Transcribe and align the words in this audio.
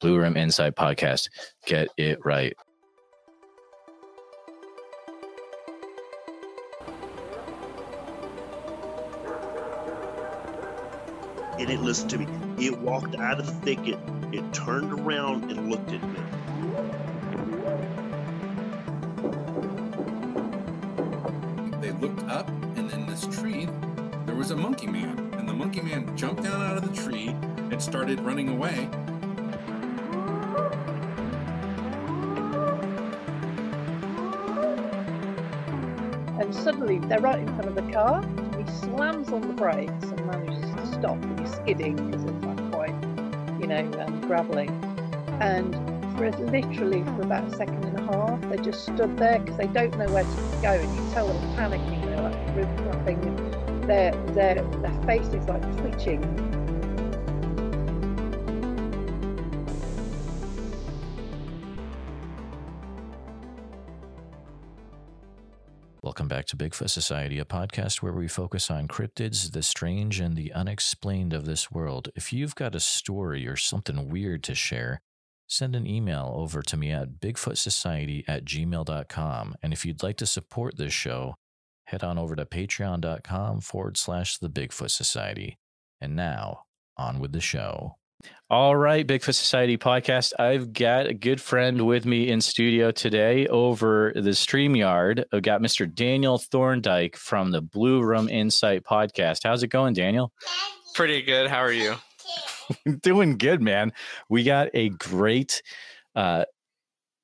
Blue 0.00 0.18
Room 0.18 0.36
Insight 0.36 0.74
Podcast. 0.74 1.28
Get 1.66 1.88
it 1.96 2.18
right. 2.24 2.54
and 11.58 11.70
it 11.70 11.80
listened 11.80 12.10
to 12.10 12.18
me. 12.18 12.26
It 12.58 12.78
walked 12.78 13.16
out 13.16 13.40
of 13.40 13.46
the 13.46 13.52
thicket, 13.52 13.98
it 14.32 14.52
turned 14.52 14.92
around 14.92 15.50
and 15.50 15.70
looked 15.70 15.90
at 15.90 16.02
me. 16.02 16.20
They 21.80 21.92
looked 21.92 22.22
up, 22.28 22.48
and 22.76 22.90
in 22.90 23.06
this 23.06 23.26
tree, 23.26 23.68
there 24.26 24.34
was 24.34 24.50
a 24.50 24.56
monkey 24.56 24.86
man. 24.86 25.18
And 25.38 25.48
the 25.48 25.54
monkey 25.54 25.80
man 25.80 26.16
jumped 26.16 26.42
down 26.42 26.60
out 26.62 26.76
of 26.76 26.88
the 26.88 27.02
tree 27.02 27.28
and 27.28 27.80
started 27.80 28.20
running 28.20 28.48
away. 28.48 28.88
Suddenly 36.66 36.98
they're 36.98 37.20
right 37.20 37.38
in 37.38 37.46
front 37.54 37.68
of 37.68 37.76
the 37.76 37.92
car. 37.92 38.24
He 38.58 38.68
slams 38.72 39.28
on 39.28 39.46
the 39.46 39.54
brakes 39.54 40.02
and 40.02 40.26
manages 40.26 40.68
to 40.74 40.86
stop, 40.98 41.22
and 41.22 41.38
he's 41.38 41.54
skidding 41.54 41.94
because 41.94 42.24
it's 42.24 42.44
like 42.44 42.72
quite, 42.72 42.94
you 43.60 43.68
know, 43.68 43.88
um, 44.04 44.20
gravelly. 44.22 44.66
And 45.38 45.72
for 46.18 46.28
literally 46.32 47.04
for 47.04 47.22
about 47.22 47.44
a 47.44 47.56
second 47.56 47.84
and 47.84 48.00
a 48.00 48.02
half, 48.12 48.40
they 48.50 48.56
just 48.56 48.82
stood 48.82 49.16
there 49.16 49.38
because 49.38 49.56
they 49.58 49.68
don't 49.68 49.96
know 49.96 50.08
where 50.08 50.24
to 50.24 50.58
go, 50.60 50.72
and 50.72 50.92
you 50.92 51.14
tell 51.14 51.28
they're 51.28 51.56
panicking. 51.56 52.04
They're 52.04 52.20
like 52.20 52.78
flapping, 52.82 53.86
their 53.86 54.10
their 54.34 54.60
their 54.64 55.02
face 55.06 55.28
is 55.28 55.46
like 55.46 55.62
twitching. 55.76 56.45
Bigfoot 66.56 66.90
Society, 66.90 67.38
a 67.38 67.44
podcast 67.44 68.02
where 68.02 68.12
we 68.12 68.28
focus 68.28 68.70
on 68.70 68.88
cryptids, 68.88 69.52
the 69.52 69.62
strange, 69.62 70.20
and 70.20 70.36
the 70.36 70.52
unexplained 70.52 71.32
of 71.32 71.44
this 71.44 71.70
world. 71.70 72.08
If 72.14 72.32
you've 72.32 72.54
got 72.54 72.74
a 72.74 72.80
story 72.80 73.46
or 73.46 73.56
something 73.56 74.08
weird 74.08 74.42
to 74.44 74.54
share, 74.54 75.00
send 75.46 75.76
an 75.76 75.86
email 75.86 76.32
over 76.34 76.62
to 76.62 76.76
me 76.76 76.90
at 76.90 77.20
bigfootsociety 77.20 78.24
at 78.26 78.44
gmail.com. 78.44 79.54
And 79.62 79.72
if 79.72 79.84
you'd 79.84 80.02
like 80.02 80.16
to 80.16 80.26
support 80.26 80.76
this 80.76 80.92
show, 80.92 81.34
head 81.84 82.02
on 82.02 82.18
over 82.18 82.34
to 82.34 82.44
patreon.com 82.44 83.60
forward 83.60 83.96
slash 83.96 84.38
the 84.38 84.50
Bigfoot 84.50 84.90
Society. 84.90 85.58
And 86.00 86.16
now, 86.16 86.62
on 86.96 87.20
with 87.20 87.32
the 87.32 87.40
show. 87.40 87.96
All 88.48 88.76
right, 88.76 89.04
Bigfoot 89.04 89.34
Society 89.34 89.76
podcast. 89.76 90.32
I've 90.38 90.72
got 90.72 91.06
a 91.06 91.14
good 91.14 91.40
friend 91.40 91.84
with 91.84 92.06
me 92.06 92.30
in 92.30 92.40
studio 92.40 92.92
today 92.92 93.48
over 93.48 94.12
the 94.14 94.30
StreamYard. 94.30 95.24
I've 95.32 95.42
got 95.42 95.60
Mr. 95.60 95.92
Daniel 95.92 96.38
Thorndike 96.38 97.16
from 97.16 97.50
the 97.50 97.60
Blue 97.60 98.02
Room 98.02 98.28
Insight 98.28 98.84
podcast. 98.84 99.40
How's 99.42 99.64
it 99.64 99.68
going, 99.68 99.94
Daniel? 99.94 100.32
Pretty 100.94 101.22
good. 101.22 101.50
How 101.50 101.58
are 101.58 101.72
you? 101.72 101.96
Doing 103.02 103.36
good, 103.36 103.60
man. 103.60 103.92
We 104.28 104.44
got 104.44 104.68
a 104.74 104.90
great, 104.90 105.60
uh, 106.14 106.44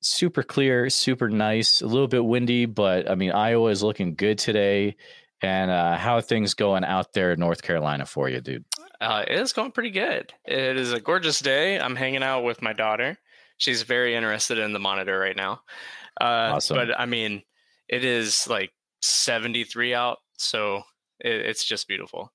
super 0.01 0.43
clear, 0.43 0.89
super 0.89 1.29
nice, 1.29 1.81
a 1.81 1.87
little 1.87 2.09
bit 2.09 2.25
windy, 2.25 2.65
but 2.65 3.09
I 3.09 3.15
mean, 3.15 3.31
Iowa 3.31 3.69
is 3.69 3.81
looking 3.81 4.15
good 4.15 4.39
today. 4.39 4.97
And 5.41 5.71
uh, 5.71 5.97
how 5.97 6.15
are 6.15 6.21
things 6.21 6.53
going 6.53 6.85
out 6.85 7.13
there 7.13 7.33
in 7.33 7.39
North 7.39 7.61
Carolina 7.61 8.05
for 8.05 8.29
you, 8.29 8.39
dude? 8.39 8.65
Uh, 9.03 9.25
it 9.27 9.37
is 9.37 9.51
going 9.51 9.71
pretty 9.71 9.91
good. 9.91 10.33
It 10.45 10.77
is 10.77 10.93
a 10.93 10.99
gorgeous 11.01 11.41
day. 11.41 11.77
I'm 11.77 11.95
hanging 11.95 12.23
out 12.23 12.45
with 12.45 12.61
my 12.61 12.71
daughter. 12.71 13.17
She's 13.57 13.81
very 13.81 14.15
interested 14.15 14.57
in 14.57 14.71
the 14.71 14.79
monitor 14.79 15.19
right 15.19 15.35
now. 15.35 15.61
Uh, 16.21 16.53
Awesome. 16.55 16.77
But 16.77 16.97
I 16.97 17.05
mean, 17.05 17.43
it 17.89 18.05
is 18.05 18.47
like 18.47 18.71
73 19.01 19.93
out, 19.93 20.19
so 20.37 20.83
it, 21.19 21.33
it's 21.33 21.65
just 21.65 21.87
beautiful. 21.87 22.31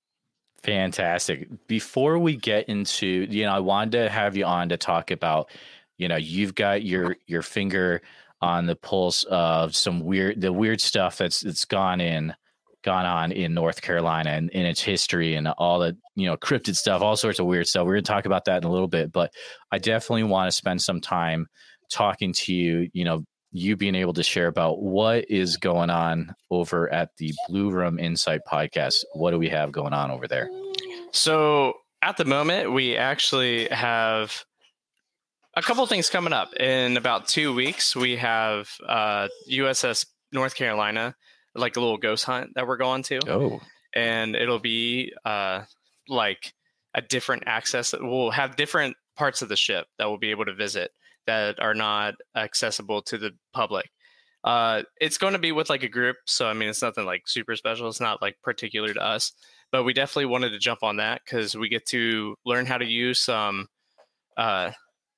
Fantastic. 0.62 1.48
Before 1.68 2.18
we 2.18 2.36
get 2.36 2.68
into, 2.68 3.06
you 3.30 3.44
know, 3.44 3.52
I 3.52 3.60
wanted 3.60 3.92
to 3.92 4.10
have 4.10 4.36
you 4.36 4.44
on 4.44 4.68
to 4.68 4.76
talk 4.76 5.10
about, 5.10 5.50
you 5.96 6.08
know, 6.08 6.16
you've 6.16 6.54
got 6.54 6.82
your 6.82 7.16
your 7.26 7.42
finger 7.42 8.02
on 8.42 8.66
the 8.66 8.76
pulse 8.76 9.24
of 9.24 9.74
some 9.74 10.00
weird 10.00 10.40
the 10.40 10.52
weird 10.52 10.80
stuff 10.82 11.16
that's 11.16 11.40
that's 11.40 11.64
gone 11.64 12.00
in 12.02 12.34
gone 12.88 13.04
on 13.04 13.32
in 13.32 13.52
North 13.52 13.82
Carolina 13.82 14.30
and 14.30 14.48
in 14.48 14.64
its 14.64 14.80
history 14.80 15.34
and 15.34 15.46
all 15.58 15.78
the, 15.78 15.94
you 16.14 16.24
know, 16.24 16.38
cryptid 16.38 16.74
stuff, 16.74 17.02
all 17.02 17.16
sorts 17.16 17.38
of 17.38 17.44
weird 17.44 17.66
stuff. 17.66 17.84
We're 17.84 17.96
going 17.96 18.04
to 18.04 18.10
talk 18.10 18.24
about 18.24 18.46
that 18.46 18.62
in 18.62 18.64
a 18.64 18.72
little 18.72 18.88
bit, 18.88 19.12
but 19.12 19.30
I 19.70 19.76
definitely 19.76 20.22
want 20.22 20.48
to 20.48 20.52
spend 20.52 20.80
some 20.80 21.02
time 21.02 21.48
talking 21.90 22.32
to 22.32 22.54
you, 22.54 22.88
you 22.94 23.04
know, 23.04 23.24
you 23.52 23.76
being 23.76 23.94
able 23.94 24.14
to 24.14 24.22
share 24.22 24.46
about 24.46 24.80
what 24.80 25.30
is 25.30 25.58
going 25.58 25.90
on 25.90 26.34
over 26.50 26.90
at 26.90 27.10
the 27.18 27.34
Blue 27.46 27.70
Room 27.70 27.98
Insight 27.98 28.40
podcast. 28.50 29.04
What 29.12 29.32
do 29.32 29.38
we 29.38 29.50
have 29.50 29.70
going 29.70 29.92
on 29.92 30.10
over 30.10 30.26
there? 30.26 30.48
So 31.12 31.74
at 32.00 32.16
the 32.16 32.24
moment, 32.24 32.72
we 32.72 32.96
actually 32.96 33.68
have 33.68 34.46
a 35.56 35.60
couple 35.60 35.84
things 35.86 36.08
coming 36.08 36.32
up. 36.32 36.54
In 36.54 36.96
about 36.96 37.28
two 37.28 37.54
weeks, 37.54 37.94
we 37.94 38.16
have 38.16 38.70
uh, 38.88 39.28
USS 39.50 40.06
North 40.32 40.54
Carolina, 40.54 41.14
like 41.58 41.76
a 41.76 41.80
little 41.80 41.98
ghost 41.98 42.24
hunt 42.24 42.52
that 42.54 42.66
we're 42.66 42.76
going 42.76 43.02
to. 43.04 43.20
Oh, 43.28 43.60
and 43.94 44.36
it'll 44.36 44.58
be 44.58 45.12
uh, 45.24 45.62
like 46.08 46.52
a 46.94 47.02
different 47.02 47.44
access. 47.46 47.94
We'll 47.98 48.30
have 48.30 48.56
different 48.56 48.96
parts 49.16 49.42
of 49.42 49.48
the 49.48 49.56
ship 49.56 49.86
that 49.98 50.08
we'll 50.08 50.18
be 50.18 50.30
able 50.30 50.44
to 50.46 50.54
visit 50.54 50.90
that 51.26 51.60
are 51.60 51.74
not 51.74 52.14
accessible 52.36 53.02
to 53.02 53.18
the 53.18 53.32
public. 53.52 53.90
Uh, 54.44 54.82
it's 55.00 55.18
going 55.18 55.32
to 55.34 55.38
be 55.38 55.52
with 55.52 55.68
like 55.68 55.82
a 55.82 55.88
group, 55.88 56.16
so 56.26 56.46
I 56.46 56.54
mean, 56.54 56.68
it's 56.68 56.82
nothing 56.82 57.04
like 57.04 57.22
super 57.26 57.56
special. 57.56 57.88
It's 57.88 58.00
not 58.00 58.22
like 58.22 58.40
particular 58.42 58.94
to 58.94 59.00
us, 59.00 59.32
but 59.72 59.84
we 59.84 59.92
definitely 59.92 60.26
wanted 60.26 60.50
to 60.50 60.58
jump 60.58 60.82
on 60.82 60.96
that 60.96 61.20
because 61.24 61.56
we 61.56 61.68
get 61.68 61.86
to 61.86 62.36
learn 62.46 62.64
how 62.64 62.78
to 62.78 62.86
use 62.86 63.20
some 63.20 63.68
uh, 64.36 64.70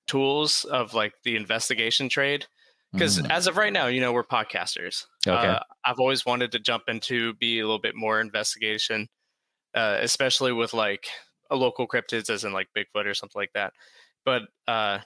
tools 0.07 0.65
of 0.65 0.95
like 0.95 1.13
the 1.23 1.37
investigation 1.37 2.09
trade. 2.09 2.47
Because 2.93 3.19
Mm. 3.21 3.31
as 3.31 3.47
of 3.47 3.57
right 3.57 3.73
now, 3.73 3.87
you 3.87 4.01
know, 4.01 4.13
we're 4.13 4.25
podcasters. 4.25 5.07
Okay. 5.27 5.47
Uh, 5.47 5.61
I've 5.85 6.01
always 6.01 6.27
wanted 6.27 6.51
to 6.53 6.59
jump 6.59 6.85
into 6.89 7.35
be 7.35 7.61
a 7.61 7.63
little 7.63 7.79
bit 7.79 7.95
more 7.95 8.21
investigation, 8.21 9.09
uh, 9.75 9.99
especially 10.01 10.53
with 10.53 10.75
like 10.75 11.07
a 11.51 11.57
local 11.57 11.87
cryptids, 11.87 12.29
as 12.31 12.43
in 12.45 12.53
like 12.53 12.69
Bigfoot 12.77 13.07
or 13.07 13.15
something 13.15 13.39
like 13.41 13.53
that. 13.55 13.73
But 14.25 14.43
uh, 14.67 14.99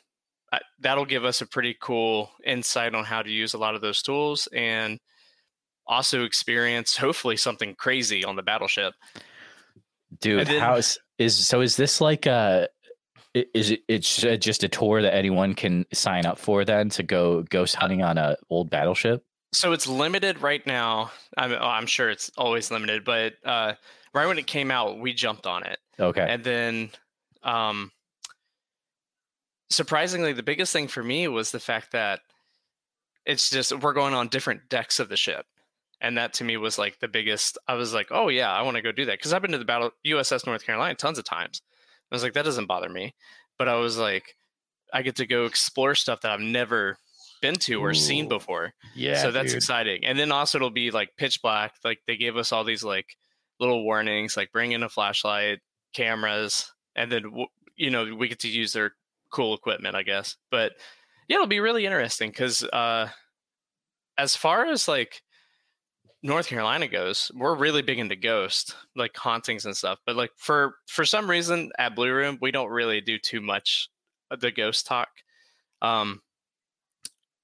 I, 0.52 0.60
that'll 0.80 1.04
give 1.04 1.24
us 1.26 1.40
a 1.42 1.46
pretty 1.46 1.76
cool 1.80 2.30
insight 2.44 2.94
on 2.94 3.04
how 3.04 3.22
to 3.22 3.30
use 3.30 3.52
a 3.54 3.58
lot 3.58 3.74
of 3.74 3.80
those 3.82 4.00
tools 4.02 4.48
and 4.54 4.98
also 5.86 6.24
experience 6.24 6.96
hopefully 6.96 7.36
something 7.36 7.74
crazy 7.74 8.24
on 8.24 8.36
the 8.36 8.42
battleship. 8.42 8.94
dude, 10.20 10.46
then- 10.46 10.60
how 10.60 10.76
is, 10.76 10.98
is 11.18 11.46
so? 11.46 11.60
Is 11.60 11.76
this 11.76 12.00
like 12.00 12.24
a? 12.26 12.68
Is 13.34 13.72
it? 13.72 13.82
It's 13.88 14.16
just 14.16 14.62
a 14.62 14.68
tour 14.68 15.02
that 15.02 15.14
anyone 15.14 15.54
can 15.54 15.86
sign 15.92 16.24
up 16.24 16.38
for 16.38 16.64
then 16.64 16.88
to 16.90 17.02
go 17.02 17.42
ghost 17.42 17.74
hunting 17.74 18.02
on 18.02 18.16
a 18.16 18.36
old 18.48 18.70
battleship. 18.70 19.24
So 19.52 19.72
it's 19.72 19.86
limited 19.86 20.40
right 20.40 20.64
now. 20.66 21.10
I'm, 21.36 21.52
oh, 21.52 21.56
I'm 21.56 21.86
sure 21.86 22.10
it's 22.10 22.30
always 22.36 22.70
limited, 22.70 23.04
but 23.04 23.34
uh, 23.44 23.74
right 24.12 24.26
when 24.26 24.38
it 24.38 24.46
came 24.46 24.70
out, 24.70 24.98
we 24.98 25.14
jumped 25.14 25.46
on 25.46 25.64
it. 25.64 25.78
Okay. 25.98 26.26
And 26.28 26.42
then, 26.42 26.90
um, 27.42 27.92
surprisingly, 29.70 30.32
the 30.32 30.42
biggest 30.42 30.72
thing 30.72 30.88
for 30.88 31.02
me 31.02 31.28
was 31.28 31.50
the 31.50 31.60
fact 31.60 31.92
that 31.92 32.20
it's 33.26 33.50
just 33.50 33.72
we're 33.80 33.92
going 33.92 34.14
on 34.14 34.28
different 34.28 34.68
decks 34.68 35.00
of 35.00 35.08
the 35.08 35.16
ship, 35.16 35.46
and 36.00 36.18
that 36.18 36.34
to 36.34 36.44
me 36.44 36.56
was 36.56 36.78
like 36.78 36.98
the 37.00 37.08
biggest. 37.08 37.58
I 37.66 37.74
was 37.74 37.94
like, 37.94 38.08
oh 38.10 38.28
yeah, 38.28 38.52
I 38.52 38.62
want 38.62 38.76
to 38.76 38.82
go 38.82 38.92
do 38.92 39.06
that 39.06 39.18
because 39.18 39.32
I've 39.32 39.42
been 39.42 39.52
to 39.52 39.58
the 39.58 39.64
battle 39.64 39.90
USS 40.06 40.46
North 40.46 40.64
Carolina 40.64 40.94
tons 40.94 41.18
of 41.18 41.24
times. 41.24 41.62
I 42.14 42.16
was 42.16 42.22
like, 42.22 42.34
that 42.34 42.44
doesn't 42.44 42.66
bother 42.66 42.88
me, 42.88 43.14
but 43.58 43.68
I 43.68 43.74
was 43.74 43.98
like, 43.98 44.36
I 44.92 45.02
get 45.02 45.16
to 45.16 45.26
go 45.26 45.44
explore 45.44 45.94
stuff 45.94 46.20
that 46.20 46.30
I've 46.30 46.40
never 46.40 46.98
been 47.44 47.56
to 47.56 47.74
or 47.74 47.92
seen 47.92 48.26
before 48.26 48.72
yeah. 48.94 49.20
so 49.20 49.30
that's 49.30 49.48
dude. 49.48 49.56
exciting 49.56 50.02
and 50.06 50.18
then 50.18 50.32
also 50.32 50.56
it'll 50.56 50.70
be 50.70 50.90
like 50.90 51.10
pitch 51.18 51.42
black 51.42 51.74
like 51.84 51.98
they 52.06 52.16
gave 52.16 52.38
us 52.38 52.52
all 52.52 52.64
these 52.64 52.82
like 52.82 53.04
little 53.60 53.84
warnings 53.84 54.34
like 54.34 54.50
bring 54.50 54.72
in 54.72 54.82
a 54.82 54.88
flashlight 54.88 55.58
cameras 55.92 56.72
and 56.96 57.12
then 57.12 57.24
you 57.76 57.90
know 57.90 58.14
we 58.14 58.28
get 58.28 58.38
to 58.38 58.48
use 58.48 58.72
their 58.72 58.92
cool 59.30 59.54
equipment 59.54 59.94
i 59.94 60.02
guess 60.02 60.36
but 60.50 60.72
yeah 61.28 61.36
it'll 61.36 61.46
be 61.46 61.60
really 61.60 61.84
interesting 61.84 62.30
because 62.30 62.64
uh 62.72 63.06
as 64.16 64.34
far 64.34 64.64
as 64.64 64.88
like 64.88 65.20
north 66.24 66.48
carolina 66.48 66.88
goes 66.88 67.30
we're 67.36 67.54
really 67.54 67.82
big 67.82 67.98
into 68.00 68.16
ghost 68.16 68.74
like 68.96 69.14
hauntings 69.16 69.66
and 69.66 69.76
stuff 69.76 69.98
but 70.06 70.16
like 70.16 70.32
for 70.36 70.74
for 70.88 71.04
some 71.04 71.28
reason 71.30 71.70
at 71.78 71.94
blue 71.94 72.12
room 72.12 72.36
we 72.40 72.50
don't 72.50 72.70
really 72.70 73.00
do 73.00 73.18
too 73.18 73.40
much 73.40 73.88
of 74.32 74.40
the 74.40 74.50
ghost 74.50 74.86
talk 74.86 75.08
um 75.82 76.20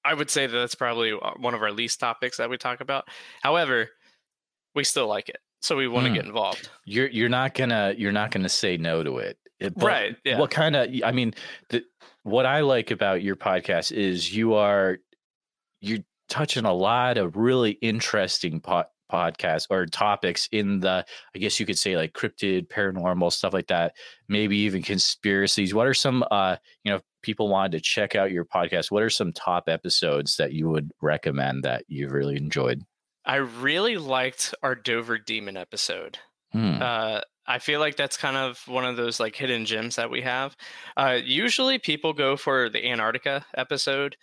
I 0.03 0.15
would 0.15 0.31
say 0.31 0.47
that 0.47 0.51
that's 0.51 0.73
probably 0.73 1.11
one 1.11 1.53
of 1.53 1.61
our 1.61 1.71
least 1.71 1.99
topics 1.99 2.37
that 2.37 2.49
we 2.49 2.57
talk 2.57 2.81
about. 2.81 3.07
However, 3.43 3.91
we 4.73 4.83
still 4.83 5.05
like 5.07 5.29
it, 5.29 5.37
so 5.61 5.75
we 5.77 5.87
want 5.87 6.05
to 6.05 6.09
Hmm. 6.09 6.15
get 6.15 6.25
involved. 6.25 6.69
You're 6.85 7.07
you're 7.09 7.29
not 7.29 7.53
gonna 7.53 7.93
you're 7.95 8.11
not 8.11 8.31
gonna 8.31 8.49
say 8.49 8.77
no 8.77 9.03
to 9.03 9.19
it. 9.19 9.37
It- 9.59 9.75
but 9.75 9.85
right. 9.85 10.15
Yeah. 10.25 10.39
What 10.39 10.49
kind 10.49 10.75
of? 10.75 10.89
I 11.05 11.11
mean, 11.11 11.35
the, 11.69 11.83
what 12.23 12.47
I 12.47 12.61
like 12.61 12.89
about 12.89 13.21
your 13.21 13.35
podcast 13.35 13.91
is 13.91 14.35
you 14.35 14.55
are 14.55 14.97
you're 15.81 15.99
touching 16.31 16.65
a 16.65 16.73
lot 16.73 17.17
of 17.17 17.35
really 17.35 17.71
interesting 17.81 18.61
po- 18.61 18.85
podcasts 19.11 19.67
or 19.69 19.85
topics 19.85 20.47
in 20.51 20.79
the 20.79 21.05
I 21.35 21.39
guess 21.39 21.59
you 21.59 21.65
could 21.65 21.77
say 21.77 21.97
like 21.97 22.13
cryptid, 22.13 22.69
paranormal 22.69 23.31
stuff 23.33 23.53
like 23.53 23.67
that. 23.67 23.93
Maybe 24.29 24.57
even 24.59 24.81
conspiracies. 24.81 25.73
What 25.73 25.85
are 25.85 25.93
some? 25.93 26.23
uh 26.31 26.55
You 26.83 26.91
know, 26.91 26.95
if 26.97 27.03
people 27.21 27.49
wanted 27.49 27.73
to 27.73 27.81
check 27.81 28.15
out 28.15 28.31
your 28.31 28.45
podcast. 28.45 28.89
What 28.89 29.03
are 29.03 29.09
some 29.09 29.33
top 29.33 29.65
episodes 29.67 30.37
that 30.37 30.53
you 30.53 30.69
would 30.69 30.91
recommend 31.01 31.63
that 31.63 31.83
you've 31.87 32.13
really 32.13 32.37
enjoyed? 32.37 32.81
I 33.25 33.35
really 33.35 33.97
liked 33.97 34.55
our 34.63 34.73
Dover 34.73 35.19
Demon 35.19 35.57
episode. 35.57 36.17
Hmm. 36.53 36.81
Uh, 36.81 37.21
I 37.45 37.59
feel 37.59 37.79
like 37.79 37.95
that's 37.95 38.17
kind 38.17 38.37
of 38.37 38.61
one 38.65 38.85
of 38.85 38.97
those 38.97 39.19
like 39.19 39.35
hidden 39.35 39.65
gems 39.65 39.97
that 39.97 40.09
we 40.09 40.21
have. 40.21 40.55
Uh, 40.97 41.19
usually, 41.23 41.79
people 41.79 42.13
go 42.13 42.37
for 42.37 42.69
the 42.69 42.89
Antarctica 42.89 43.45
episode. 43.55 44.15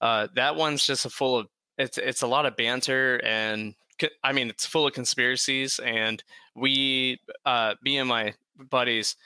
Uh, 0.00 0.28
that 0.34 0.56
one's 0.56 0.84
just 0.86 1.06
a 1.06 1.10
full 1.10 1.38
of 1.38 1.46
it's 1.78 1.98
it's 1.98 2.22
a 2.22 2.26
lot 2.26 2.46
of 2.46 2.56
banter 2.56 3.20
and 3.24 3.74
I 4.22 4.32
mean 4.32 4.48
it's 4.48 4.66
full 4.66 4.86
of 4.86 4.92
conspiracies 4.92 5.78
and 5.78 6.22
we 6.54 7.20
uh, 7.44 7.74
me 7.82 7.98
and 7.98 8.08
my 8.08 8.34
buddies 8.58 9.16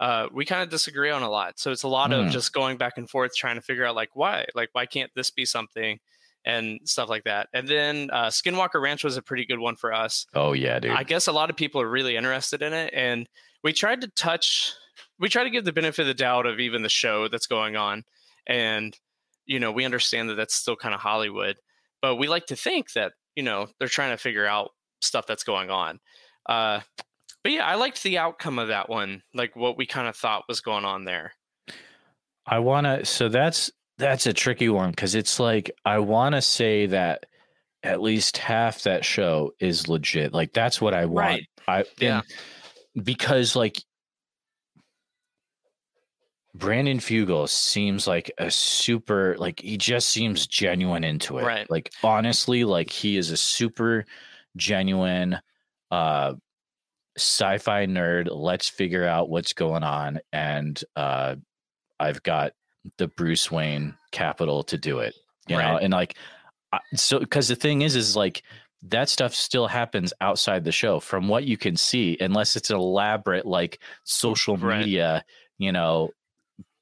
uh, 0.00 0.28
we 0.32 0.46
kind 0.46 0.62
of 0.62 0.70
disagree 0.70 1.10
on 1.10 1.22
a 1.22 1.28
lot. 1.28 1.58
So 1.58 1.70
it's 1.72 1.82
a 1.82 1.88
lot 1.88 2.10
Hmm. 2.10 2.20
of 2.26 2.30
just 2.32 2.54
going 2.54 2.78
back 2.78 2.94
and 2.96 3.08
forth 3.08 3.32
trying 3.36 3.56
to 3.56 3.60
figure 3.62 3.84
out 3.84 3.94
like 3.94 4.10
why 4.14 4.46
like 4.54 4.70
why 4.72 4.86
can't 4.86 5.10
this 5.14 5.30
be 5.30 5.44
something 5.44 5.98
and 6.46 6.80
stuff 6.84 7.10
like 7.10 7.24
that. 7.24 7.48
And 7.52 7.68
then 7.68 8.08
uh, 8.10 8.28
Skinwalker 8.28 8.80
Ranch 8.80 9.04
was 9.04 9.18
a 9.18 9.22
pretty 9.22 9.44
good 9.44 9.58
one 9.58 9.76
for 9.76 9.92
us. 9.92 10.26
oh 10.34 10.54
yeah, 10.54 10.78
dude. 10.80 10.92
I 10.92 11.02
guess 11.02 11.26
a 11.26 11.32
lot 11.32 11.50
of 11.50 11.56
people 11.56 11.82
are 11.82 11.88
really 11.90 12.16
interested 12.16 12.62
in 12.62 12.72
it, 12.72 12.94
and 12.94 13.28
we 13.62 13.74
tried 13.74 14.00
to 14.00 14.08
touch, 14.08 14.72
we 15.18 15.28
try 15.28 15.44
to 15.44 15.50
give 15.50 15.66
the 15.66 15.72
benefit 15.74 16.00
of 16.00 16.06
the 16.06 16.14
doubt 16.14 16.46
of 16.46 16.58
even 16.58 16.80
the 16.80 16.88
show 16.88 17.28
that's 17.28 17.46
going 17.46 17.76
on, 17.76 18.04
and 18.46 18.96
you 19.44 19.60
know 19.60 19.70
we 19.70 19.84
understand 19.84 20.30
that 20.30 20.36
that's 20.36 20.54
still 20.54 20.76
kind 20.76 20.94
of 20.94 21.00
Hollywood, 21.02 21.56
but 22.02 22.16
we 22.16 22.28
like 22.28 22.46
to 22.46 22.56
think 22.56 22.92
that 22.92 23.12
you 23.36 23.42
know 23.42 23.68
they're 23.78 23.88
trying 23.88 24.10
to 24.10 24.16
figure 24.16 24.46
out 24.46 24.70
stuff 25.00 25.26
that's 25.26 25.44
going 25.44 25.70
on. 25.70 26.00
Uh, 26.46 26.80
but 27.42 27.52
yeah, 27.52 27.66
I 27.66 27.76
liked 27.76 28.02
the 28.02 28.18
outcome 28.18 28.58
of 28.58 28.68
that 28.68 28.88
one, 28.88 29.22
like 29.34 29.56
what 29.56 29.76
we 29.76 29.86
kind 29.86 30.08
of 30.08 30.16
thought 30.16 30.44
was 30.48 30.60
going 30.60 30.84
on 30.84 31.04
there. 31.04 31.32
I 32.46 32.58
want 32.58 32.86
to. 32.86 33.04
So 33.04 33.28
that's 33.28 33.70
that's 33.98 34.26
a 34.26 34.32
tricky 34.32 34.68
one 34.68 34.90
because 34.90 35.14
it's 35.14 35.38
like 35.38 35.70
I 35.84 35.98
want 35.98 36.34
to 36.34 36.42
say 36.42 36.86
that 36.86 37.26
at 37.82 38.02
least 38.02 38.36
half 38.36 38.82
that 38.82 39.04
show 39.04 39.52
is 39.58 39.88
legit. 39.88 40.32
Like 40.34 40.52
that's 40.52 40.80
what 40.80 40.94
I 40.94 41.06
want. 41.06 41.16
Right. 41.16 41.46
I 41.68 41.84
Yeah. 41.98 42.22
because 43.02 43.56
like 43.56 43.82
Brandon 46.54 46.98
Fugal 46.98 47.48
seems 47.48 48.06
like 48.06 48.30
a 48.38 48.50
super 48.50 49.36
like 49.38 49.60
he 49.60 49.76
just 49.76 50.08
seems 50.08 50.46
genuine 50.46 51.04
into 51.04 51.38
it. 51.38 51.44
Right. 51.44 51.70
Like 51.70 51.92
honestly, 52.02 52.64
like 52.64 52.90
he 52.90 53.16
is 53.16 53.30
a 53.30 53.36
super 53.36 54.04
genuine 54.56 55.38
uh 55.90 56.34
sci-fi 57.16 57.86
nerd. 57.86 58.28
Let's 58.30 58.68
figure 58.68 59.06
out 59.06 59.28
what's 59.30 59.52
going 59.52 59.84
on. 59.84 60.20
And 60.32 60.82
uh 60.96 61.36
I've 61.98 62.22
got 62.22 62.52
the 62.96 63.08
Bruce 63.08 63.50
Wayne 63.50 63.94
capital 64.10 64.62
to 64.64 64.78
do 64.78 64.98
it. 65.00 65.14
You 65.48 65.56
know, 65.56 65.78
and 65.78 65.92
like 65.92 66.16
so 66.94 67.18
because 67.18 67.48
the 67.48 67.56
thing 67.56 67.82
is 67.82 67.96
is 67.96 68.16
like 68.16 68.42
that 68.82 69.08
stuff 69.08 69.34
still 69.34 69.66
happens 69.66 70.12
outside 70.20 70.64
the 70.64 70.72
show 70.72 71.00
from 71.00 71.28
what 71.28 71.44
you 71.44 71.56
can 71.56 71.76
see 71.76 72.16
unless 72.20 72.56
it's 72.56 72.70
an 72.70 72.76
elaborate 72.76 73.44
like 73.44 73.80
social 74.04 74.56
Right. 74.56 74.78
media 74.78 75.24
you 75.58 75.72
know 75.72 76.10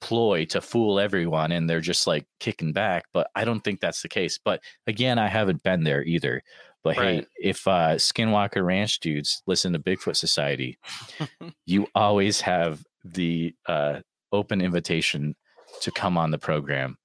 ploy 0.00 0.44
to 0.44 0.60
fool 0.60 1.00
everyone 1.00 1.52
and 1.52 1.68
they're 1.68 1.80
just 1.80 2.06
like 2.06 2.24
kicking 2.38 2.72
back 2.72 3.04
but 3.12 3.28
i 3.34 3.44
don't 3.44 3.64
think 3.64 3.80
that's 3.80 4.02
the 4.02 4.08
case 4.08 4.38
but 4.42 4.60
again 4.86 5.18
i 5.18 5.26
haven't 5.28 5.62
been 5.62 5.82
there 5.82 6.04
either 6.04 6.42
but 6.84 6.94
hey 6.94 7.24
if 7.36 7.66
uh 7.66 7.94
skinwalker 7.96 8.64
ranch 8.64 9.00
dudes 9.00 9.42
listen 9.46 9.72
to 9.72 9.78
bigfoot 9.78 10.16
society 10.16 10.78
you 11.66 11.86
always 11.94 12.40
have 12.40 12.82
the 13.04 13.52
uh 13.66 13.98
open 14.32 14.60
invitation 14.60 15.34
to 15.80 15.90
come 15.90 16.16
on 16.16 16.30
the 16.30 16.38
program 16.38 16.96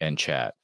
and 0.00 0.16
chat. 0.18 0.54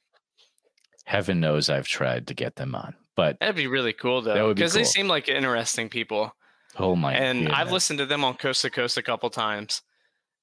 Heaven 1.05 1.39
knows 1.39 1.69
i've 1.69 1.87
tried 1.87 2.27
to 2.27 2.33
get 2.33 2.55
them 2.55 2.73
on 2.73 2.95
but 3.15 3.39
That'd 3.39 3.55
be 3.55 3.67
really 3.67 3.93
cool 3.93 4.21
though, 4.21 4.53
because 4.53 4.73
they 4.73 4.83
seem 4.83 5.07
like 5.07 5.29
interesting 5.29 5.89
people. 5.89 6.35
oh 6.77 6.95
my 6.95 7.13
and 7.13 7.49
I've 7.49 7.71
listened 7.71 7.99
to 7.99 8.05
them 8.05 8.23
on 8.23 8.35
Coast 8.35 8.61
to 8.63 8.69
Coast 8.69 8.97
a 8.97 9.01
couple 9.01 9.29
times, 9.29 9.81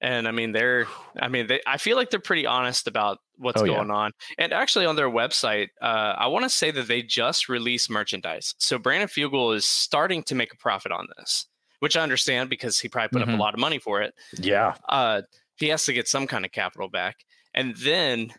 and 0.03 0.29
I 0.29 0.31
mean 0.33 0.53
they're, 0.53 0.87
I 1.21 1.29
mean 1.29 1.47
they, 1.47 1.61
I 1.67 1.79
feel 1.79 1.97
like 1.97 2.11
they're 2.11 2.21
pretty 2.21 2.45
honest 2.47 2.87
about 2.87 3.19
what's 3.39 3.63
Oh, 3.63 3.65
yeah. 3.65 3.77
going 3.77 3.91
on. 3.91 4.11
And 4.39 4.53
actually, 4.53 4.85
on 4.85 4.97
their 4.97 5.09
website, 5.09 5.69
uh, 5.81 6.15
I 6.19 6.27
want 6.27 6.45
to 6.45 6.51
say 6.51 6.71
that 6.73 6.87
they 6.89 7.03
just 7.03 7.49
released 7.49 7.89
merchandise. 7.91 8.55
So 8.59 8.79
Brandon 8.79 9.09
Fugal 9.09 9.55
is 9.57 9.65
starting 9.67 10.23
to 10.25 10.35
make 10.35 10.53
a 10.53 10.57
profit 10.59 10.93
on 10.93 11.07
this, 11.17 11.47
which 11.81 11.97
I 11.97 12.03
understand 12.03 12.51
because 12.51 12.79
he 12.79 12.89
probably 12.89 13.09
put 13.19 13.23
up 13.23 13.29
Mhm. 13.33 13.39
a 13.39 13.43
lot 13.43 13.55
of 13.55 13.61
money 13.61 13.79
for 13.79 14.03
it. 14.03 14.13
yeah 14.39 14.75
Uh, 14.89 15.23
he 15.57 15.69
has 15.69 15.85
to 15.87 15.93
get 15.95 16.07
some 16.09 16.27
kind 16.27 16.45
of 16.45 16.53
capital 16.53 16.89
back, 16.89 17.17
and 17.55 17.75
then. 17.77 18.33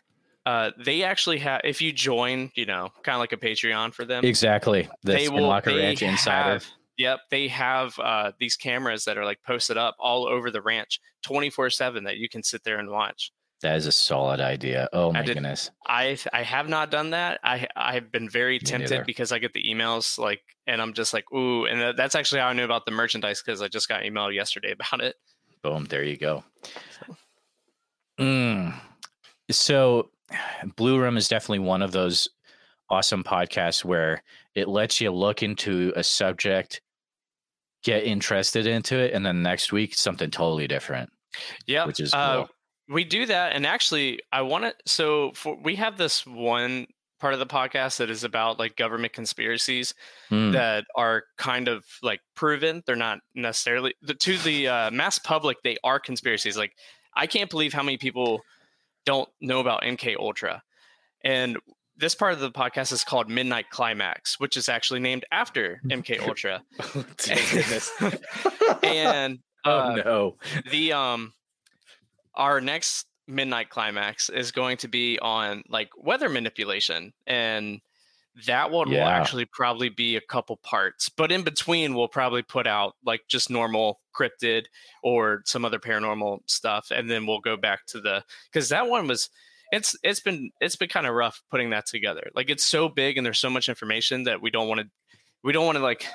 Uh, 0.46 0.72
they 0.84 1.02
actually 1.02 1.38
have. 1.38 1.62
If 1.64 1.80
you 1.80 1.90
join, 1.90 2.50
you 2.54 2.66
know, 2.66 2.90
kind 3.02 3.16
of 3.16 3.20
like 3.20 3.32
a 3.32 3.38
Patreon 3.38 3.94
for 3.94 4.04
them, 4.04 4.26
exactly 4.26 4.86
the 5.02 5.12
they 5.14 5.28
will 5.30 5.48
they 5.64 5.74
ranch 5.74 6.02
insider 6.02 6.52
have- 6.52 6.66
yep 6.96 7.20
they 7.30 7.48
have 7.48 7.98
uh, 7.98 8.32
these 8.38 8.56
cameras 8.56 9.04
that 9.04 9.18
are 9.18 9.24
like 9.24 9.42
posted 9.46 9.76
up 9.76 9.96
all 9.98 10.26
over 10.26 10.50
the 10.50 10.62
ranch 10.62 11.00
24 11.22 11.70
7 11.70 12.04
that 12.04 12.16
you 12.16 12.28
can 12.28 12.42
sit 12.42 12.64
there 12.64 12.78
and 12.78 12.90
watch 12.90 13.32
that 13.62 13.76
is 13.76 13.86
a 13.86 13.92
solid 13.92 14.40
idea 14.40 14.88
oh 14.92 15.12
my 15.12 15.22
did- 15.22 15.34
goodness 15.34 15.70
i 15.86 16.18
i 16.32 16.42
have 16.42 16.68
not 16.68 16.90
done 16.90 17.10
that 17.10 17.40
i 17.42 17.66
i've 17.76 18.12
been 18.12 18.28
very 18.28 18.58
tempted 18.58 18.90
neither. 18.90 19.04
because 19.04 19.32
i 19.32 19.38
get 19.38 19.52
the 19.52 19.64
emails 19.64 20.18
like 20.18 20.42
and 20.66 20.82
i'm 20.82 20.92
just 20.92 21.14
like 21.14 21.24
ooh 21.32 21.64
and 21.64 21.96
that's 21.96 22.14
actually 22.14 22.40
how 22.40 22.48
i 22.48 22.52
knew 22.52 22.64
about 22.64 22.84
the 22.84 22.90
merchandise 22.90 23.42
because 23.42 23.62
i 23.62 23.68
just 23.68 23.88
got 23.88 24.02
emailed 24.02 24.34
yesterday 24.34 24.72
about 24.90 25.02
it 25.02 25.16
Boom, 25.64 25.86
there 25.86 26.04
you 26.04 26.18
go. 26.18 26.44
Mm. 28.20 28.74
So, 29.50 30.10
Blue 30.76 30.98
Room 30.98 31.16
is 31.16 31.26
definitely 31.26 31.60
one 31.60 31.80
of 31.80 31.90
those 31.90 32.28
awesome 32.90 33.24
podcasts 33.24 33.82
where 33.82 34.22
it 34.54 34.68
lets 34.68 35.00
you 35.00 35.10
look 35.10 35.42
into 35.42 35.90
a 35.96 36.04
subject, 36.04 36.82
get 37.84 38.04
interested 38.04 38.66
into 38.66 38.98
it, 38.98 39.12
and 39.12 39.24
then 39.24 39.42
next 39.42 39.72
week 39.72 39.94
something 39.94 40.30
totally 40.30 40.66
different, 40.66 41.10
yeah 41.66 41.86
which 41.86 42.00
is 42.00 42.12
uh, 42.12 42.36
cool. 42.36 42.48
we 42.88 43.04
do 43.04 43.26
that 43.26 43.54
and 43.54 43.66
actually 43.66 44.20
i 44.32 44.40
want 44.40 44.64
to 44.64 44.74
so 44.86 45.32
for, 45.34 45.56
we 45.62 45.76
have 45.76 45.96
this 45.98 46.26
one 46.26 46.86
part 47.20 47.32
of 47.32 47.40
the 47.40 47.46
podcast 47.46 47.98
that 47.98 48.10
is 48.10 48.24
about 48.24 48.58
like 48.58 48.76
government 48.76 49.12
conspiracies 49.12 49.94
Mm, 50.30 50.52
that 50.52 50.84
are 50.96 51.24
kind 51.38 51.68
of 51.68 51.84
like 52.02 52.20
proven. 52.34 52.82
They're 52.86 52.96
not 52.96 53.20
necessarily 53.34 53.94
the, 54.02 54.14
to 54.14 54.38
the 54.38 54.68
uh, 54.68 54.90
mass 54.90 55.18
public. 55.18 55.58
They 55.62 55.76
are 55.84 56.00
conspiracies. 56.00 56.56
Like 56.56 56.72
I 57.14 57.26
can't 57.26 57.50
believe 57.50 57.72
how 57.72 57.82
many 57.82 57.98
people 57.98 58.40
don't 59.06 59.28
know 59.40 59.60
about 59.60 59.82
MK 59.82 60.16
Ultra, 60.18 60.62
and 61.22 61.56
this 61.96 62.14
part 62.14 62.32
of 62.32 62.40
the 62.40 62.50
podcast 62.50 62.92
is 62.92 63.04
called 63.04 63.28
Midnight 63.28 63.70
Climax, 63.70 64.40
which 64.40 64.56
is 64.56 64.68
actually 64.68 65.00
named 65.00 65.24
after 65.30 65.80
MK 65.86 66.20
Ultra. 66.28 66.62
goodness. 66.92 67.90
and 68.82 69.38
oh 69.64 69.78
uh, 69.78 69.96
no. 70.04 70.36
the 70.70 70.92
um 70.92 71.32
our 72.34 72.60
next 72.60 73.06
midnight 73.26 73.70
climax 73.70 74.28
is 74.28 74.52
going 74.52 74.76
to 74.76 74.88
be 74.88 75.18
on 75.20 75.62
like 75.68 75.88
weather 75.96 76.28
manipulation 76.28 77.12
and 77.26 77.80
that 78.46 78.70
one 78.70 78.90
will 78.90 79.04
actually 79.04 79.44
probably 79.46 79.88
be 79.88 80.16
a 80.16 80.20
couple 80.20 80.56
parts 80.56 81.08
but 81.08 81.32
in 81.32 81.42
between 81.42 81.94
we'll 81.94 82.08
probably 82.08 82.42
put 82.42 82.66
out 82.66 82.96
like 83.06 83.22
just 83.28 83.48
normal 83.48 84.00
cryptid 84.14 84.64
or 85.02 85.40
some 85.46 85.64
other 85.64 85.78
paranormal 85.78 86.40
stuff 86.46 86.88
and 86.90 87.08
then 87.08 87.26
we'll 87.26 87.40
go 87.40 87.56
back 87.56 87.86
to 87.86 87.98
the 87.98 88.22
because 88.52 88.68
that 88.68 88.88
one 88.88 89.06
was 89.06 89.30
it's 89.74 89.96
it's 90.02 90.20
been 90.20 90.50
it's 90.60 90.76
been 90.76 90.88
kind 90.88 91.06
of 91.06 91.14
rough 91.14 91.42
putting 91.50 91.70
that 91.70 91.86
together. 91.86 92.30
Like 92.34 92.48
it's 92.48 92.64
so 92.64 92.88
big 92.88 93.16
and 93.16 93.26
there's 93.26 93.40
so 93.40 93.50
much 93.50 93.68
information 93.68 94.24
that 94.24 94.40
we 94.40 94.50
don't 94.50 94.68
want 94.68 94.80
to 94.82 94.86
we 95.42 95.52
don't 95.52 95.66
want 95.66 95.78
to 95.78 95.82
like 95.82 96.06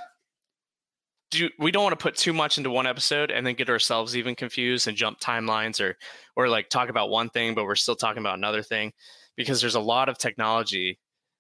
do 1.32 1.50
we 1.60 1.70
don't 1.70 1.84
want 1.84 1.98
to 1.98 2.02
put 2.02 2.16
too 2.16 2.34
much 2.34 2.58
into 2.58 2.70
one 2.70 2.88
episode 2.88 3.32
and 3.32 3.46
then 3.46 3.56
get 3.56 3.70
ourselves 3.70 4.16
even 4.16 4.34
confused 4.34 4.88
and 4.88 4.96
jump 4.96 5.20
timelines 5.20 5.82
or 5.82 5.96
or 6.38 6.48
like 6.48 6.70
talk 6.70 6.90
about 6.90 7.10
one 7.10 7.30
thing 7.30 7.54
but 7.54 7.66
we're 7.66 7.76
still 7.76 7.96
talking 7.96 8.22
about 8.22 8.38
another 8.38 8.64
thing 8.64 8.94
because 9.36 9.60
there's 9.60 9.76
a 9.76 9.80
lot 9.80 10.10
of 10.10 10.18
technology 10.18 10.98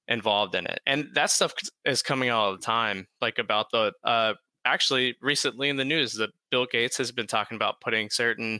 involved 0.07 0.55
in 0.55 0.65
it. 0.65 0.79
And 0.85 1.07
that 1.13 1.31
stuff 1.31 1.53
is 1.85 2.01
coming 2.01 2.29
out 2.29 2.39
all 2.39 2.51
the 2.51 2.57
time 2.57 3.07
like 3.21 3.39
about 3.39 3.67
the 3.71 3.93
uh 4.03 4.33
actually 4.65 5.15
recently 5.21 5.69
in 5.69 5.77
the 5.77 5.85
news 5.85 6.13
that 6.13 6.31
bill 6.51 6.67
gates 6.69 6.97
has 6.97 7.13
been 7.13 7.27
talking 7.27 7.55
about 7.55 7.79
putting 7.81 8.09
certain 8.09 8.59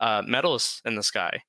uh 0.00 0.22
metals 0.26 0.82
in 0.84 0.94
the 0.94 1.02
sky 1.02 1.40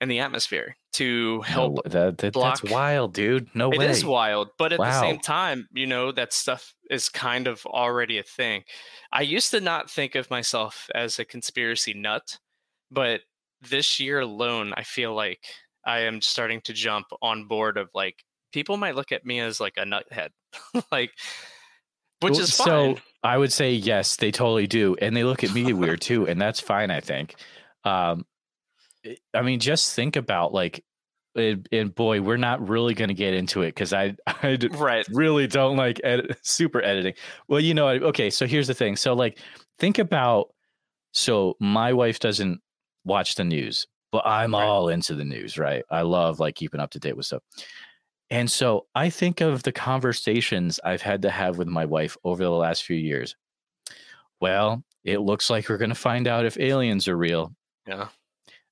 in 0.00 0.08
the 0.08 0.18
atmosphere 0.20 0.76
to 0.94 1.40
help 1.42 1.76
No, 1.76 1.82
that, 1.84 2.18
that- 2.18 2.18
that's 2.18 2.34
block- 2.34 2.64
wild, 2.64 3.12
dude. 3.14 3.48
No 3.54 3.70
it 3.70 3.78
way. 3.78 3.88
is 3.88 4.04
wild, 4.04 4.48
but 4.58 4.72
at 4.72 4.78
the 4.78 5.00
same 5.00 5.18
time, 5.18 5.68
you 5.72 5.86
know, 5.86 6.10
that 6.12 6.32
stuff 6.32 6.74
is 6.90 7.08
kind 7.08 7.46
of 7.46 7.64
already 7.66 8.18
a 8.18 8.22
thing. 8.22 8.64
I 9.12 9.22
used 9.22 9.50
to 9.52 9.60
not 9.60 9.90
think 9.90 10.14
of 10.14 10.30
myself 10.30 10.88
as 10.94 11.18
a 11.18 11.24
conspiracy 11.24 11.94
nut, 11.94 12.38
but 12.90 13.20
this 13.60 14.00
year 14.00 14.20
alone, 14.20 14.72
I 14.76 14.82
feel 14.84 15.14
like 15.14 15.44
I 15.86 16.00
am 16.00 16.20
starting 16.22 16.60
to 16.62 16.72
jump 16.72 17.06
on 17.22 17.44
board 17.46 17.76
of 17.76 17.88
like 17.94 18.16
people 18.52 18.76
might 18.76 18.96
look 18.96 19.12
at 19.12 19.24
me 19.24 19.40
as 19.40 19.60
like 19.60 19.74
a 19.76 19.84
nuthead, 19.84 20.30
like, 20.92 21.12
which 22.20 22.38
is 22.38 22.56
fine. 22.56 22.66
So 22.96 22.96
I 23.22 23.36
would 23.38 23.52
say 23.52 23.72
yes, 23.74 24.16
they 24.16 24.30
totally 24.30 24.66
do, 24.66 24.96
and 25.00 25.16
they 25.16 25.24
look 25.24 25.44
at 25.44 25.52
me 25.54 25.72
weird 25.72 26.00
too, 26.00 26.26
and 26.26 26.40
that's 26.40 26.60
fine. 26.60 26.90
I 26.90 27.00
think. 27.00 27.34
Um, 27.84 28.24
I- 29.06 29.16
I 29.34 29.42
mean, 29.42 29.60
just 29.60 29.94
think 29.94 30.16
about 30.16 30.52
like, 30.52 30.84
and, 31.36 31.66
and 31.70 31.94
boy, 31.94 32.20
we're 32.20 32.36
not 32.36 32.68
really 32.68 32.92
going 32.94 33.08
to 33.08 33.14
get 33.14 33.34
into 33.34 33.62
it 33.62 33.68
because 33.68 33.92
I, 33.92 34.16
right. 34.72 35.06
really 35.12 35.46
don't 35.46 35.76
like 35.76 36.00
edit, 36.02 36.38
super 36.42 36.82
editing. 36.82 37.14
Well, 37.48 37.60
you 37.60 37.72
know, 37.74 37.88
okay. 37.88 38.30
So 38.30 38.46
here's 38.46 38.66
the 38.66 38.74
thing. 38.74 38.96
So 38.96 39.14
like, 39.14 39.38
think 39.78 39.98
about. 39.98 40.52
So 41.12 41.56
my 41.60 41.92
wife 41.92 42.20
doesn't 42.20 42.60
watch 43.04 43.34
the 43.34 43.44
news, 43.44 43.86
but 44.12 44.24
I'm 44.26 44.54
Right. 44.54 44.62
all 44.64 44.88
into 44.88 45.14
the 45.16 45.24
news, 45.24 45.58
right? 45.58 45.84
I 45.90 46.02
love 46.02 46.38
like 46.38 46.54
keeping 46.54 46.80
up 46.80 46.90
to 46.92 47.00
date 47.00 47.16
with 47.16 47.26
stuff. 47.26 47.42
And 48.30 48.48
so 48.48 48.86
I 48.94 49.10
think 49.10 49.40
of 49.40 49.64
the 49.64 49.72
conversations 49.72 50.78
I've 50.84 51.02
had 51.02 51.22
to 51.22 51.30
have 51.30 51.58
with 51.58 51.66
my 51.66 51.84
wife 51.84 52.16
over 52.22 52.42
the 52.44 52.50
last 52.50 52.84
few 52.84 52.96
years. 52.96 53.34
Well, 54.40 54.84
it 55.04 55.18
looks 55.18 55.50
like 55.50 55.68
we're 55.68 55.78
going 55.78 55.88
to 55.90 55.94
find 55.96 56.26
out 56.28 56.44
if 56.44 56.58
aliens 56.58 57.08
are 57.08 57.16
real 57.16 57.54
Yeah. 57.86 58.08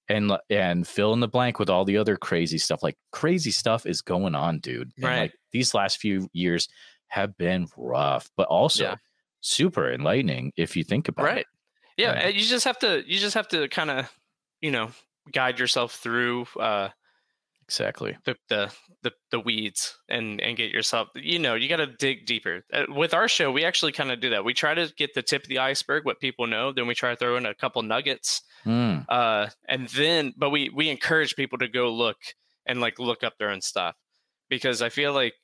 And 0.09 0.33
and 0.50 0.87
fill 0.87 1.12
in 1.12 1.21
the 1.21 1.29
blank 1.29 1.59
with 1.59 1.69
all 1.71 1.85
the 1.85 1.97
other 1.99 2.17
crazy 2.17 2.59
stuff. 2.59 2.83
Like 2.83 2.97
crazy 3.12 3.50
stuff 3.50 3.87
is 3.87 4.00
going 4.00 4.35
on, 4.35 4.59
dude. 4.61 4.93
And, 4.97 5.05
Right. 5.05 5.19
like 5.21 5.35
these 5.53 5.75
last 5.75 5.99
few 5.99 6.29
years 6.33 6.69
have 7.09 7.37
been 7.37 7.69
rough, 7.77 8.31
but 8.37 8.49
also 8.49 8.85
Yeah. 8.85 8.97
super 9.41 9.91
enlightening 9.93 10.53
if 10.57 10.77
you 10.77 10.85
think 10.85 11.09
about 11.09 11.25
Right. 11.25 11.38
it. 11.38 11.47
Yeah. 11.97 12.15
Yeah. 12.23 12.29
You 12.29 12.41
just 12.45 12.65
have 12.65 12.79
to. 12.81 13.03
You 13.07 13.19
just 13.19 13.35
have 13.35 13.49
to 13.49 13.69
kind 13.69 13.91
of, 13.91 14.11
you 14.61 14.71
know, 14.71 14.91
guide 15.33 15.59
yourself 15.59 15.95
through 15.95 16.47
uh, 16.59 16.88
Exactly. 17.69 18.17
the, 18.25 18.35
the 18.49 18.73
the 19.03 19.13
the 19.31 19.41
weeds 19.41 19.97
and 20.09 20.41
and 20.41 20.57
get 20.57 20.71
yourself. 20.71 21.09
You 21.15 21.39
know, 21.39 21.55
you 21.55 21.69
got 21.69 21.77
to 21.77 21.87
dig 21.87 22.25
deeper. 22.27 22.65
Uh, 22.73 22.85
with 22.89 23.13
our 23.15 23.29
show, 23.29 23.53
we 23.53 23.65
actually 23.65 23.93
kind 23.93 24.11
of 24.11 24.21
do 24.21 24.31
that. 24.31 24.45
We 24.45 24.55
try 24.55 24.75
to 24.75 24.93
get 24.97 25.15
the 25.15 25.23
tip 25.23 25.43
of 25.43 25.49
the 25.49 25.59
iceberg, 25.59 26.05
what 26.05 26.19
people 26.19 26.47
know. 26.47 26.73
Then 26.73 26.87
we 26.87 26.95
try 26.95 27.11
to 27.11 27.17
throw 27.17 27.37
in 27.37 27.47
a 27.47 27.55
couple 27.55 27.83
nuggets 27.83 28.43
Mm, 28.67 29.05
uh 29.09 29.49
and 29.69 29.89
then 29.91 30.35
but 30.37 30.51
we 30.51 30.69
we 30.75 30.89
encourage 30.89 31.37
people 31.37 31.59
to 31.59 31.69
go 31.69 31.93
look 31.95 32.17
and 32.67 32.81
like 32.81 32.99
look 32.99 33.23
up 33.23 33.35
their 33.39 33.51
own 33.51 33.61
stuff 33.61 33.95
because 34.49 34.83
i 34.83 34.89
feel 34.89 35.13
like 35.13 35.35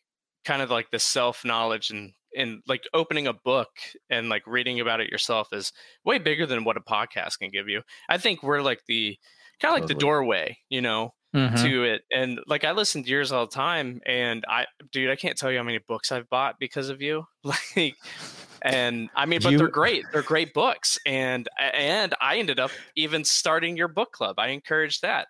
kind 0.44 0.62
of 0.62 0.70
like 0.70 0.90
the 0.90 0.98
self 0.98 1.44
knowledge 1.44 1.90
and 1.90 2.12
and 2.36 2.60
like 2.66 2.82
opening 2.92 3.28
a 3.28 3.32
book 3.32 3.68
and 4.10 4.28
like 4.28 4.42
reading 4.46 4.80
about 4.80 5.00
it 5.00 5.10
yourself 5.10 5.48
is 5.52 5.72
way 6.04 6.18
bigger 6.18 6.44
than 6.44 6.64
what 6.64 6.76
a 6.76 6.80
podcast 6.80 7.38
can 7.38 7.50
give 7.50 7.68
you 7.68 7.82
i 8.08 8.18
think 8.18 8.42
we're 8.42 8.62
like 8.62 8.80
the 8.88 9.16
kind 9.60 9.74
of 9.74 9.80
like 9.80 9.88
the 9.88 9.94
doorway 9.94 10.58
you 10.68 10.80
know 10.80 11.14
mhm. 11.34 11.62
to 11.62 11.84
it 11.84 12.02
and 12.12 12.40
like 12.46 12.64
i 12.64 12.72
listen 12.72 13.02
to 13.02 13.10
yours 13.10 13.32
all 13.32 13.46
the 13.46 13.52
time 13.52 14.00
and 14.06 14.44
i 14.48 14.64
dude 14.92 15.10
i 15.10 15.16
can't 15.16 15.36
tell 15.36 15.50
you 15.50 15.58
how 15.58 15.64
many 15.64 15.78
books 15.78 16.12
i've 16.12 16.28
bought 16.30 16.58
because 16.58 16.88
of 16.88 17.02
you 17.02 17.26
like 17.44 17.96
and 18.62 19.10
i 19.14 19.26
mean 19.26 19.40
but 19.42 19.52
You- 19.52 19.58
they're 19.58 19.68
great 19.68 20.04
they're 20.12 20.22
great 20.22 20.54
books 20.54 20.98
and 21.04 21.48
and 21.58 22.14
i 22.20 22.38
ended 22.38 22.60
up 22.60 22.70
even 22.96 23.24
starting 23.24 23.76
your 23.76 23.88
book 23.88 24.12
club 24.12 24.38
i 24.38 24.48
encouraged 24.48 25.02
that 25.02 25.28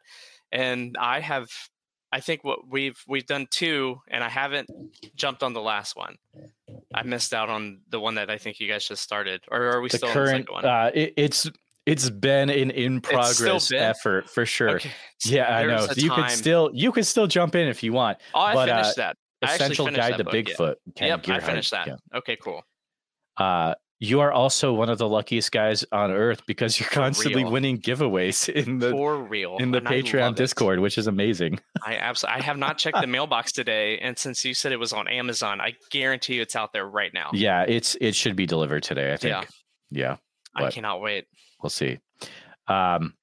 and 0.53 0.97
i 1.01 1.21
have 1.21 1.49
i 2.13 2.21
think 2.21 2.45
what 2.45 2.69
we've 2.69 3.03
we've 3.09 3.27
done 3.27 3.47
two 3.51 4.01
and 4.09 4.23
i 4.23 4.29
haven't 4.29 4.71
jumped 5.17 5.43
on 5.43 5.55
the 5.55 5.63
last 5.63 5.97
one 5.97 6.17
i 6.95 7.03
missed 7.03 7.33
out 7.33 7.49
on 7.49 7.81
the 7.89 7.99
one 7.99 8.17
that 8.17 8.31
i 8.31 8.37
think 8.37 8.61
you 8.61 8.69
guys 8.69 8.87
just 8.87 9.03
started 9.03 9.41
or 9.51 9.71
are 9.71 9.81
we 9.81 9.89
the 9.89 9.97
still 9.97 10.11
current, 10.11 10.29
on 10.29 10.35
the 10.35 10.39
second 10.43 10.55
one 10.55 10.65
uh, 10.67 10.91
it, 10.95 11.15
it's 11.17 11.51
it's 11.87 12.09
been 12.11 12.50
an 12.50 12.71
in 12.71 13.00
progress 13.00 13.71
effort 13.73 14.29
for 14.31 14.47
sure. 14.47 14.71
okay 14.76 14.91
Yeah, 15.25 15.55
I 15.55 15.64
know. 15.67 15.87
You 15.97 16.11
could 16.11 16.21
time- 16.25 16.31
still 16.31 16.71
you 16.73 16.93
could 16.93 17.07
still 17.07 17.26
jump 17.26 17.55
in 17.55 17.69
if 17.69 17.83
you 17.83 17.93
want. 17.93 18.19
oh 18.35 18.41
i 18.41 18.55
but, 18.55 18.69
uh, 18.69 18.76
finished 18.83 18.97
that 18.97 19.17
I 19.43 19.55
Essential 19.57 19.87
finished 19.87 20.00
Guide 20.00 20.12
that 20.12 20.19
to 20.19 20.25
book, 20.25 20.35
yeah. 20.35 20.43
Bigfoot. 20.55 20.75
Ken 20.97 21.09
yep 21.09 21.29
i 21.29 21.41
finished 21.41 21.71
that 21.73 21.87
Yeah. 21.88 21.97
okay 22.17 22.37
cool 22.41 22.62
Uh, 23.37 23.75
you 24.00 24.21
are 24.21 24.33
also 24.33 24.73
one 24.75 24.88
of 24.91 24.99
the 24.99 25.09
luckiest 25.09 25.50
guys 25.53 25.85
on 25.93 26.11
earth 26.11 26.43
because 26.47 26.79
you're 26.79 26.88
constantly 26.88 27.45
winning 27.45 27.79
giveaways 27.79 28.49
in 28.62 28.79
the 28.79 28.91
for 28.91 29.17
real 29.23 29.57
in 29.59 29.71
the 29.71 29.79
and 29.79 29.87
Patreon. 29.87 30.35
Discord, 30.35 30.81
which 30.81 30.99
is 30.99 31.07
amazing. 31.07 31.59
I 31.83 31.97
absolutely 31.97 32.41
I 32.43 32.45
have 32.45 32.59
not 32.59 32.76
checked 32.76 33.00
the 33.00 33.07
mailbox 33.07 33.53
today, 33.53 33.99
and 33.99 34.19
since 34.19 34.45
you 34.45 34.53
said 34.53 34.73
it 34.73 34.79
was 34.81 34.93
on 34.93 35.09
Amazon, 35.09 35.61
I 35.61 35.75
guarantee 35.91 36.35
you 36.35 36.43
it's 36.43 36.57
out 36.57 36.73
there 36.73 36.87
right 36.87 37.14
now. 37.14 37.31
Yeah, 37.33 37.62
it's 37.67 37.97
it 38.00 38.14
should 38.14 38.37
be 38.37 38.47
delivered 38.47 38.83
today. 38.83 39.12
I 39.12 39.17
think. 39.17 39.31
Yeah. 39.33 39.45
Yeah, 39.91 40.17
I 40.67 40.71
cannot 40.71 41.00
wait. 41.00 41.25
We'll 41.64 41.71
see. 41.71 41.99
Um, 42.68 43.14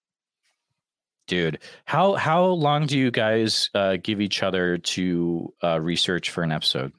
dude, 1.28 1.60
how 1.86 2.16
how 2.16 2.44
long 2.44 2.88
do 2.88 2.98
you 2.98 3.12
guys 3.12 3.70
uh, 3.76 3.98
give 4.02 4.20
each 4.20 4.42
other 4.44 4.80
to 4.80 5.54
uh, 5.64 5.80
research 5.80 6.32
for 6.32 6.44
an 6.44 6.52
episode? 6.52 6.92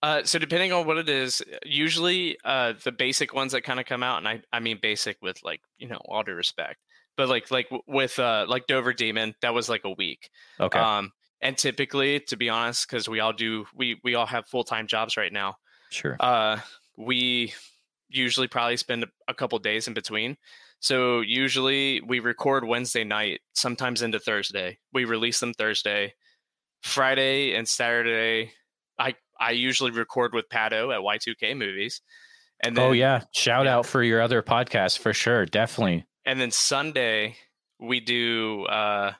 Uh, 0.00 0.22
so 0.22 0.38
depending 0.38 0.72
on 0.72 0.86
what 0.86 0.96
it 0.96 1.08
is, 1.08 1.42
usually 1.66 2.38
uh, 2.44 2.74
the 2.84 2.92
basic 2.92 3.34
ones 3.34 3.50
that 3.50 3.62
kind 3.62 3.80
of 3.80 3.86
come 3.86 4.04
out, 4.04 4.18
and 4.18 4.28
I 4.28 4.40
I 4.52 4.60
mean 4.60 4.78
basic 4.80 5.18
with 5.20 5.42
like 5.42 5.60
you 5.78 5.88
know 5.88 6.00
all 6.06 6.22
due 6.22 6.34
respect, 6.34 6.78
but 7.16 7.28
like 7.28 7.50
like 7.50 7.68
with 7.88 8.18
uh 8.20 8.46
like 8.48 8.68
Dover 8.68 8.92
Demon, 8.92 9.34
that 9.42 9.52
was 9.52 9.68
like 9.68 9.82
a 9.84 9.90
week. 9.90 10.30
Okay. 10.60 10.78
Um, 10.78 11.10
and 11.40 11.58
typically, 11.58 12.20
to 12.20 12.36
be 12.36 12.48
honest, 12.48 12.88
because 12.88 13.08
we 13.08 13.18
all 13.18 13.32
do 13.32 13.66
we 13.74 14.00
we 14.04 14.14
all 14.14 14.26
have 14.26 14.46
full 14.46 14.64
time 14.64 14.86
jobs 14.86 15.16
right 15.16 15.32
now. 15.32 15.56
sure. 15.90 16.16
uh 16.20 16.58
we 16.96 17.52
usually 18.08 18.48
probably 18.48 18.76
spend 18.76 19.04
a- 19.04 19.08
a 19.28 19.34
couple 19.34 19.58
days 19.58 19.86
in 19.86 19.94
between 19.94 20.36
so 20.80 21.20
usually 21.20 22.00
we 22.02 22.20
record 22.20 22.64
wednesday 22.64 23.04
night 23.04 23.40
sometimes 23.54 24.02
into 24.02 24.18
thursday 24.18 24.78
we 24.92 25.04
release 25.04 25.40
them 25.40 25.52
thursday 25.54 26.12
friday 26.82 27.54
and 27.54 27.66
saturday 27.68 28.50
i 28.98 29.14
i 29.40 29.50
usually 29.50 29.90
record 29.90 30.32
with 30.34 30.48
pato 30.48 30.94
at 30.94 31.00
y2k 31.00 31.56
movies 31.56 32.00
and 32.60 32.76
then 32.76 32.84
oh 32.84 32.92
yeah, 32.92 33.22
shout 33.32 33.66
yeah. 33.66 33.76
out 33.76 33.86
for 33.86 34.02
your 34.02 34.20
other 34.20 34.42
podcast 34.42 34.98
for 34.98 35.12
sure. 35.12 35.46
Definitely. 35.46 36.04
and 36.24 36.40
then 36.40 36.50
sunday 36.50 37.36
we 37.80 38.00
do 38.00 38.64
uh 38.66 39.12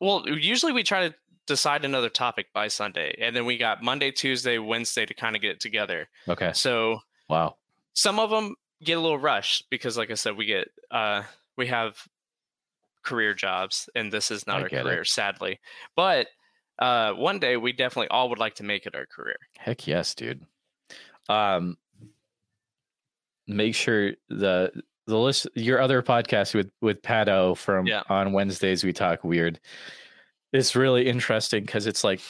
well 0.00 0.24
usually 0.28 0.72
we 0.72 0.82
try 0.82 1.08
to 1.08 1.14
decide 1.46 1.84
another 1.84 2.08
topic 2.10 2.46
by 2.52 2.68
sunday 2.68 3.16
and 3.20 3.34
then 3.34 3.46
we 3.46 3.56
got 3.56 3.82
monday 3.82 4.10
tuesday 4.10 4.58
wednesday 4.58 5.06
to 5.06 5.14
kind 5.14 5.34
of 5.34 5.42
get 5.42 5.52
it 5.52 5.60
together 5.60 6.08
Okay. 6.28 6.52
so 6.52 6.98
Wow. 7.28 7.56
some 7.94 8.18
of 8.18 8.30
them 8.30 8.54
get 8.82 8.96
a 8.96 9.00
little 9.00 9.18
rushed 9.18 9.68
because 9.70 9.96
like 9.98 10.10
i 10.10 10.14
said 10.14 10.36
we 10.36 10.44
get 10.46 10.68
uh 10.90 11.22
we 11.56 11.66
have 11.66 11.96
career 13.04 13.34
jobs 13.34 13.88
and 13.94 14.12
this 14.12 14.30
is 14.30 14.46
not 14.46 14.58
I 14.60 14.62
our 14.62 14.68
get 14.68 14.80
it. 14.80 14.82
career 14.84 15.04
sadly 15.04 15.58
but 15.96 16.28
uh 16.78 17.12
one 17.12 17.38
day 17.38 17.56
we 17.56 17.72
definitely 17.72 18.08
all 18.08 18.28
would 18.30 18.38
like 18.38 18.54
to 18.56 18.62
make 18.64 18.86
it 18.86 18.94
our 18.94 19.06
career 19.06 19.36
Heck 19.58 19.86
yes, 19.86 20.14
dude. 20.14 20.42
Um, 21.28 21.76
make 23.46 23.74
sure 23.74 24.12
the 24.28 24.70
the 25.06 25.18
list 25.18 25.46
your 25.54 25.80
other 25.80 26.02
podcast 26.02 26.54
with 26.54 26.70
with 26.80 27.02
Pato 27.02 27.56
from 27.56 27.86
Yeah. 27.86 28.02
on 28.08 28.32
Wednesdays 28.32 28.84
we 28.84 28.92
talk 28.92 29.24
weird. 29.24 29.58
It's 30.52 30.76
really 30.76 31.06
interesting 31.06 31.64
because 31.64 31.86
it's 31.86 32.04
like, 32.04 32.20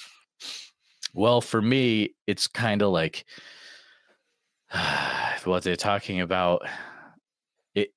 well, 1.15 1.41
for 1.41 1.61
me, 1.63 2.15
it's 2.27 2.47
kind 2.49 2.83
of 2.83 2.91
like 2.91 3.25
what 5.45 5.63
they're 5.63 5.77
talking 5.77 6.21
about. 6.21 6.67
It 7.75 7.93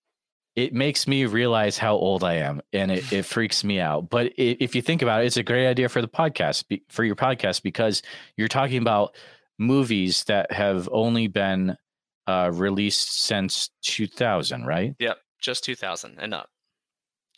it 0.56 0.74
makes 0.74 1.08
me 1.08 1.26
realize 1.26 1.78
how 1.78 1.96
old 1.96 2.24
I 2.24 2.36
am, 2.36 2.62
and 2.74 2.92
it, 2.92 3.12
it 3.12 3.26
freaks 3.26 3.64
me 3.64 3.80
out. 3.80 4.10
But 4.10 4.28
i 4.28 4.58
if 4.60 4.76
you 4.76 4.82
think 4.82 5.02
about 5.02 5.24
it, 5.24 5.28
it's 5.28 5.38
a 5.38 5.44
great 5.44 5.68
idea 5.68 5.90
for 5.90 6.02
the 6.02 6.08
podcast 6.08 6.64
for 6.90 7.04
your 7.04 7.16
podcast 7.16 7.64
because 7.64 8.02
you're 8.38 8.48
talking 8.48 8.82
about 8.82 9.16
movies 9.58 10.24
that 10.26 10.52
have 10.52 10.90
only 10.92 11.28
been 11.28 11.78
uh, 12.28 12.50
released 12.54 13.24
since 13.24 13.70
2000, 13.84 14.66
right? 14.66 14.96
yep 15.00 15.18
just 15.42 15.64
2000 15.64 16.18
and 16.20 16.34
up 16.34 16.50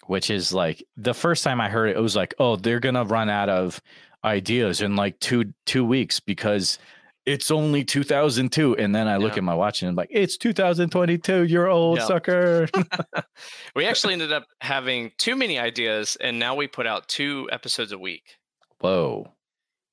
Which 0.07 0.29
is 0.29 0.53
like 0.53 0.83
the 0.97 1.13
first 1.13 1.43
time 1.43 1.61
I 1.61 1.69
heard 1.69 1.89
it, 1.89 1.97
it 1.97 2.01
was 2.01 2.15
like, 2.15 2.35
oh, 2.37 2.57
they're 2.57 2.81
gonna 2.81 3.05
run 3.05 3.29
out 3.29 3.49
of 3.49 3.81
ideas 4.23 4.81
in 4.81 4.95
like 4.95 5.19
two 5.19 5.53
two 5.65 5.85
weeks 5.85 6.19
because 6.19 6.77
it's 7.25 7.51
only 7.51 7.83
2002. 7.83 8.75
And 8.77 8.93
then 8.93 9.07
I 9.07 9.17
look 9.17 9.33
Yeah. 9.33 9.37
at 9.39 9.43
my 9.43 9.53
watch 9.55 9.81
and 9.81 9.89
I'm 9.89 9.95
like, 9.95 10.09
it's 10.11 10.37
2022. 10.37 11.43
You're 11.43 11.67
old 11.69 12.01
sucker. 12.01 12.67
we 13.75 13.85
actually 13.85 14.13
ended 14.13 14.31
up 14.33 14.45
having 14.61 15.11
too 15.17 15.35
many 15.35 15.57
ideas 15.59 16.17
and 16.19 16.37
now 16.39 16.55
we 16.55 16.67
put 16.67 16.85
out 16.87 17.07
two 17.07 17.47
episodes 17.51 17.91
a 17.91 17.97
week 17.97 18.37
Whoa. 18.79 19.31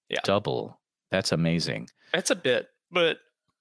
Yeah. 0.08 0.18
Double. 0.24 0.80
That's 1.12 1.30
amazing. 1.30 1.88
that's 2.12 2.30
a 2.30 2.34
bit, 2.36 2.68
but 2.90 3.18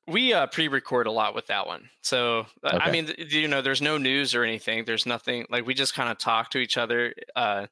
we 0.07 0.33
uh, 0.33 0.47
pre-record 0.47 1.05
a 1.05 1.11
lot 1.11 1.35
with 1.35 1.45
that 1.47 1.67
one. 1.67 1.87
So 2.01 2.47
uh, 2.63 2.79
I 2.81 2.89
mean, 2.89 3.11
you 3.17 3.47
know, 3.47 3.61
there's 3.61 3.81
no 3.81 3.99
news 3.99 4.33
or 4.33 4.43
anything. 4.43 4.85
There's 4.85 5.05
nothing 5.05 5.45
like 5.51 5.67
we 5.67 5.75
just 5.75 5.93
kind 5.93 6.09
of 6.09 6.17
talk 6.17 6.49
to 6.51 6.57
each 6.57 6.77
other. 6.77 7.13
Uh, 7.35 7.67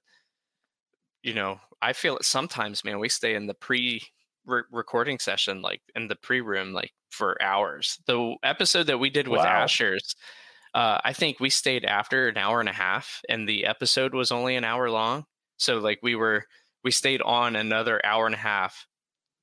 you 1.23 1.33
know, 1.33 1.59
I 1.81 1.93
feel 1.93 2.15
it 2.17 2.25
sometimes, 2.25 2.85
man. 2.85 2.99
We 2.99 3.09
stay 3.09 3.33
in 3.33 3.47
the 3.47 3.55
pre-recording 4.47 5.19
session, 5.19 5.61
like 5.61 5.81
in 5.95 6.07
the 6.07 6.15
pre-room, 6.15 6.73
like 6.73 6.91
for 7.09 7.41
hours. 7.41 7.99
The 8.07 8.35
episode 8.43 8.87
that 8.87 8.99
we 8.99 9.09
did 9.09 9.27
with 9.27 9.39
Wow. 9.39 9.63
Asher's, 9.63 10.15
uh, 10.73 10.99
I 11.03 11.13
think 11.13 11.39
we 11.39 11.49
stayed 11.49 11.85
after 11.85 12.27
an 12.27 12.37
hour 12.37 12.59
and 12.59 12.69
a 12.69 12.73
half, 12.73 13.21
and 13.29 13.47
the 13.47 13.65
episode 13.65 14.13
was 14.13 14.31
only 14.31 14.55
an 14.55 14.63
hour 14.63 14.89
long. 14.89 15.25
So 15.57 15.79
like 15.79 15.99
we 16.03 16.15
were 16.15 16.45
we 16.83 16.91
stayed 16.91 17.21
on 17.21 17.55
another 17.55 18.03
hour 18.05 18.25
and 18.25 18.35
a 18.35 18.39
half 18.39 18.85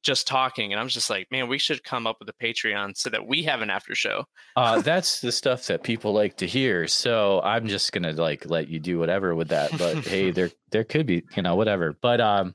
just 0.04 0.26
talking 0.26 0.70
and 0.70 0.78
i'm 0.78 0.88
just 0.88 1.08
like 1.08 1.26
man 1.30 1.48
we 1.48 1.58
should 1.58 1.82
come 1.82 2.06
up 2.06 2.16
with 2.20 2.28
a 2.28 2.44
patreon 2.44 2.94
so 2.94 3.08
that 3.08 3.26
we 3.26 3.42
have 3.42 3.62
an 3.62 3.70
after 3.70 3.94
show 3.94 4.24
uh, 4.54 4.80
that's 4.82 5.20
the 5.20 5.32
stuff 5.32 5.66
that 5.66 5.82
people 5.82 6.12
like 6.12 6.36
to 6.36 6.46
hear 6.46 6.86
so 6.86 7.40
i'm 7.42 7.66
just 7.66 7.90
gonna 7.90 8.12
like 8.12 8.48
let 8.48 8.68
you 8.68 8.78
do 8.78 8.98
whatever 8.98 9.34
with 9.34 9.48
that 9.48 9.70
but 9.78 9.96
hey 10.06 10.30
there 10.30 10.50
there 10.70 10.84
could 10.84 11.06
be 11.06 11.24
you 11.34 11.42
know 11.42 11.56
whatever 11.56 11.96
but 12.02 12.20
um 12.20 12.54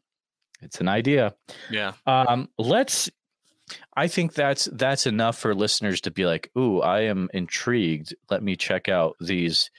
it's 0.62 0.80
an 0.82 0.88
idea 0.88 1.34
yeah 1.70 1.94
um 2.06 2.50
let's 2.58 3.10
i 3.96 4.08
think 4.08 4.34
that's 4.34 4.66
that's 4.74 5.06
enough 5.06 5.38
for 5.38 5.54
listeners 5.54 6.02
to 6.02 6.12
be 6.12 6.26
like 6.26 6.52
ooh 6.58 6.82
i 6.82 7.02
am 7.02 7.30
intrigued 7.34 8.14
let 8.30 8.44
me 8.44 8.56
check 8.56 8.90
out 8.90 9.16
these 9.20 9.72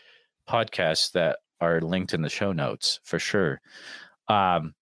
podcasts 0.48 1.12
that 1.12 1.38
are 1.60 1.80
linked 1.80 2.14
in 2.14 2.22
the 2.22 2.28
show 2.28 2.52
notes 2.52 3.00
for 3.04 3.18
sure 3.18 3.60
um 4.28 4.74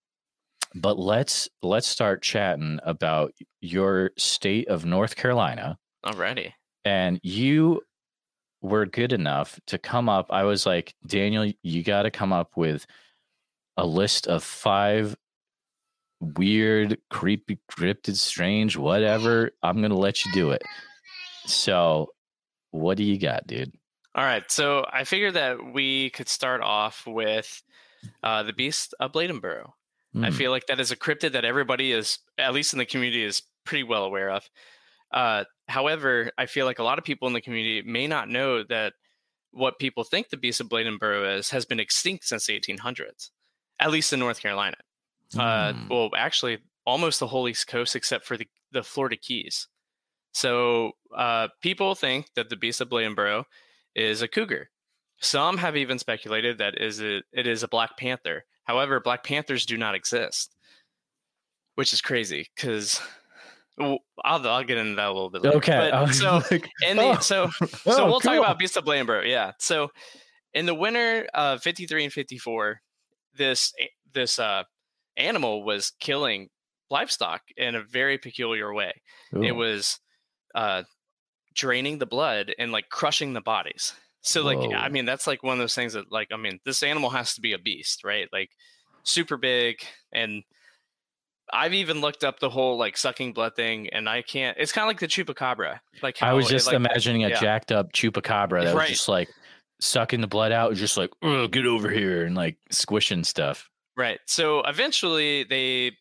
but 0.75 0.99
let's 0.99 1.49
let's 1.63 1.87
start 1.87 2.23
chatting 2.23 2.79
about 2.85 3.33
your 3.61 4.11
state 4.17 4.69
of 4.69 4.85
North 4.85 5.17
Carolina. 5.17 5.79
Already. 6.05 6.55
And 6.85 7.21
you 7.23 7.83
were 8.61 8.87
good 8.87 9.13
enough 9.13 9.61
to 9.67 9.79
come 9.79 10.09
up. 10.09 10.27
I 10.31 10.45
was 10.45 10.67
like, 10.67 10.95
Daniel, 11.07 11.51
you 11.63 11.83
got 11.83 12.03
to 12.03 12.11
come 12.11 12.33
up 12.33 12.57
with 12.57 12.87
a 13.77 13.87
list 13.87 14.27
of 14.27 14.43
five 14.43 15.17
weird, 16.21 16.99
creepy, 17.11 17.59
cryptid, 17.71 18.17
strange, 18.17 18.77
whatever. 18.77 19.51
I'm 19.63 19.79
going 19.79 19.91
to 19.91 19.97
let 19.97 20.25
you 20.25 20.33
do 20.33 20.51
it. 20.51 20.63
So, 21.47 22.09
what 22.71 22.97
do 22.97 23.05
you 23.05 23.19
got, 23.19 23.47
dude? 23.47 23.73
All 24.15 24.25
right. 24.25 24.49
So, 24.51 24.85
I 24.93 25.05
figured 25.05 25.35
that 25.35 25.73
we 25.73 26.11
could 26.11 26.29
start 26.29 26.61
off 26.63 27.05
with 27.07 27.63
uh, 28.23 28.43
the 28.43 28.53
Beast 28.53 28.95
of 29.01 29.13
Bladenboro. 29.13 29.71
Mm. 30.15 30.25
I 30.25 30.31
hmm. 30.31 30.37
feel 30.37 30.51
like 30.51 30.67
that 30.67 30.81
is 30.81 30.91
a 30.91 30.97
cryptid 30.97 31.33
that 31.33 31.45
everybody 31.45 31.93
is, 31.93 32.19
at 32.39 32.55
least 32.55 32.73
in 32.73 32.79
the 32.79 32.87
community, 32.87 33.25
is 33.25 33.43
pretty 33.65 33.85
well 33.85 34.05
aware 34.05 34.31
of. 34.31 34.49
Uh, 35.13 35.45
however, 35.69 36.31
I 36.37 36.47
feel 36.47 36.67
like 36.67 36.79
a 36.79 36.85
lot 36.85 36.99
of 36.99 37.05
people 37.05 37.29
in 37.29 37.35
the 37.35 37.41
community 37.41 37.83
may 37.83 38.07
not 38.07 38.29
know 38.29 38.63
that 38.65 38.95
what 39.51 39.79
people 39.79 40.05
think 40.05 40.29
the 40.29 40.37
beast 40.37 40.61
of 40.61 40.69
Bladenboro 40.69 41.39
is 41.39 41.51
has 41.51 41.65
been 41.65 41.81
extinct 41.81 42.25
since 42.25 42.47
the 42.47 42.59
1800s, 42.59 43.31
at 43.81 43.91
least 43.91 44.13
in 44.13 44.21
North 44.21 44.41
Carolina. 44.41 44.77
Mm. 45.35 45.41
Uh, 45.41 45.73
hmm. 45.73 45.89
well, 45.89 46.11
actually, 46.17 46.59
almost 46.87 47.21
the 47.21 47.27
whole 47.27 47.49
East 47.49 47.67
Coast 47.67 47.97
except 47.97 48.27
for 48.27 48.37
the, 48.37 48.47
the 48.73 48.83
Florida 48.83 49.17
Keys. 49.17 49.69
So 50.33 50.93
uh, 51.17 51.49
people 51.63 51.95
think 51.95 52.27
that 52.35 52.49
the 52.49 52.57
beast 52.57 52.81
of 52.81 52.89
Bladenboro 52.89 53.45
is 53.95 54.23
a 54.23 54.29
cougar. 54.29 54.71
Some 55.21 55.59
have 55.59 55.77
even 55.77 55.99
speculated 55.99 56.59
that 56.59 56.81
is 56.81 57.01
it, 57.01 57.25
it 57.33 57.47
is 57.47 57.63
a 57.63 57.69
black 57.69 57.97
panther 57.97 58.45
However, 58.69 59.01
Black 59.01 59.25
Panthers 59.25 59.65
do 59.65 59.79
not 59.79 59.95
exist, 59.95 60.55
which 61.77 61.95
is 61.95 62.03
crazy 62.03 62.49
because 62.55 63.01
well, 63.79 64.01
I'll, 64.23 64.47
I'll 64.47 64.63
get 64.63 64.77
into 64.77 64.97
that 64.97 65.09
a 65.09 65.13
little 65.13 65.31
bit 65.31 65.43
later. 65.43 65.57
Okay. 65.57 65.89
But, 65.91 66.13
so 66.13 66.43
like, 66.51 66.69
in 66.87 66.99
the, 66.99 67.03
oh, 67.03 67.19
so 67.19 67.49
so 67.67 67.67
oh, 67.87 68.05
we'll 68.05 68.21
cool. 68.21 68.21
talk 68.21 68.39
about 68.39 68.59
Beast 68.59 68.77
of 68.77 68.85
Bladenboro. 68.85 69.27
Yeah. 69.27 69.53
So 69.59 69.89
in 70.53 70.67
the 70.67 70.75
winter 70.75 71.27
of 71.33 71.63
53 71.63 72.05
and 72.05 72.13
54, 72.13 72.83
this 73.37 73.73
this 74.13 74.39
uh, 74.39 74.65
animal 75.19 75.65
was 75.65 75.93
killing 76.01 76.49
livestock 76.91 77.43
in 77.57 77.75
a 77.75 77.83
very 77.83 78.19
peculiar 78.19 78.73
way. 78.73 78.93
Ooh. 79.37 79.43
It 79.43 79.53
was 79.53 79.99
uh, 80.55 80.85
draining 81.55 81.99
the 81.99 82.07
blood 82.07 82.55
and 82.59 82.73
like 82.73 82.89
crushing 82.89 83.33
the 83.33 83.41
bodies. 83.41 83.93
So 84.23 84.43
like 84.43 84.59
Whoa. 84.59 84.73
I 84.73 84.89
mean 84.89 85.05
that's 85.05 85.27
like 85.27 85.43
one 85.43 85.55
of 85.55 85.59
those 85.59 85.75
things 85.75 85.93
that 85.93 86.11
like 86.11 86.29
I 86.33 86.37
mean 86.37 86.59
this 86.65 86.83
animal 86.83 87.11
has 87.11 87.35
to 87.35 87.41
be 87.41 87.53
a 87.53 87.59
beast, 87.59 88.05
right? 88.05 88.29
Like 88.33 88.51
super 89.03 89.37
big 89.37 89.77
and 90.13 90.43
I've 91.51 91.73
even 91.73 92.01
looked 92.01 92.25
up 92.25 92.41
the 92.41 92.51
whole 92.51 92.77
like 92.77 92.97
sucking 92.97 93.33
blood 93.33 93.57
thing 93.57 93.89
and 93.91 94.09
I 94.09 94.23
can't 94.23 94.57
it's 94.59 94.73
kind 94.73 94.85
of 94.85 94.89
like 94.89 95.01
the 95.01 95.07
chupacabra. 95.09 95.81
Like 96.03 96.23
I 96.23 96.33
was 96.33 96.49
just 96.49 96.67
it, 96.67 96.73
like, 96.73 96.77
imagining 96.77 97.25
a 97.25 97.31
yeah. 97.31 97.41
jacked 97.41 97.73
up 97.73 97.93
chupacabra 97.93 98.65
that 98.65 98.75
right. 98.75 98.89
was 98.89 98.99
just 98.99 99.09
like 99.09 99.29
sucking 99.81 100.21
the 100.21 100.27
blood 100.27 100.53
out 100.53 100.75
just 100.75 100.97
like 100.97 101.11
oh 101.23 101.47
get 101.47 101.65
over 101.65 101.89
here 101.89 102.25
and 102.25 102.35
like 102.35 102.57
squishing 102.71 103.25
stuff. 103.25 103.71
Right. 103.99 104.21
So 104.27 104.63
eventually 104.63 105.43
they 105.43 105.97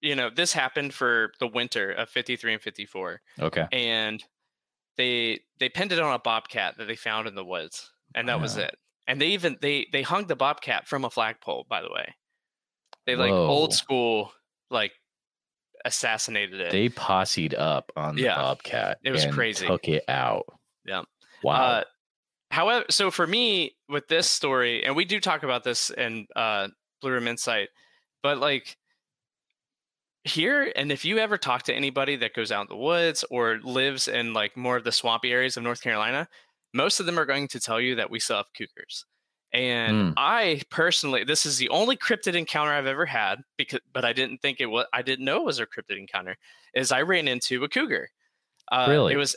you 0.00 0.16
know 0.16 0.30
this 0.34 0.52
happened 0.52 0.92
for 0.92 1.32
the 1.38 1.46
winter 1.46 1.92
of 1.92 2.10
53 2.10 2.54
and 2.54 2.62
54. 2.62 3.20
Okay. 3.40 3.66
And 3.72 4.22
they 4.96 5.40
they 5.60 5.68
pinned 5.68 5.92
it 5.92 6.00
on 6.00 6.12
a 6.12 6.18
bobcat 6.18 6.76
that 6.76 6.86
they 6.86 6.96
found 6.96 7.28
in 7.28 7.36
the 7.36 7.44
woods, 7.44 7.90
and 8.14 8.28
that 8.28 8.36
yeah. 8.36 8.42
was 8.42 8.56
it. 8.56 8.76
And 9.06 9.20
they 9.20 9.28
even 9.28 9.56
they 9.62 9.86
they 9.92 10.02
hung 10.02 10.26
the 10.26 10.36
bobcat 10.36 10.88
from 10.88 11.04
a 11.04 11.10
flagpole. 11.10 11.66
By 11.68 11.82
the 11.82 11.90
way, 11.90 12.14
they 13.06 13.14
like 13.14 13.30
Whoa. 13.30 13.46
old 13.46 13.72
school 13.72 14.32
like 14.68 14.92
assassinated 15.84 16.60
it. 16.60 16.72
They 16.72 16.88
posseed 16.88 17.54
up 17.56 17.92
on 17.96 18.16
the 18.16 18.22
yeah. 18.22 18.36
bobcat. 18.36 18.98
It 19.04 19.12
was 19.12 19.24
crazy. 19.26 19.68
Took 19.68 19.88
it 19.88 20.04
out. 20.08 20.46
Yeah. 20.84 21.02
Wow. 21.44 21.54
Uh, 21.54 21.84
however, 22.50 22.84
so 22.90 23.12
for 23.12 23.26
me 23.26 23.76
with 23.88 24.08
this 24.08 24.28
story, 24.28 24.84
and 24.84 24.96
we 24.96 25.04
do 25.04 25.20
talk 25.20 25.44
about 25.44 25.62
this 25.62 25.90
in 25.90 26.26
uh, 26.36 26.68
Blue 27.00 27.12
Room 27.12 27.28
Insight, 27.28 27.68
but 28.22 28.38
like 28.38 28.76
here 30.24 30.70
and 30.76 30.92
if 30.92 31.04
you 31.04 31.18
ever 31.18 31.38
talk 31.38 31.62
to 31.62 31.74
anybody 31.74 32.14
that 32.14 32.34
goes 32.34 32.52
out 32.52 32.62
in 32.62 32.76
the 32.76 32.82
woods 32.82 33.24
or 33.30 33.58
lives 33.64 34.06
in 34.06 34.34
like 34.34 34.54
more 34.54 34.76
of 34.76 34.84
the 34.84 34.92
swampy 34.92 35.32
areas 35.32 35.56
of 35.56 35.62
north 35.62 35.80
carolina 35.80 36.28
most 36.74 37.00
of 37.00 37.06
them 37.06 37.18
are 37.18 37.24
going 37.24 37.48
to 37.48 37.58
tell 37.58 37.80
you 37.80 37.94
that 37.94 38.10
we 38.10 38.20
still 38.20 38.36
have 38.36 38.52
cougars. 38.54 39.06
And 39.52 40.10
mm. 40.10 40.14
i 40.18 40.60
personally 40.70 41.24
this 41.24 41.46
is 41.46 41.56
the 41.56 41.70
only 41.70 41.96
cryptid 41.96 42.34
encounter 42.34 42.70
i've 42.70 42.86
ever 42.86 43.06
had 43.06 43.40
because 43.56 43.80
but 43.92 44.04
i 44.04 44.12
didn't 44.12 44.42
think 44.42 44.60
it 44.60 44.66
was 44.66 44.84
i 44.92 45.00
didn't 45.00 45.24
know 45.24 45.38
it 45.38 45.46
was 45.46 45.58
a 45.58 45.66
cryptid 45.66 45.98
encounter 45.98 46.36
is 46.74 46.92
i 46.92 47.00
ran 47.02 47.26
into 47.26 47.64
a 47.64 47.68
cougar. 47.68 48.10
Uh, 48.70 48.86
really? 48.88 49.14
it 49.14 49.16
was 49.16 49.34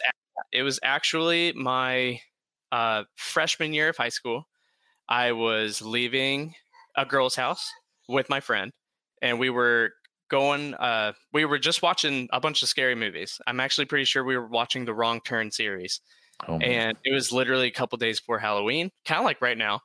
it 0.52 0.64
was 0.64 0.80
actually 0.84 1.54
my 1.54 2.20
uh, 2.72 3.04
freshman 3.16 3.74
year 3.74 3.90
of 3.90 3.98
high 3.98 4.10
school. 4.10 4.48
I 5.08 5.32
was 5.32 5.82
leaving 5.82 6.56
a 6.96 7.06
girl's 7.06 7.36
house 7.36 7.72
with 8.08 8.30
my 8.30 8.40
friend 8.40 8.72
and 9.22 9.40
we 9.40 9.50
were 9.50 9.92
going 10.30 10.74
uh 10.76 11.14
we 11.32 11.46
were 11.46 11.60
just 11.60 11.82
watching 11.82 12.28
a 12.32 12.40
bunch 12.40 12.64
of 12.64 12.70
scary 12.70 12.96
movies. 12.96 13.40
I'm 13.48 13.60
actually 13.60 13.86
pretty 13.86 14.06
sure 14.06 14.24
we 14.24 14.38
were 14.38 14.48
watching 14.48 14.86
the 14.86 14.94
wrong 14.94 15.22
turn 15.22 15.52
series 15.52 16.02
oh, 16.48 16.58
and 16.58 16.98
it 17.04 17.14
was 17.14 17.32
literally 17.32 17.68
a 17.68 17.72
couple 17.72 17.98
days 17.98 18.20
before 18.20 18.40
halloween 18.40 18.90
kind 19.06 19.20
of 19.20 19.26
like 19.26 19.42
right 19.42 19.58
now 19.58 19.82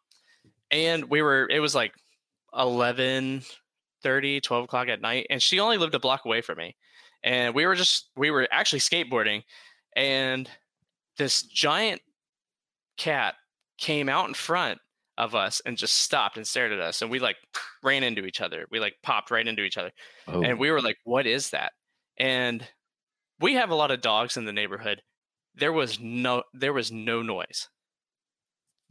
and 0.70 1.04
we 1.04 1.22
were 1.22 1.48
it 1.50 1.60
was 1.60 1.74
like 1.74 1.92
11 2.56 3.42
30 4.02 4.40
12 4.40 4.64
o'clock 4.64 4.88
at 4.88 5.00
night 5.00 5.26
and 5.30 5.42
she 5.42 5.60
only 5.60 5.76
lived 5.76 5.94
a 5.94 5.98
block 5.98 6.24
away 6.24 6.40
from 6.40 6.58
me 6.58 6.76
and 7.22 7.54
we 7.54 7.66
were 7.66 7.74
just 7.74 8.10
we 8.16 8.30
were 8.30 8.48
actually 8.50 8.78
skateboarding 8.78 9.42
and 9.96 10.48
this 11.16 11.42
giant 11.42 12.00
cat 12.96 13.34
came 13.78 14.08
out 14.08 14.28
in 14.28 14.34
front 14.34 14.78
of 15.18 15.34
us 15.34 15.60
and 15.66 15.76
just 15.76 15.96
stopped 15.96 16.36
and 16.36 16.46
stared 16.46 16.72
at 16.72 16.78
us 16.78 17.02
and 17.02 17.10
we 17.10 17.18
like 17.18 17.36
ran 17.82 18.04
into 18.04 18.24
each 18.24 18.40
other. 18.40 18.66
We 18.70 18.80
like 18.80 18.94
popped 19.02 19.30
right 19.30 19.46
into 19.46 19.64
each 19.64 19.76
other 19.76 19.90
oh. 20.28 20.42
and 20.42 20.58
we 20.58 20.70
were 20.70 20.80
like 20.80 20.96
what 21.04 21.26
is 21.26 21.50
that? 21.50 21.72
And 22.16 22.66
we 23.40 23.54
have 23.54 23.70
a 23.70 23.74
lot 23.74 23.90
of 23.90 24.00
dogs 24.00 24.36
in 24.36 24.46
the 24.46 24.52
neighborhood. 24.52 25.02
There 25.54 25.72
was 25.72 26.00
no 26.00 26.44
there 26.54 26.72
was 26.72 26.90
no 26.90 27.20
noise. 27.20 27.68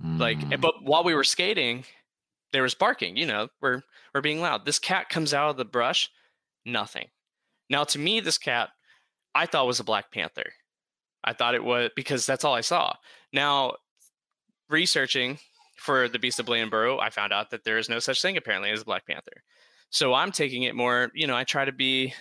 Mm. 0.03 0.19
like 0.19 0.61
but 0.61 0.75
while 0.83 1.03
we 1.03 1.15
were 1.15 1.23
skating 1.23 1.83
there 2.53 2.61
was 2.61 2.75
barking 2.75 3.17
you 3.17 3.25
know 3.25 3.47
we're 3.61 3.81
we're 4.13 4.21
being 4.21 4.41
loud. 4.41 4.65
This 4.65 4.79
cat 4.79 5.09
comes 5.09 5.33
out 5.33 5.49
of 5.49 5.57
the 5.57 5.65
brush 5.65 6.09
nothing. 6.65 7.07
Now 7.69 7.85
to 7.85 7.97
me 7.97 8.19
this 8.19 8.37
cat 8.37 8.69
i 9.33 9.45
thought 9.45 9.65
was 9.65 9.79
a 9.79 9.85
black 9.85 10.11
panther. 10.11 10.51
I 11.23 11.33
thought 11.33 11.55
it 11.55 11.63
was 11.63 11.89
because 11.95 12.25
that's 12.25 12.43
all 12.43 12.53
i 12.53 12.61
saw. 12.61 12.93
Now 13.31 13.75
researching 14.69 15.39
for 15.77 16.09
the 16.09 16.19
Beast 16.19 16.39
of 16.39 16.45
Bladenboro, 16.45 16.99
I 17.01 17.09
found 17.09 17.31
out 17.31 17.51
that 17.51 17.63
there 17.63 17.77
is 17.77 17.89
no 17.89 17.99
such 17.99 18.21
thing 18.21 18.37
apparently 18.37 18.71
as 18.71 18.81
a 18.81 18.85
Black 18.85 19.05
Panther. 19.05 19.43
So 19.89 20.13
I'm 20.13 20.31
taking 20.31 20.63
it 20.63 20.75
more, 20.75 21.11
you 21.13 21.27
know, 21.27 21.35
I 21.35 21.43
try 21.43 21.65
to 21.65 21.71
be 21.71 22.13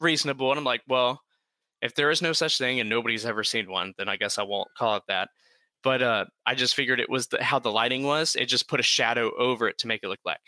reasonable 0.00 0.50
and 0.50 0.58
I'm 0.58 0.64
like, 0.64 0.82
well, 0.88 1.20
if 1.80 1.94
there 1.94 2.10
is 2.10 2.22
no 2.22 2.32
such 2.32 2.58
thing 2.58 2.80
and 2.80 2.88
nobody's 2.88 3.26
ever 3.26 3.44
seen 3.44 3.70
one, 3.70 3.92
then 3.98 4.08
I 4.08 4.16
guess 4.16 4.38
I 4.38 4.42
won't 4.42 4.68
call 4.76 4.96
it 4.96 5.02
that. 5.08 5.28
But 5.82 6.02
uh, 6.02 6.24
I 6.46 6.54
just 6.54 6.74
figured 6.74 6.98
it 6.98 7.10
was 7.10 7.26
the, 7.26 7.42
how 7.44 7.58
the 7.58 7.70
lighting 7.70 8.04
was. 8.04 8.36
It 8.36 8.46
just 8.46 8.68
put 8.68 8.80
a 8.80 8.84
shadow 8.84 9.30
over 9.36 9.68
it 9.68 9.76
to 9.78 9.86
make 9.86 10.02
it 10.02 10.08
look 10.08 10.22
black. 10.24 10.40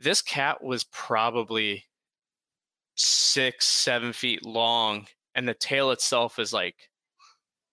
This 0.00 0.20
cat 0.20 0.62
was 0.62 0.84
probably 0.84 1.84
six, 2.96 3.66
seven 3.66 4.12
feet 4.12 4.44
long, 4.44 5.06
and 5.34 5.48
the 5.48 5.54
tail 5.54 5.92
itself 5.92 6.40
is 6.40 6.52
like 6.52 6.74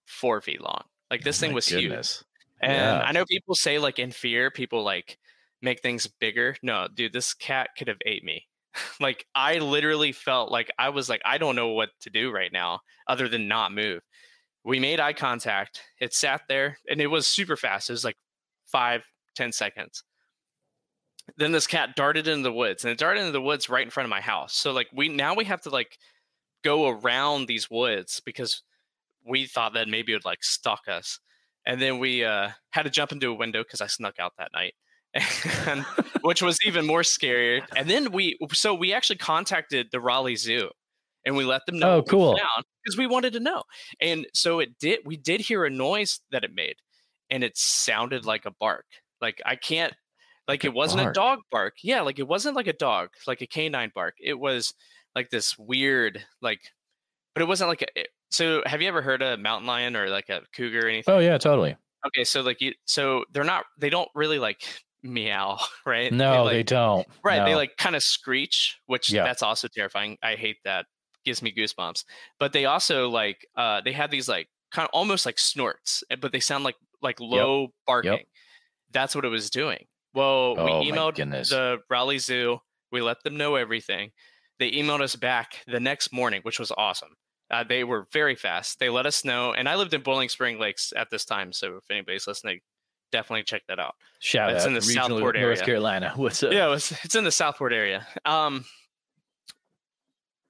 four 0.05 0.41
feet 0.41 0.61
long. 0.61 0.83
Like 1.09 1.23
this 1.23 1.39
oh 1.39 1.41
thing 1.41 1.53
was 1.53 1.67
goodness. 1.67 2.17
huge. 2.17 2.26
And 2.61 2.71
yeah. 2.71 3.03
I 3.05 3.11
know 3.11 3.25
people 3.25 3.55
say 3.55 3.79
like 3.79 3.99
in 3.99 4.11
fear, 4.11 4.49
people 4.51 4.83
like 4.83 5.17
make 5.61 5.81
things 5.81 6.07
bigger. 6.07 6.55
No, 6.61 6.87
dude, 6.93 7.13
this 7.13 7.33
cat 7.33 7.69
could 7.77 7.87
have 7.87 7.97
ate 8.05 8.23
me. 8.23 8.47
like 8.99 9.25
I 9.35 9.59
literally 9.59 10.11
felt 10.11 10.51
like 10.51 10.71
I 10.77 10.89
was 10.89 11.09
like, 11.09 11.21
I 11.25 11.37
don't 11.37 11.55
know 11.55 11.69
what 11.69 11.89
to 12.01 12.09
do 12.09 12.31
right 12.31 12.51
now 12.51 12.81
other 13.07 13.27
than 13.27 13.47
not 13.47 13.71
move. 13.71 14.01
We 14.63 14.79
made 14.79 14.99
eye 14.99 15.13
contact. 15.13 15.81
It 15.99 16.13
sat 16.13 16.41
there 16.49 16.77
and 16.89 16.99
it 16.99 17.07
was 17.07 17.27
super 17.27 17.55
fast. 17.55 17.89
It 17.89 17.93
was 17.93 18.03
like 18.03 18.17
five, 18.65 19.03
ten 19.35 19.51
seconds. 19.51 20.03
Then 21.37 21.51
this 21.51 21.67
cat 21.67 21.95
darted 21.95 22.27
into 22.27 22.43
the 22.43 22.53
woods 22.53 22.83
and 22.83 22.91
it 22.91 22.97
darted 22.97 23.21
into 23.21 23.31
the 23.31 23.41
woods 23.41 23.69
right 23.69 23.83
in 23.83 23.89
front 23.89 24.05
of 24.05 24.09
my 24.11 24.21
house. 24.21 24.55
So 24.55 24.71
like 24.71 24.87
we 24.93 25.09
now 25.09 25.35
we 25.35 25.45
have 25.45 25.61
to 25.61 25.69
like 25.69 25.97
go 26.63 26.89
around 26.89 27.47
these 27.47 27.69
woods 27.69 28.21
because 28.25 28.63
we 29.25 29.45
thought 29.45 29.73
that 29.73 29.89
maybe 29.89 30.11
it 30.11 30.15
would 30.17 30.25
like 30.25 30.43
stalk 30.43 30.81
us. 30.87 31.19
And 31.67 31.81
then 31.81 31.99
we 31.99 32.23
uh, 32.23 32.49
had 32.71 32.83
to 32.83 32.89
jump 32.89 33.11
into 33.11 33.29
a 33.29 33.33
window 33.33 33.61
because 33.61 33.81
I 33.81 33.87
snuck 33.87 34.15
out 34.19 34.31
that 34.37 34.51
night. 34.53 34.73
and, 35.67 35.85
which 36.21 36.41
was 36.41 36.57
even 36.65 36.87
more 36.87 37.03
scary. 37.03 37.61
And 37.75 37.89
then 37.89 38.11
we, 38.11 38.37
so 38.53 38.73
we 38.73 38.93
actually 38.93 39.17
contacted 39.17 39.89
the 39.91 39.99
Raleigh 39.99 40.37
Zoo, 40.37 40.69
and 41.25 41.35
we 41.35 41.43
let 41.43 41.65
them 41.65 41.77
know. 41.77 41.97
Oh, 41.97 42.03
cool! 42.03 42.39
Because 42.83 42.97
we 42.97 43.05
wanted 43.05 43.33
to 43.33 43.39
know, 43.39 43.63
and 43.99 44.25
so 44.33 44.59
it 44.59 44.79
did. 44.79 44.99
We 45.05 45.17
did 45.17 45.41
hear 45.41 45.65
a 45.65 45.69
noise 45.69 46.21
that 46.31 46.43
it 46.43 46.51
made, 46.55 46.75
and 47.29 47.43
it 47.43 47.57
sounded 47.57 48.25
like 48.25 48.45
a 48.45 48.51
bark. 48.51 48.85
Like 49.21 49.41
I 49.45 49.55
can't, 49.55 49.93
like, 50.47 50.63
like 50.63 50.65
it 50.65 50.73
wasn't 50.73 51.03
bark. 51.03 51.11
a 51.11 51.13
dog 51.13 51.39
bark. 51.51 51.73
Yeah, 51.83 52.01
like 52.01 52.19
it 52.19 52.27
wasn't 52.27 52.55
like 52.55 52.67
a 52.67 52.73
dog, 52.73 53.09
like 53.27 53.41
a 53.41 53.47
canine 53.47 53.91
bark. 53.93 54.15
It 54.19 54.39
was 54.39 54.73
like 55.15 55.29
this 55.29 55.57
weird, 55.57 56.23
like, 56.41 56.61
but 57.33 57.41
it 57.41 57.47
wasn't 57.47 57.69
like 57.69 57.81
a. 57.81 57.87
It, 57.99 58.07
so 58.29 58.61
have 58.65 58.81
you 58.81 58.87
ever 58.87 59.01
heard 59.01 59.21
a 59.21 59.37
mountain 59.37 59.67
lion 59.67 59.95
or 59.95 60.09
like 60.09 60.29
a 60.29 60.41
cougar 60.55 60.85
or 60.85 60.89
anything? 60.89 61.13
Oh 61.13 61.19
yeah, 61.19 61.37
totally. 61.37 61.75
Okay, 62.05 62.23
so 62.23 62.41
like 62.41 62.61
you, 62.61 62.73
so 62.85 63.25
they're 63.31 63.43
not, 63.43 63.65
they 63.77 63.89
don't 63.89 64.09
really 64.15 64.39
like 64.39 64.61
meow, 65.03 65.57
right? 65.85 66.11
No, 66.11 66.31
they, 66.31 66.39
like, 66.39 66.51
they 66.51 66.63
don't. 66.63 67.07
Right, 67.23 67.37
no. 67.37 67.45
they 67.45 67.55
like 67.55 67.77
kind 67.77 67.95
of 67.95 68.03
screech, 68.03 68.77
which 68.85 69.11
yeah. 69.11 69.23
that's 69.23 69.41
also 69.41 69.67
terrifying. 69.67 70.17
I 70.21 70.35
hate 70.35 70.57
that. 70.65 70.85
Gives 71.25 71.41
me 71.41 71.53
goosebumps. 71.53 72.05
But 72.39 72.53
they 72.53 72.63
also 72.63 73.09
like 73.09 73.45
uh 73.57 73.81
they 73.83 73.91
have 73.91 74.11
these 74.11 74.29
like 74.29 74.47
kind 74.71 74.85
of 74.85 74.91
almost 74.93 75.25
like 75.25 75.37
snorts, 75.37 76.01
eh, 76.09 76.15
but 76.15 76.31
they 76.31 76.39
sound 76.39 76.63
like 76.63 76.75
like 77.01 77.19
low 77.19 77.63
yep. 77.63 77.69
barking. 77.85 78.11
Yep. 78.11 78.25
That's 78.93 79.13
what 79.13 79.25
it 79.25 79.29
was 79.29 79.49
doing. 79.49 79.87
Well, 80.13 80.55
oh, 80.57 80.65
we 80.65 80.89
emailed 80.89 81.15
the 81.17 81.79
Raleigh 81.89 82.19
Zoo. 82.19 82.59
We 82.93 83.01
let 83.01 83.23
them 83.23 83.35
know 83.35 83.55
everything. 83.55 84.11
They 84.57 84.71
emailed 84.71 85.01
us 85.01 85.15
back 85.15 85.63
the 85.67 85.81
next 85.81 86.13
morning, 86.13 86.39
which 86.43 86.59
was 86.59 86.71
awesome. 86.77 87.17
Uh, 87.49 87.63
they 87.63 87.83
were 87.83 88.07
very 88.11 88.35
fast. 88.35 88.79
They 88.79 88.89
let 88.89 89.05
us 89.05 89.23
know, 89.23 89.53
and 89.53 89.69
I 89.69 89.75
lived 89.75 89.93
in 89.93 90.01
Boiling 90.01 90.29
Spring 90.29 90.59
Lakes 90.59 90.91
at 90.95 91.09
this 91.09 91.23
time. 91.23 91.53
So 91.53 91.77
if 91.77 91.89
anybody's 91.89 92.27
listening, 92.27 92.59
definitely 93.11 93.43
check 93.43 93.63
that 93.67 93.79
out. 93.79 93.95
Shout 94.19 94.51
it's 94.51 94.63
out 94.63 94.67
in 94.67 94.73
the 94.73 94.81
Southport 94.81 95.35
area, 95.35 95.47
North 95.47 95.63
Carolina. 95.63 96.13
What's 96.17 96.43
up? 96.43 96.51
Yeah, 96.51 96.67
it 96.67 96.69
was, 96.69 96.91
it's 97.03 97.15
in 97.15 97.23
the 97.23 97.31
Southport 97.31 97.73
area. 97.73 98.05
Um, 98.25 98.65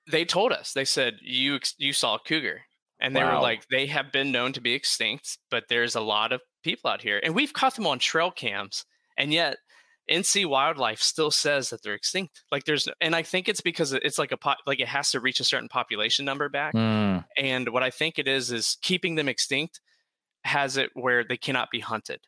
they 0.09 0.25
told 0.25 0.51
us. 0.51 0.73
They 0.73 0.85
said 0.85 1.17
you 1.21 1.59
you 1.77 1.93
saw 1.93 2.15
a 2.15 2.19
cougar, 2.19 2.61
and 2.99 3.15
they 3.15 3.23
wow. 3.23 3.35
were 3.35 3.41
like 3.41 3.67
they 3.69 3.87
have 3.87 4.11
been 4.11 4.31
known 4.31 4.53
to 4.53 4.61
be 4.61 4.73
extinct, 4.73 5.37
but 5.51 5.65
there's 5.69 5.95
a 5.95 6.01
lot 6.01 6.31
of 6.31 6.41
people 6.63 6.89
out 6.89 7.01
here, 7.01 7.19
and 7.23 7.35
we've 7.35 7.53
caught 7.53 7.75
them 7.75 7.87
on 7.87 7.99
trail 7.99 8.31
cams, 8.31 8.85
and 9.17 9.33
yet 9.33 9.57
NC 10.09 10.45
Wildlife 10.45 11.01
still 11.01 11.31
says 11.31 11.69
that 11.69 11.83
they're 11.83 11.93
extinct. 11.93 12.43
Like 12.51 12.63
there's, 12.63 12.87
and 13.01 13.15
I 13.15 13.23
think 13.23 13.49
it's 13.49 13.61
because 13.61 13.93
it's 13.93 14.17
like 14.17 14.31
a 14.31 14.37
pot, 14.37 14.57
like 14.65 14.79
it 14.79 14.87
has 14.87 15.11
to 15.11 15.19
reach 15.19 15.39
a 15.39 15.43
certain 15.43 15.67
population 15.67 16.25
number 16.25 16.49
back. 16.49 16.73
Mm. 16.73 17.25
And 17.37 17.69
what 17.69 17.83
I 17.83 17.89
think 17.89 18.17
it 18.17 18.27
is 18.27 18.51
is 18.51 18.77
keeping 18.81 19.15
them 19.15 19.27
extinct 19.27 19.81
has 20.43 20.77
it 20.77 20.91
where 20.93 21.23
they 21.23 21.37
cannot 21.37 21.69
be 21.71 21.79
hunted. 21.79 22.21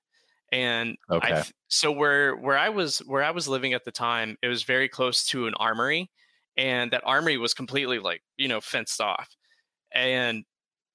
And 0.52 0.98
okay. 1.10 1.36
I, 1.36 1.44
so 1.68 1.92
where 1.92 2.36
where 2.36 2.58
I 2.58 2.70
was 2.70 3.00
where 3.00 3.24
I 3.24 3.32
was 3.32 3.48
living 3.48 3.74
at 3.74 3.86
the 3.86 3.92
time, 3.92 4.36
it 4.42 4.48
was 4.48 4.64
very 4.64 4.90
close 4.90 5.26
to 5.28 5.46
an 5.46 5.54
armory, 5.56 6.10
and 6.58 6.92
that 6.92 7.04
armory 7.06 7.38
was 7.38 7.54
completely 7.54 8.00
like 8.00 8.22
you 8.36 8.48
know 8.48 8.60
fenced 8.60 9.00
off. 9.00 9.30
And 9.94 10.46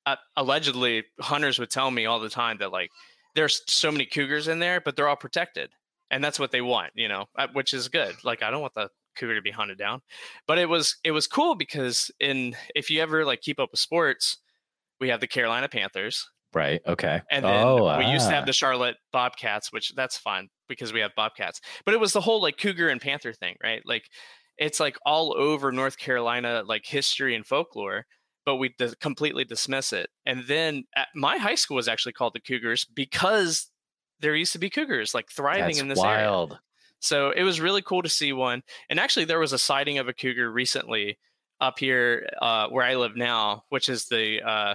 uh, 0.06 0.16
allegedly, 0.36 1.04
hunters 1.20 1.60
would 1.60 1.70
tell 1.70 1.90
me 1.90 2.04
all 2.04 2.18
the 2.18 2.28
time 2.28 2.58
that 2.58 2.72
like 2.72 2.90
there's 3.36 3.62
so 3.68 3.92
many 3.92 4.06
cougars 4.06 4.48
in 4.48 4.58
there, 4.58 4.80
but 4.80 4.96
they're 4.96 5.08
all 5.08 5.14
protected 5.14 5.70
and 6.10 6.22
that's 6.22 6.38
what 6.38 6.50
they 6.50 6.60
want, 6.60 6.92
you 6.94 7.08
know, 7.08 7.26
uh, 7.36 7.48
which 7.52 7.72
is 7.72 7.88
good. 7.88 8.16
Like 8.24 8.42
I 8.42 8.50
don't 8.50 8.60
want 8.60 8.74
the 8.74 8.88
cougar 9.16 9.34
to 9.34 9.42
be 9.42 9.50
hunted 9.50 9.78
down, 9.78 10.00
but 10.46 10.58
it 10.58 10.68
was 10.68 10.96
it 11.04 11.12
was 11.12 11.26
cool 11.26 11.54
because 11.54 12.10
in 12.20 12.56
if 12.74 12.90
you 12.90 13.00
ever 13.00 13.24
like 13.24 13.40
keep 13.40 13.58
up 13.58 13.70
with 13.72 13.80
sports, 13.80 14.38
we 15.00 15.08
have 15.08 15.20
the 15.20 15.26
Carolina 15.26 15.68
Panthers, 15.68 16.28
right? 16.52 16.80
Okay, 16.86 17.20
and 17.30 17.44
then 17.44 17.66
oh, 17.66 17.84
we 17.98 18.04
ah. 18.04 18.12
used 18.12 18.26
to 18.26 18.34
have 18.34 18.44
ah. 18.44 18.46
the 18.46 18.52
Charlotte 18.52 18.96
Bobcats, 19.12 19.72
which 19.72 19.94
that's 19.94 20.16
fine 20.16 20.48
because 20.68 20.92
we 20.92 21.00
have 21.00 21.12
Bobcats, 21.16 21.60
but 21.84 21.94
it 21.94 22.00
was 22.00 22.12
the 22.12 22.20
whole 22.20 22.42
like 22.42 22.56
cougar 22.56 22.88
and 22.88 23.00
panther 23.00 23.32
thing, 23.32 23.56
right? 23.62 23.82
Like 23.84 24.08
it's 24.58 24.80
like 24.80 24.96
all 25.04 25.34
over 25.36 25.72
North 25.72 25.98
Carolina, 25.98 26.62
like 26.66 26.86
history 26.86 27.34
and 27.34 27.46
folklore. 27.46 28.06
But 28.46 28.56
we 28.56 28.74
d- 28.76 28.92
completely 29.00 29.44
dismiss 29.44 29.90
it. 29.94 30.10
And 30.26 30.44
then 30.46 30.84
my 31.14 31.38
high 31.38 31.54
school 31.54 31.76
was 31.76 31.88
actually 31.88 32.12
called 32.12 32.34
the 32.34 32.40
Cougars 32.40 32.84
because 32.84 33.70
there 34.20 34.34
used 34.34 34.52
to 34.52 34.58
be 34.58 34.70
cougars 34.70 35.14
like 35.14 35.30
thriving 35.30 35.64
That's 35.66 35.80
in 35.80 35.88
this 35.88 35.98
wild. 35.98 36.52
area. 36.52 36.60
So 37.00 37.30
it 37.30 37.42
was 37.42 37.60
really 37.60 37.82
cool 37.82 38.02
to 38.02 38.08
see 38.08 38.32
one. 38.32 38.62
And 38.88 38.98
actually, 38.98 39.26
there 39.26 39.38
was 39.38 39.52
a 39.52 39.58
sighting 39.58 39.98
of 39.98 40.08
a 40.08 40.14
cougar 40.14 40.50
recently 40.50 41.18
up 41.60 41.78
here 41.78 42.26
uh, 42.40 42.68
where 42.68 42.84
I 42.84 42.96
live 42.96 43.16
now, 43.16 43.64
which 43.68 43.88
is 43.88 44.06
the 44.06 44.40
uh, 44.42 44.74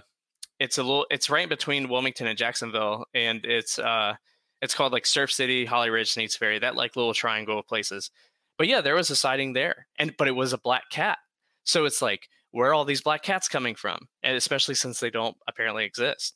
it's 0.60 0.78
a 0.78 0.84
little 0.84 1.08
it's 1.10 1.30
right 1.30 1.50
between 1.50 1.90
Wilmington 1.90 2.28
and 2.28 2.38
Jacksonville, 2.38 3.06
and 3.14 3.44
it's 3.46 3.80
uh, 3.80 4.16
it's 4.62 4.76
called 4.76 4.94
like 4.94 5.06
Surf 5.06 5.32
City, 5.32 5.66
Holly 5.66 5.90
Ridge, 5.90 6.12
Sneads 6.12 6.36
Ferry, 6.36 6.60
that 6.60 6.76
like 6.76 6.96
little 6.96 7.14
triangle 7.14 7.60
of 7.60 7.68
places. 7.68 8.12
But 8.58 8.68
yeah, 8.68 8.82
there 8.82 8.96
was 8.96 9.10
a 9.10 9.16
sighting 9.16 9.54
there, 9.54 9.88
and 9.98 10.16
but 10.18 10.28
it 10.28 10.36
was 10.36 10.54
a 10.54 10.58
black 10.58 10.90
cat. 10.92 11.18
So 11.64 11.86
it's 11.86 12.02
like 12.02 12.28
where 12.52 12.70
are 12.70 12.74
all 12.74 12.86
these 12.86 13.02
black 13.02 13.24
cats 13.24 13.48
coming 13.48 13.76
from? 13.76 14.08
And 14.24 14.36
especially 14.36 14.76
since 14.76 15.00
they 15.00 15.10
don't 15.10 15.38
apparently 15.48 15.86
exist. 15.86 16.36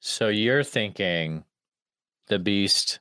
So 0.00 0.28
you're 0.28 0.64
thinking 0.64 1.44
the 2.28 2.38
beast 2.38 3.00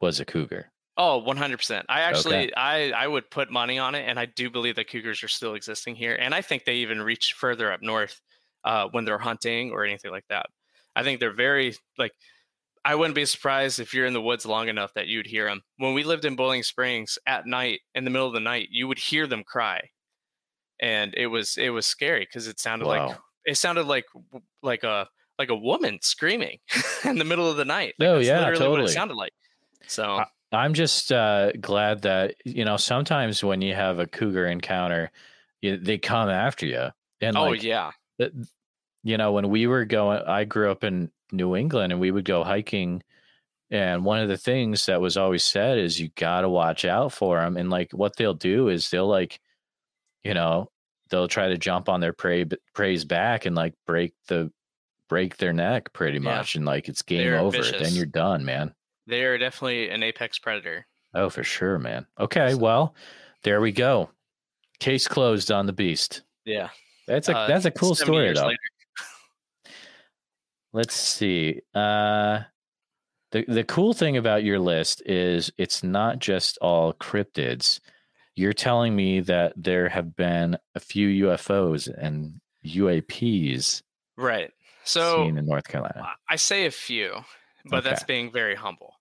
was 0.00 0.20
a 0.20 0.24
cougar. 0.24 0.70
Oh, 0.96 1.22
100%. 1.26 1.84
I 1.88 2.02
actually 2.02 2.36
okay. 2.36 2.52
I 2.56 2.90
I 2.90 3.08
would 3.08 3.28
put 3.30 3.50
money 3.50 3.78
on 3.78 3.94
it 3.94 4.08
and 4.08 4.18
I 4.18 4.26
do 4.26 4.48
believe 4.48 4.76
that 4.76 4.88
cougars 4.88 5.22
are 5.24 5.28
still 5.28 5.54
existing 5.54 5.96
here 5.96 6.14
and 6.14 6.32
I 6.34 6.40
think 6.40 6.64
they 6.64 6.76
even 6.76 7.02
reach 7.02 7.34
further 7.36 7.72
up 7.72 7.82
north 7.82 8.20
uh, 8.64 8.88
when 8.92 9.04
they're 9.04 9.18
hunting 9.18 9.72
or 9.72 9.84
anything 9.84 10.12
like 10.12 10.26
that. 10.28 10.46
I 10.94 11.02
think 11.02 11.18
they're 11.18 11.32
very 11.32 11.74
like 11.98 12.12
I 12.84 12.94
wouldn't 12.94 13.14
be 13.14 13.24
surprised 13.24 13.80
if 13.80 13.94
you're 13.94 14.06
in 14.06 14.12
the 14.12 14.20
woods 14.20 14.46
long 14.46 14.68
enough 14.68 14.92
that 14.94 15.08
you'd 15.08 15.26
hear 15.26 15.46
them. 15.46 15.62
When 15.78 15.94
we 15.94 16.04
lived 16.04 16.26
in 16.26 16.36
Bowling 16.36 16.62
Springs 16.62 17.18
at 17.26 17.46
night 17.46 17.80
in 17.94 18.04
the 18.04 18.10
middle 18.10 18.26
of 18.26 18.34
the 18.34 18.40
night, 18.40 18.68
you 18.70 18.86
would 18.86 18.98
hear 18.98 19.26
them 19.26 19.42
cry. 19.42 19.80
And 20.80 21.14
it 21.16 21.26
was 21.26 21.56
it 21.56 21.70
was 21.70 21.86
scary 21.86 22.26
cuz 22.26 22.46
it 22.46 22.60
sounded 22.60 22.86
wow. 22.86 23.08
like 23.08 23.18
it 23.46 23.56
sounded 23.56 23.86
like 23.86 24.04
like 24.62 24.84
a 24.84 25.08
like 25.38 25.50
a 25.50 25.56
woman 25.56 25.98
screaming 26.02 26.58
in 27.04 27.18
the 27.18 27.24
middle 27.24 27.50
of 27.50 27.56
the 27.56 27.64
night. 27.64 27.94
Like, 27.98 28.08
oh 28.08 28.18
yeah, 28.18 28.50
totally. 28.50 28.84
it 28.84 28.94
sounded 28.94 29.14
like. 29.14 29.32
So 29.86 30.24
I, 30.52 30.64
am 30.64 30.74
just 30.74 31.12
uh, 31.12 31.52
glad 31.52 32.02
that 32.02 32.36
you 32.44 32.64
know 32.64 32.76
sometimes 32.76 33.42
when 33.42 33.60
you 33.60 33.74
have 33.74 33.98
a 33.98 34.06
cougar 34.06 34.46
encounter, 34.46 35.10
you, 35.60 35.76
they 35.76 35.98
come 35.98 36.28
after 36.28 36.66
you. 36.66 36.88
And 37.20 37.36
oh 37.36 37.50
like, 37.50 37.62
yeah, 37.62 37.90
you 39.02 39.16
know 39.16 39.32
when 39.32 39.48
we 39.50 39.66
were 39.66 39.84
going, 39.84 40.22
I 40.26 40.44
grew 40.44 40.70
up 40.70 40.84
in 40.84 41.10
New 41.32 41.56
England, 41.56 41.92
and 41.92 42.00
we 42.00 42.10
would 42.10 42.24
go 42.24 42.44
hiking. 42.44 43.02
And 43.70 44.04
one 44.04 44.20
of 44.20 44.28
the 44.28 44.36
things 44.36 44.86
that 44.86 45.00
was 45.00 45.16
always 45.16 45.42
said 45.42 45.78
is 45.78 45.98
you 45.98 46.10
got 46.16 46.42
to 46.42 46.48
watch 46.48 46.84
out 46.84 47.12
for 47.12 47.40
them. 47.40 47.56
And 47.56 47.70
like 47.70 47.90
what 47.92 48.14
they'll 48.14 48.34
do 48.34 48.68
is 48.68 48.88
they'll 48.88 49.08
like, 49.08 49.40
you 50.22 50.34
know, 50.34 50.70
they'll 51.10 51.26
try 51.26 51.48
to 51.48 51.58
jump 51.58 51.88
on 51.88 52.00
their 52.00 52.12
prey 52.12 52.44
prey's 52.74 53.04
back 53.04 53.46
and 53.46 53.56
like 53.56 53.74
break 53.86 54.14
the 54.28 54.52
break 55.08 55.36
their 55.36 55.52
neck 55.52 55.92
pretty 55.92 56.18
much, 56.18 56.54
yeah. 56.54 56.58
and 56.58 56.66
like 56.66 56.88
it's 56.88 57.02
game 57.02 57.18
They're 57.18 57.38
over. 57.38 57.56
Vicious. 57.56 57.82
Then 57.82 57.94
you're 57.94 58.06
done, 58.06 58.44
man. 58.44 58.74
They 59.06 59.22
are 59.24 59.38
definitely 59.38 59.90
an 59.90 60.02
apex 60.02 60.38
predator. 60.38 60.86
Oh, 61.14 61.30
for 61.30 61.44
sure, 61.44 61.78
man. 61.78 62.06
Okay, 62.18 62.52
so. 62.52 62.58
well, 62.58 62.94
there 63.42 63.60
we 63.60 63.72
go. 63.72 64.10
Case 64.80 65.06
closed 65.06 65.52
on 65.52 65.66
the 65.66 65.72
beast. 65.72 66.22
Yeah, 66.44 66.70
that's 67.06 67.28
a 67.28 67.36
uh, 67.36 67.46
that's 67.46 67.64
a 67.64 67.70
cool 67.70 67.94
story 67.94 68.32
though. 68.32 68.46
Later. 68.46 68.58
Let's 70.72 70.94
see. 70.94 71.60
Uh, 71.74 72.40
the 73.30 73.44
the 73.46 73.64
cool 73.64 73.92
thing 73.92 74.16
about 74.16 74.44
your 74.44 74.58
list 74.58 75.02
is 75.06 75.52
it's 75.58 75.84
not 75.84 76.18
just 76.18 76.58
all 76.60 76.92
cryptids. 76.94 77.80
You're 78.36 78.52
telling 78.52 78.96
me 78.96 79.20
that 79.20 79.52
there 79.56 79.88
have 79.88 80.16
been 80.16 80.58
a 80.74 80.80
few 80.80 81.28
UFOs 81.28 81.88
and 81.96 82.40
UAPs. 82.66 83.82
Right 84.16 84.50
so 84.84 85.24
in 85.24 85.46
North 85.46 85.66
Carolina? 85.68 86.06
I 86.28 86.36
say 86.36 86.66
a 86.66 86.70
few, 86.70 87.12
but 87.66 87.78
okay. 87.78 87.88
that's 87.88 88.04
being 88.04 88.30
very 88.32 88.54
humble. 88.54 88.94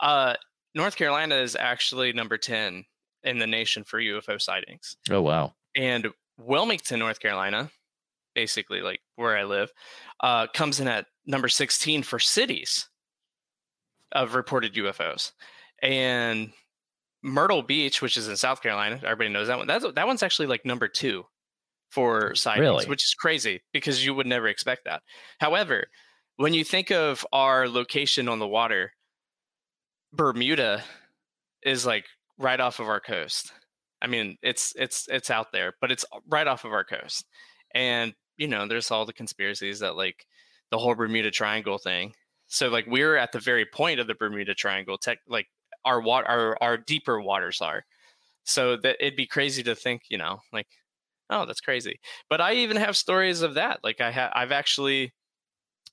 Uh, 0.00 0.34
North 0.74 0.96
Carolina 0.96 1.36
is 1.36 1.56
actually 1.56 2.12
number 2.12 2.36
10 2.36 2.84
in 3.24 3.38
the 3.38 3.46
nation 3.46 3.84
for 3.84 4.00
UFO 4.00 4.40
sightings. 4.40 4.96
Oh, 5.10 5.22
wow. 5.22 5.54
And 5.74 6.08
Wilmington, 6.38 6.98
North 6.98 7.20
Carolina, 7.20 7.70
basically 8.34 8.82
like 8.82 9.00
where 9.16 9.36
I 9.36 9.44
live, 9.44 9.72
uh, 10.20 10.46
comes 10.48 10.80
in 10.80 10.88
at 10.88 11.06
number 11.26 11.48
16 11.48 12.02
for 12.02 12.18
cities 12.18 12.88
of 14.12 14.34
reported 14.34 14.74
UFOs. 14.74 15.32
And 15.82 16.52
Myrtle 17.22 17.62
Beach, 17.62 18.00
which 18.00 18.16
is 18.16 18.28
in 18.28 18.36
South 18.36 18.62
Carolina, 18.62 19.00
everybody 19.02 19.30
knows 19.30 19.48
that 19.48 19.58
one. 19.58 19.66
That's, 19.66 19.84
that 19.94 20.06
one's 20.06 20.22
actually 20.22 20.46
like 20.46 20.64
number 20.64 20.88
two 20.88 21.24
for 21.90 22.34
sightings, 22.34 22.60
Really? 22.62 22.86
which 22.86 23.04
is 23.04 23.14
crazy 23.14 23.62
because 23.72 24.04
you 24.04 24.14
would 24.14 24.26
never 24.26 24.48
expect 24.48 24.84
that. 24.84 25.02
However, 25.38 25.86
when 26.36 26.52
you 26.52 26.64
think 26.64 26.90
of 26.90 27.26
our 27.32 27.68
location 27.68 28.28
on 28.28 28.38
the 28.38 28.48
water, 28.48 28.92
Bermuda 30.12 30.82
is 31.62 31.86
like 31.86 32.06
right 32.38 32.60
off 32.60 32.80
of 32.80 32.88
our 32.88 33.00
coast. 33.00 33.52
I 34.02 34.06
mean, 34.06 34.36
it's 34.42 34.72
it's 34.76 35.06
it's 35.08 35.30
out 35.30 35.52
there, 35.52 35.74
but 35.80 35.90
it's 35.90 36.04
right 36.28 36.46
off 36.46 36.64
of 36.64 36.72
our 36.72 36.84
coast. 36.84 37.24
And 37.74 38.14
you 38.36 38.48
know, 38.48 38.66
there's 38.66 38.90
all 38.90 39.06
the 39.06 39.12
conspiracies 39.12 39.80
that 39.80 39.96
like 39.96 40.26
the 40.70 40.78
whole 40.78 40.94
Bermuda 40.94 41.30
Triangle 41.30 41.78
thing. 41.78 42.12
So 42.48 42.68
like 42.68 42.86
we're 42.86 43.16
at 43.16 43.32
the 43.32 43.40
very 43.40 43.64
point 43.64 44.00
of 44.00 44.06
the 44.06 44.14
Bermuda 44.14 44.54
Triangle. 44.54 44.98
Tech 44.98 45.18
like 45.26 45.46
our 45.84 46.00
water, 46.00 46.26
our 46.28 46.58
our 46.60 46.76
deeper 46.76 47.20
waters 47.20 47.60
are. 47.60 47.84
So 48.44 48.76
that 48.76 48.96
it'd 49.00 49.16
be 49.16 49.26
crazy 49.26 49.62
to 49.64 49.74
think, 49.74 50.02
you 50.08 50.18
know, 50.18 50.38
like, 50.52 50.68
oh, 51.30 51.46
that's 51.46 51.60
crazy. 51.60 51.98
But 52.28 52.40
I 52.40 52.54
even 52.54 52.76
have 52.76 52.96
stories 52.96 53.42
of 53.42 53.54
that. 53.54 53.80
Like 53.82 54.00
I 54.00 54.10
have, 54.10 54.32
I've 54.34 54.52
actually 54.52 55.12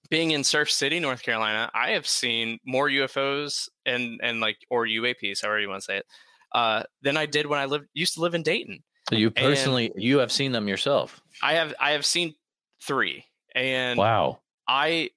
being 0.10 0.32
in 0.32 0.44
Surf 0.44 0.70
City, 0.70 1.00
North 1.00 1.24
Carolina, 1.24 1.72
I 1.74 1.92
have 1.92 2.08
seen 2.08 2.60
more 2.66 2.90
UFOs 2.90 3.70
and 3.86 4.20
and 4.22 4.40
like 4.40 4.58
or 4.70 4.86
UAPs, 4.86 5.42
however 5.42 5.60
you 5.60 5.70
want 5.70 5.82
to 5.82 5.86
say 5.86 5.98
it, 5.98 6.06
uh, 6.54 6.84
than 7.02 7.18
I 7.18 7.26
did 7.26 7.48
when 7.48 7.60
I 7.60 7.66
lived 7.66 7.88
used 7.94 8.16
to 8.16 8.22
live 8.22 8.36
in 8.36 8.44
Dayton. 8.44 8.84
So 9.10 9.16
you 9.16 9.32
personally, 9.32 9.92
you 9.96 10.20
have 10.20 10.32
seen 10.32 10.52
them 10.52 10.68
yourself. 10.68 11.22
I 11.42 11.54
have 11.54 11.74
I 11.80 11.92
have 11.92 12.06
seen 12.06 12.36
three, 12.82 13.26
and 13.56 13.98
Wow. 13.98 14.42
I 14.68 15.10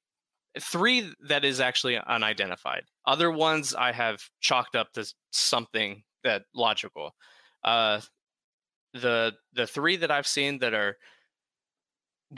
three 0.59 1.13
that 1.29 1.45
is 1.45 1.61
actually 1.61 1.99
unidentified. 1.99 2.85
Other 3.07 3.31
ones 3.31 3.75
I 3.75 3.93
have 3.93 4.21
chalked 4.41 4.75
up 4.75 4.93
to 4.95 5.07
something 5.31 6.03
that 6.25 6.43
logical. 6.55 7.15
Uh, 7.63 8.01
the 9.01 9.33
the 9.53 9.67
three 9.67 9.97
that 9.97 10.11
I've 10.11 10.27
seen 10.27 10.59
that 10.59 10.75
are 10.75 10.97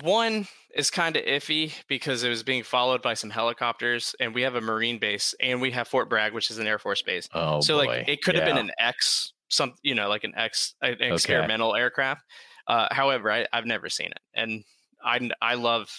one 0.02 0.46
is 0.74 0.90
kind 0.90 1.16
of 1.16 1.24
iffy 1.24 1.72
because 1.88 2.22
it 2.22 2.28
was 2.28 2.42
being 2.42 2.62
followed 2.62 3.02
by 3.02 3.14
some 3.14 3.30
helicopters, 3.30 4.14
and 4.20 4.34
we 4.34 4.42
have 4.42 4.54
a 4.54 4.60
marine 4.60 4.98
base, 4.98 5.34
and 5.40 5.60
we 5.60 5.70
have 5.70 5.88
Fort 5.88 6.10
Bragg, 6.10 6.32
which 6.34 6.50
is 6.50 6.58
an 6.58 6.66
Air 6.66 6.78
Force 6.78 7.02
base. 7.02 7.28
Oh, 7.32 7.60
so 7.60 7.78
boy. 7.78 7.86
like 7.86 8.08
it 8.08 8.22
could 8.22 8.34
have 8.34 8.44
been 8.44 8.58
an 8.58 8.70
X, 8.78 9.32
some 9.48 9.74
you 9.82 9.94
know, 9.94 10.08
like 10.08 10.24
an 10.24 10.34
X, 10.36 10.74
an 10.82 11.00
experimental 11.00 11.74
aircraft. 11.74 12.22
Uh, 12.66 12.88
however, 12.90 13.32
I, 13.32 13.46
I've 13.52 13.64
never 13.64 13.88
seen 13.88 14.08
it, 14.08 14.20
and 14.34 14.64
I 15.02 15.30
I 15.40 15.54
love 15.54 15.90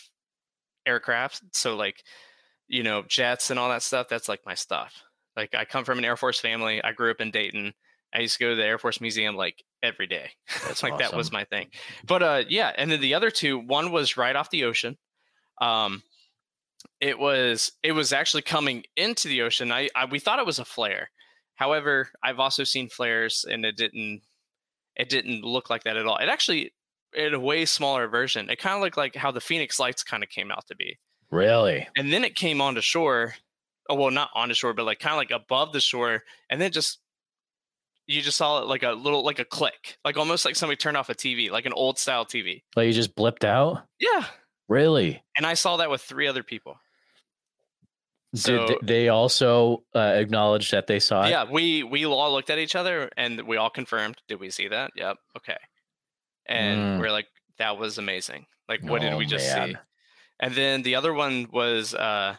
aircraft, 0.85 1.41
so 1.53 1.75
like 1.75 2.03
you 2.67 2.83
know 2.83 3.03
jets 3.07 3.49
and 3.49 3.59
all 3.59 3.69
that 3.69 3.83
stuff. 3.83 4.07
That's 4.07 4.29
like 4.29 4.41
my 4.45 4.53
stuff. 4.53 5.03
Like 5.35 5.55
I 5.55 5.65
come 5.65 5.83
from 5.83 5.97
an 5.97 6.05
Air 6.05 6.17
Force 6.17 6.39
family. 6.39 6.83
I 6.83 6.91
grew 6.91 7.11
up 7.11 7.21
in 7.21 7.31
Dayton. 7.31 7.73
I 8.13 8.21
used 8.21 8.37
to 8.37 8.43
go 8.43 8.49
to 8.49 8.55
the 8.55 8.65
Air 8.65 8.77
Force 8.77 9.01
Museum 9.01 9.35
like 9.35 9.63
every 9.83 10.07
day. 10.07 10.31
That's 10.67 10.83
like 10.83 10.97
that 10.99 11.15
was 11.15 11.31
my 11.31 11.43
thing. 11.45 11.67
But 12.05 12.23
uh 12.23 12.43
yeah, 12.47 12.71
and 12.75 12.91
then 12.91 13.01
the 13.01 13.13
other 13.13 13.31
two, 13.31 13.59
one 13.59 13.91
was 13.91 14.17
right 14.17 14.35
off 14.35 14.49
the 14.49 14.65
ocean. 14.65 14.97
Um 15.61 16.03
it 17.01 17.19
was 17.19 17.71
it 17.83 17.91
was 17.91 18.13
actually 18.13 18.41
coming 18.41 18.83
into 18.95 19.27
the 19.27 19.41
ocean. 19.41 19.71
I, 19.71 19.89
I 19.95 20.05
we 20.05 20.19
thought 20.19 20.39
it 20.39 20.45
was 20.45 20.59
a 20.59 20.65
flare. 20.65 21.09
However, 21.55 22.09
I've 22.23 22.39
also 22.39 22.63
seen 22.63 22.89
flares 22.89 23.45
and 23.49 23.65
it 23.65 23.77
didn't 23.77 24.21
it 24.95 25.09
didn't 25.09 25.43
look 25.43 25.69
like 25.69 25.83
that 25.83 25.97
at 25.97 26.05
all. 26.05 26.17
It 26.17 26.29
actually 26.29 26.73
in 27.13 27.33
a 27.33 27.39
way 27.39 27.65
smaller 27.65 28.07
version. 28.07 28.49
It 28.49 28.59
kind 28.59 28.75
of 28.75 28.81
looked 28.81 28.97
like 28.97 29.15
how 29.15 29.31
the 29.31 29.41
Phoenix 29.41 29.79
lights 29.79 30.03
kind 30.03 30.23
of 30.23 30.29
came 30.29 30.51
out 30.51 30.67
to 30.67 30.75
be. 30.75 30.99
Really? 31.31 31.87
And 31.95 32.11
then 32.11 32.23
it 32.23 32.35
came 32.35 32.61
onto 32.61 32.81
shore. 32.81 33.35
Oh, 33.89 33.95
well, 33.95 34.11
not 34.11 34.29
onto 34.35 34.53
shore, 34.53 34.73
but 34.73 34.85
like 34.85 34.99
kind 34.99 35.13
of 35.13 35.17
like 35.17 35.31
above 35.31 35.73
the 35.73 35.79
shore, 35.79 36.23
and 36.49 36.61
then 36.61 36.71
just 36.71 36.99
you 38.09 38.21
just 38.21 38.37
saw 38.37 38.59
it 38.59 38.65
like 38.67 38.81
a 38.83 38.91
little 38.91 39.23
like 39.23 39.39
a 39.39 39.45
click, 39.45 39.97
like 40.03 40.17
almost 40.17 40.43
like 40.43 40.55
somebody 40.55 40.77
turned 40.77 40.97
off 40.97 41.09
a 41.09 41.15
TV, 41.15 41.51
like 41.51 41.65
an 41.65 41.73
old 41.73 41.99
style 41.99 42.25
TV. 42.25 42.63
Like 42.75 42.87
you 42.87 42.93
just 42.93 43.15
blipped 43.15 43.43
out? 43.45 43.83
Yeah. 43.99 44.25
Really? 44.67 45.21
And 45.37 45.45
I 45.45 45.53
saw 45.53 45.77
that 45.77 45.89
with 45.89 46.01
three 46.01 46.27
other 46.27 46.43
people. 46.43 46.79
Did 48.33 48.41
So- 48.69 48.79
they 48.83 49.09
also 49.09 49.83
uh, 49.95 49.99
acknowledge 49.99 50.71
that 50.71 50.87
they 50.87 50.99
saw 50.99 51.25
it? 51.25 51.29
yeah, 51.29 51.45
we 51.49 51.83
we 51.83 52.05
all 52.05 52.31
looked 52.31 52.49
at 52.49 52.59
each 52.59 52.75
other 52.75 53.09
and 53.17 53.41
we 53.47 53.57
all 53.57 53.69
confirmed. 53.69 54.17
Did 54.27 54.39
we 54.39 54.49
see 54.51 54.67
that? 54.67 54.91
Yep. 54.95 55.17
Okay. 55.37 55.57
And 56.45 56.79
Mm. 56.79 56.99
we're 56.99 57.11
like, 57.11 57.27
that 57.57 57.77
was 57.77 57.97
amazing. 57.97 58.45
Like, 58.67 58.83
what 58.83 59.01
did 59.01 59.13
Oh, 59.13 59.17
we 59.17 59.25
just 59.25 59.51
see? 59.51 59.75
And 60.39 60.53
then 60.55 60.83
the 60.83 60.95
other 60.95 61.13
one 61.13 61.47
was 61.51 61.93
uh, 61.93 62.37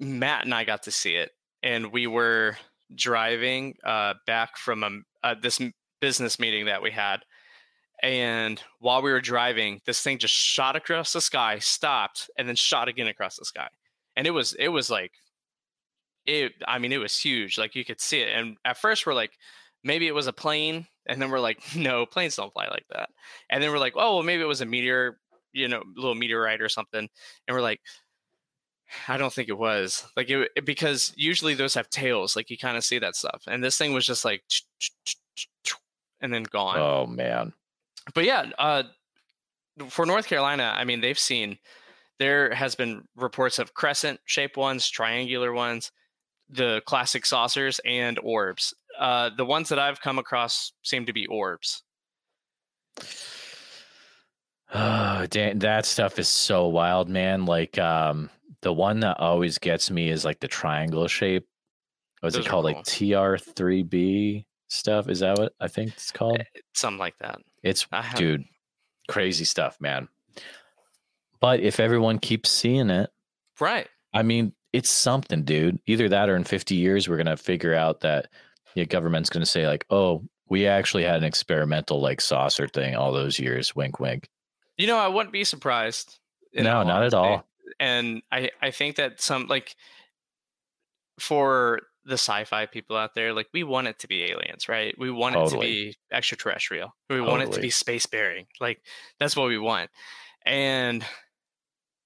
Matt 0.00 0.44
and 0.44 0.54
I 0.54 0.64
got 0.64 0.84
to 0.84 0.90
see 0.90 1.14
it, 1.16 1.32
and 1.62 1.92
we 1.92 2.06
were 2.06 2.56
driving 2.94 3.76
uh, 3.84 4.14
back 4.26 4.56
from 4.56 4.82
a, 4.82 5.26
uh, 5.26 5.34
this 5.40 5.60
business 6.00 6.38
meeting 6.38 6.66
that 6.66 6.82
we 6.82 6.90
had. 6.90 7.20
And 8.02 8.60
while 8.80 9.02
we 9.02 9.12
were 9.12 9.20
driving, 9.20 9.80
this 9.86 10.02
thing 10.02 10.18
just 10.18 10.34
shot 10.34 10.76
across 10.76 11.12
the 11.12 11.20
sky, 11.20 11.58
stopped, 11.58 12.28
and 12.36 12.48
then 12.48 12.56
shot 12.56 12.88
again 12.88 13.06
across 13.06 13.36
the 13.36 13.44
sky. 13.44 13.68
And 14.16 14.26
it 14.26 14.30
was 14.30 14.54
it 14.58 14.68
was 14.68 14.90
like 14.90 15.12
it. 16.26 16.52
I 16.66 16.78
mean, 16.78 16.92
it 16.92 16.98
was 16.98 17.18
huge. 17.18 17.56
Like 17.56 17.74
you 17.74 17.84
could 17.84 18.00
see 18.00 18.20
it. 18.20 18.28
And 18.36 18.56
at 18.64 18.76
first, 18.76 19.06
we're 19.06 19.14
like, 19.14 19.32
maybe 19.82 20.06
it 20.06 20.14
was 20.14 20.26
a 20.26 20.32
plane, 20.32 20.86
and 21.06 21.20
then 21.20 21.30
we're 21.30 21.40
like, 21.40 21.60
no, 21.76 22.06
planes 22.06 22.36
don't 22.36 22.52
fly 22.52 22.66
like 22.68 22.86
that. 22.90 23.08
And 23.50 23.62
then 23.62 23.70
we're 23.70 23.78
like, 23.78 23.94
oh, 23.96 24.16
well, 24.16 24.22
maybe 24.22 24.42
it 24.42 24.46
was 24.46 24.60
a 24.60 24.66
meteor, 24.66 25.18
you 25.52 25.68
know, 25.68 25.82
little 25.96 26.14
meteorite 26.14 26.60
or 26.60 26.68
something. 26.68 27.08
And 27.48 27.54
we're 27.54 27.62
like, 27.62 27.80
I 29.08 29.16
don't 29.16 29.32
think 29.32 29.48
it 29.48 29.58
was 29.58 30.04
like 30.16 30.30
it, 30.30 30.50
it- 30.56 30.64
because 30.64 31.12
usually 31.16 31.54
those 31.54 31.74
have 31.74 31.90
tails, 31.90 32.36
like 32.36 32.50
you 32.50 32.58
kind 32.58 32.76
of 32.76 32.84
see 32.84 32.98
that 32.98 33.16
stuff. 33.16 33.42
And 33.46 33.62
this 33.62 33.76
thing 33.78 33.92
was 33.92 34.06
just 34.06 34.24
like, 34.24 34.42
and 36.20 36.32
then 36.32 36.44
gone. 36.44 36.78
Oh 36.78 37.06
man. 37.06 37.52
But 38.14 38.24
yeah, 38.24 38.50
uh, 38.58 38.82
for 39.88 40.04
North 40.06 40.26
Carolina, 40.26 40.72
I 40.76 40.84
mean, 40.84 41.00
they've 41.00 41.18
seen 41.18 41.58
there 42.18 42.54
has 42.54 42.74
been 42.74 43.02
reports 43.16 43.58
of 43.58 43.74
crescent 43.74 44.20
shaped 44.24 44.56
ones, 44.56 44.88
triangular 44.88 45.52
ones, 45.52 45.90
the 46.48 46.82
classic 46.86 47.26
saucers, 47.26 47.80
and 47.84 48.18
orbs. 48.22 48.74
Uh, 48.98 49.30
the 49.36 49.44
ones 49.44 49.68
that 49.70 49.78
I've 49.78 50.00
come 50.00 50.18
across 50.18 50.72
seem 50.82 51.06
to 51.06 51.12
be 51.12 51.26
orbs. 51.26 51.82
Oh, 54.72 55.26
Dan, 55.30 55.58
that 55.60 55.86
stuff 55.86 56.18
is 56.18 56.28
so 56.28 56.68
wild, 56.68 57.08
man. 57.08 57.46
Like 57.46 57.78
um 57.78 58.30
the 58.64 58.72
one 58.72 59.00
that 59.00 59.20
always 59.20 59.58
gets 59.58 59.90
me 59.90 60.08
is 60.08 60.24
like 60.24 60.40
the 60.40 60.48
triangle 60.48 61.06
shape. 61.06 61.46
What's 62.20 62.34
Those 62.34 62.46
it 62.46 62.48
called? 62.48 62.64
cool. 62.64 62.74
Like 62.74 62.84
TR3B 62.86 64.46
stuff. 64.68 65.08
Is 65.08 65.20
that 65.20 65.38
what 65.38 65.52
I 65.60 65.68
think 65.68 65.92
it's 65.92 66.10
eh, 66.10 66.18
called? 66.18 66.42
Something 66.72 66.98
like 66.98 67.18
that. 67.18 67.38
It's 67.62 67.86
dude, 68.16 68.44
crazy 69.08 69.44
stuff, 69.44 69.76
man. 69.80 70.08
But 71.40 71.60
if 71.60 71.78
everyone 71.78 72.18
keeps 72.18 72.50
seeing 72.50 72.88
it, 72.88 73.10
right? 73.60 73.86
I 74.14 74.22
mean, 74.22 74.54
it's 74.72 74.88
something, 74.88 75.44
dude. 75.44 75.78
Either 75.86 76.08
that 76.08 76.30
or 76.30 76.36
in 76.36 76.44
50 76.44 76.74
years, 76.74 77.06
we're 77.06 77.18
gonna 77.18 77.36
figure 77.36 77.74
out 77.74 78.00
that 78.00 78.28
the 78.74 78.86
government's 78.86 79.28
gonna 79.28 79.44
say, 79.44 79.66
like, 79.66 79.84
oh, 79.90 80.24
we 80.48 80.66
actually 80.66 81.04
had 81.04 81.16
an 81.16 81.24
experimental 81.24 82.00
like 82.00 82.22
saucer 82.22 82.66
thing 82.66 82.96
all 82.96 83.12
those 83.12 83.38
years. 83.38 83.76
Wink 83.76 84.00
wink. 84.00 84.30
You 84.78 84.86
know, 84.86 84.96
I 84.96 85.08
wouldn't 85.08 85.34
be 85.34 85.44
surprised. 85.44 86.18
No, 86.54 86.82
not 86.82 87.04
at 87.04 87.12
all. 87.12 87.44
And 87.80 88.22
I, 88.30 88.50
I 88.60 88.70
think 88.70 88.96
that 88.96 89.20
some 89.20 89.46
like 89.46 89.74
for 91.18 91.80
the 92.04 92.14
sci-fi 92.14 92.66
people 92.66 92.96
out 92.96 93.14
there, 93.14 93.32
like 93.32 93.48
we 93.52 93.64
want 93.64 93.86
it 93.86 93.98
to 94.00 94.08
be 94.08 94.24
aliens, 94.24 94.68
right? 94.68 94.94
We 94.98 95.10
want 95.10 95.36
it 95.36 95.48
to 95.50 95.58
be 95.58 95.96
extraterrestrial. 96.12 96.94
We 97.08 97.20
want 97.20 97.42
it 97.42 97.52
to 97.52 97.60
be 97.60 97.70
space 97.70 98.06
bearing. 98.06 98.46
Like 98.60 98.80
that's 99.18 99.36
what 99.36 99.48
we 99.48 99.58
want. 99.58 99.90
And 100.44 101.04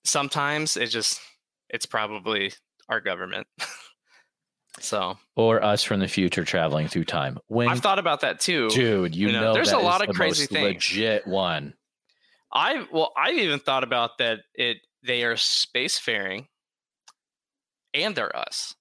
sometimes 0.05 0.77
it 0.77 0.87
just 0.87 1.21
it's 1.69 1.87
probably 1.87 2.53
our 2.89 3.01
government. 3.01 3.47
so 4.81 5.19
Or 5.37 5.63
us 5.63 5.83
from 5.83 6.01
the 6.01 6.09
future 6.09 6.45
traveling 6.45 6.89
through 6.89 7.05
time. 7.05 7.39
Wink, 7.49 7.71
I've 7.71 7.81
thought 7.81 7.99
about 7.99 8.21
that 8.21 8.41
too. 8.41 8.69
dude. 8.71 9.15
You, 9.15 9.29
you 9.29 9.33
know, 9.33 9.41
know, 9.41 9.55
there's 9.55 9.73
a 9.73 9.79
lot 9.79 10.01
of 10.01 10.09
the 10.09 10.15
crazy 10.15 10.47
things. 10.47 10.91
Legit 10.91 11.27
one. 11.27 11.75
I 12.53 12.87
well, 12.93 13.13
I've 13.17 13.37
even 13.37 13.59
thought 13.59 13.85
about 13.85 14.19
that. 14.19 14.41
It 14.55 14.79
they 15.03 15.25
are 15.25 15.35
spacefaring, 15.35 16.47
and 17.95 18.15
they're 18.15 18.35
us. 18.37 18.75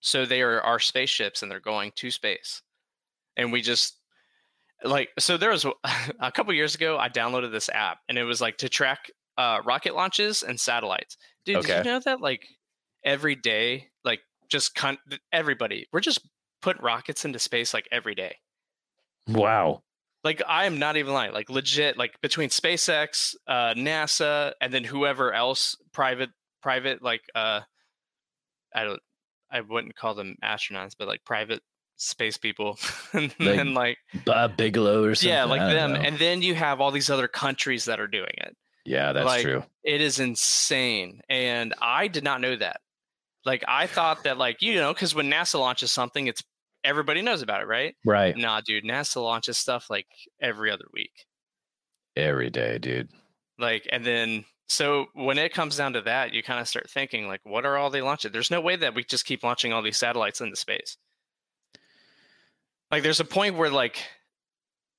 So 0.00 0.26
they 0.26 0.42
are 0.42 0.60
our 0.60 0.78
spaceships, 0.78 1.42
and 1.42 1.50
they're 1.50 1.60
going 1.60 1.92
to 1.96 2.10
space, 2.10 2.62
and 3.36 3.52
we 3.52 3.62
just 3.62 3.98
like 4.84 5.10
so. 5.18 5.36
There 5.36 5.50
was 5.50 5.66
a 6.20 6.32
couple 6.32 6.52
years 6.54 6.74
ago, 6.74 6.98
I 6.98 7.08
downloaded 7.08 7.52
this 7.52 7.68
app, 7.68 7.98
and 8.08 8.18
it 8.18 8.24
was 8.24 8.40
like 8.40 8.58
to 8.58 8.68
track 8.68 9.10
uh, 9.38 9.60
rocket 9.64 9.94
launches 9.94 10.42
and 10.42 10.58
satellites. 10.58 11.16
Dude, 11.44 11.62
did 11.62 11.78
you 11.78 11.84
know 11.84 12.00
that 12.00 12.20
like 12.20 12.46
every 13.04 13.34
day, 13.34 13.88
like 14.04 14.20
just 14.48 14.74
con- 14.74 14.98
everybody, 15.32 15.88
we're 15.92 16.00
just 16.00 16.28
putting 16.62 16.82
rockets 16.82 17.24
into 17.24 17.38
space 17.38 17.72
like 17.72 17.86
every 17.92 18.14
day 18.14 18.36
Wow. 19.28 19.82
Like 20.24 20.42
I 20.46 20.66
am 20.66 20.78
not 20.78 20.96
even 20.96 21.12
lying. 21.12 21.32
Like 21.32 21.50
legit, 21.50 21.96
like 21.96 22.20
between 22.20 22.48
SpaceX, 22.50 23.34
uh, 23.46 23.74
NASA, 23.74 24.52
and 24.60 24.72
then 24.72 24.84
whoever 24.84 25.32
else, 25.32 25.76
private, 25.92 26.30
private, 26.62 27.02
like 27.02 27.22
uh, 27.34 27.60
I 28.74 28.84
don't, 28.84 29.00
I 29.50 29.60
wouldn't 29.60 29.94
call 29.96 30.14
them 30.14 30.36
astronauts, 30.42 30.92
but 30.98 31.08
like 31.08 31.24
private 31.24 31.60
space 31.96 32.36
people 32.36 32.78
and 33.14 33.34
Like, 33.38 33.56
then 33.56 33.72
like 33.74 33.98
Bob 34.26 34.56
Bigelow 34.58 35.02
or 35.04 35.14
something. 35.14 35.30
yeah 35.34 35.44
like 35.44 35.60
them 35.60 35.94
know. 35.94 36.00
and 36.00 36.18
then 36.18 36.42
you 36.42 36.54
have 36.54 36.78
all 36.78 36.90
these 36.90 37.08
other 37.08 37.26
countries 37.26 37.86
that 37.86 37.98
are 38.00 38.06
doing 38.06 38.34
it 38.36 38.54
yeah, 38.84 39.12
that's 39.14 39.24
like, 39.26 39.42
true. 39.42 39.64
it 39.82 40.02
is 40.02 40.20
insane 40.20 41.22
and 41.30 41.72
i 41.80 42.06
did 42.06 42.22
not 42.22 42.42
know 42.42 42.54
that 42.54 42.80
like 43.46 43.64
i 43.66 43.86
thought 43.86 44.24
that 44.24 44.36
like 44.36 44.60
you 44.60 44.74
know 44.74 44.92
because 44.92 45.14
when 45.14 45.30
nasa 45.30 45.58
launches 45.58 45.90
something 45.90 46.26
it's 46.26 46.42
everybody 46.86 47.20
knows 47.22 47.42
about 47.42 47.60
it 47.60 47.66
right 47.66 47.94
Right. 48.04 48.36
nah 48.36 48.60
dude 48.64 48.84
nasa 48.84 49.22
launches 49.22 49.58
stuff 49.58 49.90
like 49.90 50.06
every 50.40 50.70
other 50.70 50.86
week 50.92 51.26
Every 52.16 52.48
day, 52.48 52.78
dude. 52.78 53.10
like 53.58 53.86
and 53.92 54.02
then 54.04 54.46
so 54.68 55.06
when 55.12 55.36
it 55.38 55.52
comes 55.52 55.76
down 55.76 55.92
to 55.92 56.00
that 56.02 56.32
you 56.32 56.42
kind 56.42 56.60
of 56.60 56.66
start 56.68 56.88
thinking 56.90 57.28
like 57.28 57.40
what 57.44 57.66
are 57.66 57.76
all 57.76 57.90
they 57.90 58.00
launching 58.02 58.32
there's 58.32 58.50
no 58.50 58.60
way 58.60 58.76
that 58.76 58.94
we 58.94 59.04
just 59.04 59.26
keep 59.26 59.42
launching 59.44 59.72
all 59.72 59.82
these 59.82 59.98
satellites 59.98 60.40
into 60.40 60.56
space 60.56 60.96
like 62.90 63.02
there's 63.02 63.20
a 63.20 63.24
point 63.24 63.56
where 63.56 63.70
like 63.70 63.98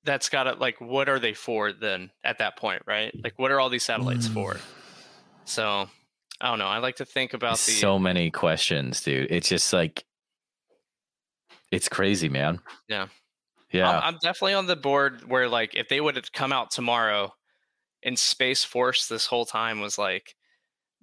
that's 0.04 0.28
got 0.28 0.44
to 0.44 0.52
like 0.54 0.80
what 0.80 1.08
are 1.08 1.18
they 1.18 1.34
for 1.34 1.72
then 1.72 2.10
at 2.24 2.38
that 2.38 2.56
point 2.56 2.82
right 2.86 3.12
like 3.22 3.34
what 3.38 3.50
are 3.50 3.60
all 3.60 3.68
these 3.70 3.84
satellites 3.84 4.28
for 4.28 4.54
Mm. 4.54 4.60
so 5.44 5.88
i 6.40 6.48
don't 6.48 6.58
know 6.58 6.66
i 6.66 6.78
like 6.78 6.96
to 6.96 7.04
think 7.04 7.34
about 7.34 7.52
the 7.58 7.72
so 7.72 7.98
many 7.98 8.30
questions, 8.30 9.02
dude. 9.02 9.30
It's 9.30 9.48
just 9.48 9.72
like 9.72 10.04
it's 11.70 11.88
crazy, 11.88 12.28
man. 12.28 12.60
Yeah. 12.88 13.06
Yeah. 13.72 13.90
I'm, 13.90 14.14
I'm 14.14 14.18
definitely 14.22 14.54
on 14.54 14.66
the 14.66 14.76
board 14.76 15.28
where 15.28 15.48
like 15.48 15.74
if 15.74 15.88
they 15.88 16.00
would 16.00 16.16
have 16.16 16.32
come 16.32 16.52
out 16.52 16.70
tomorrow 16.70 17.32
and 18.02 18.18
space 18.18 18.64
force 18.64 19.06
this 19.06 19.26
whole 19.26 19.44
time 19.44 19.80
was 19.80 19.98
like 19.98 20.34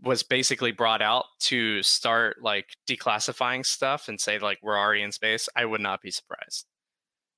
was 0.01 0.23
basically 0.23 0.71
brought 0.71 1.01
out 1.01 1.25
to 1.39 1.81
start 1.83 2.37
like 2.41 2.65
declassifying 2.89 3.65
stuff 3.65 4.07
and 4.07 4.19
say 4.19 4.39
like 4.39 4.57
we're 4.61 4.77
already 4.77 5.01
in 5.01 5.11
space 5.11 5.47
i 5.55 5.63
would 5.63 5.79
not 5.81 6.01
be 6.01 6.11
surprised 6.11 6.65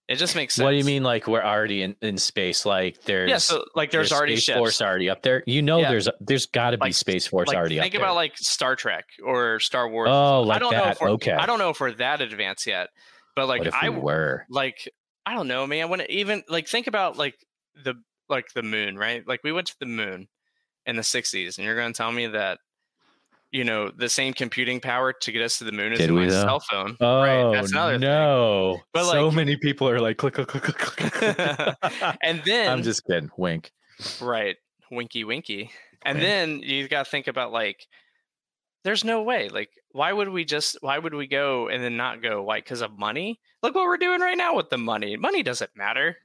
it 0.07 0.15
just 0.15 0.35
makes 0.35 0.55
sense 0.55 0.63
what 0.63 0.71
do 0.71 0.77
you 0.77 0.85
mean 0.85 1.03
like 1.03 1.27
we're 1.27 1.43
already 1.43 1.81
in, 1.83 1.95
in 2.01 2.17
space? 2.17 2.65
Like 2.65 3.01
there's 3.03 3.29
yeah 3.29 3.39
so 3.39 3.65
like 3.75 3.91
there's, 3.91 4.13
already 4.13 4.37
Space 4.37 4.43
ships 4.45 4.57
Force 4.57 4.81
already 4.81 5.09
up 5.09 5.21
there. 5.21 5.43
You 5.45 5.61
know 5.61 5.79
Yeah. 5.79 5.89
there's 5.89 6.07
there's 6.21 6.45
got 6.45 6.71
to 6.71 6.77
be 6.77 6.85
Like- 6.85 6.93
Space 6.93 7.27
Force 7.27 7.49
like, 7.49 7.57
already 7.57 7.77
think 7.77 7.93
up 7.93 7.99
about 7.99 8.07
there. 8.07 8.15
like 8.15 8.37
star 8.37 8.77
trek 8.77 9.03
or 9.21 9.59
star 9.59 9.89
wars 9.89 10.07
oh, 10.09 10.49
i 10.49 10.59
don't 10.59 10.71
know 10.71 10.85
if 10.85 11.01
we're, 11.01 11.09
okay. 11.11 11.33
i 11.33 11.45
don't 11.45 11.59
know 11.59 11.71
if 11.71 11.81
we're 11.81 11.91
that 11.95 12.21
advanced 12.21 12.65
yet 12.67 12.87
but 13.37 13.47
like 13.47 13.59
what 13.59 13.67
if 13.67 13.73
i 13.75 13.89
we 13.89 13.97
were? 13.97 14.45
like 14.49 14.89
I 15.27 15.33
don't 15.33 15.49
know, 15.49 15.67
man. 15.67 15.89
When 15.89 15.99
it 15.99 16.09
even 16.09 16.41
like 16.47 16.69
think 16.69 16.87
about 16.87 17.17
like 17.17 17.35
the 17.83 17.95
like 18.29 18.53
the 18.55 18.63
moon, 18.63 18.97
right? 18.97 19.27
Like 19.27 19.41
we 19.43 19.51
went 19.51 19.67
to 19.67 19.75
the 19.77 19.85
moon 19.85 20.29
in 20.85 20.95
the 20.95 21.01
'60s, 21.01 21.57
and 21.57 21.65
you're 21.65 21.75
going 21.75 21.91
to 21.91 21.97
tell 21.97 22.13
me 22.13 22.27
that 22.27 22.59
you 23.51 23.65
know 23.65 23.91
the 23.91 24.07
same 24.07 24.33
computing 24.33 24.79
power 24.79 25.11
to 25.11 25.31
get 25.33 25.41
us 25.41 25.57
to 25.57 25.65
the 25.65 25.73
moon 25.73 25.91
is 25.91 25.99
Did 25.99 26.11
my 26.11 26.27
though? 26.27 26.41
cell 26.41 26.59
phone. 26.61 26.95
Oh 27.01 27.19
right, 27.21 27.53
that's 27.53 27.73
oh, 27.73 27.75
another 27.75 27.93
thing. 27.95 28.01
no! 28.01 28.79
But, 28.93 29.11
so 29.11 29.27
like- 29.27 29.35
many 29.35 29.57
people 29.57 29.89
are 29.89 29.99
like 29.99 30.15
click 30.15 30.35
click 30.35 30.47
click 30.47 30.63
click. 30.63 30.77
click. 31.11 31.75
And 32.23 32.41
then 32.45 32.71
I'm 32.71 32.83
just 32.83 33.05
kidding. 33.05 33.29
Wink. 33.35 33.73
right, 34.21 34.55
winky 34.89 35.25
winky. 35.25 35.71
And 36.03 36.19
Wink. 36.19 36.25
then 36.25 36.59
you 36.61 36.87
got 36.87 37.03
to 37.03 37.11
think 37.11 37.27
about 37.27 37.51
like, 37.51 37.85
there's 38.83 39.03
no 39.03 39.21
way. 39.23 39.49
Like, 39.49 39.69
why 39.91 40.13
would 40.13 40.29
we 40.29 40.45
just? 40.45 40.77
Why 40.81 40.97
would 40.97 41.13
we 41.13 41.27
go 41.27 41.67
and 41.67 41.83
then 41.83 41.97
not 41.97 42.21
go? 42.21 42.41
Why? 42.43 42.59
Because 42.59 42.81
of 42.81 42.97
money? 42.97 43.39
Look 43.63 43.75
what 43.75 43.85
we're 43.85 43.97
doing 43.97 44.21
right 44.21 44.37
now 44.37 44.55
with 44.55 44.69
the 44.69 44.77
money. 44.77 45.17
Money 45.17 45.43
doesn't 45.43 45.71
matter. 45.75 46.17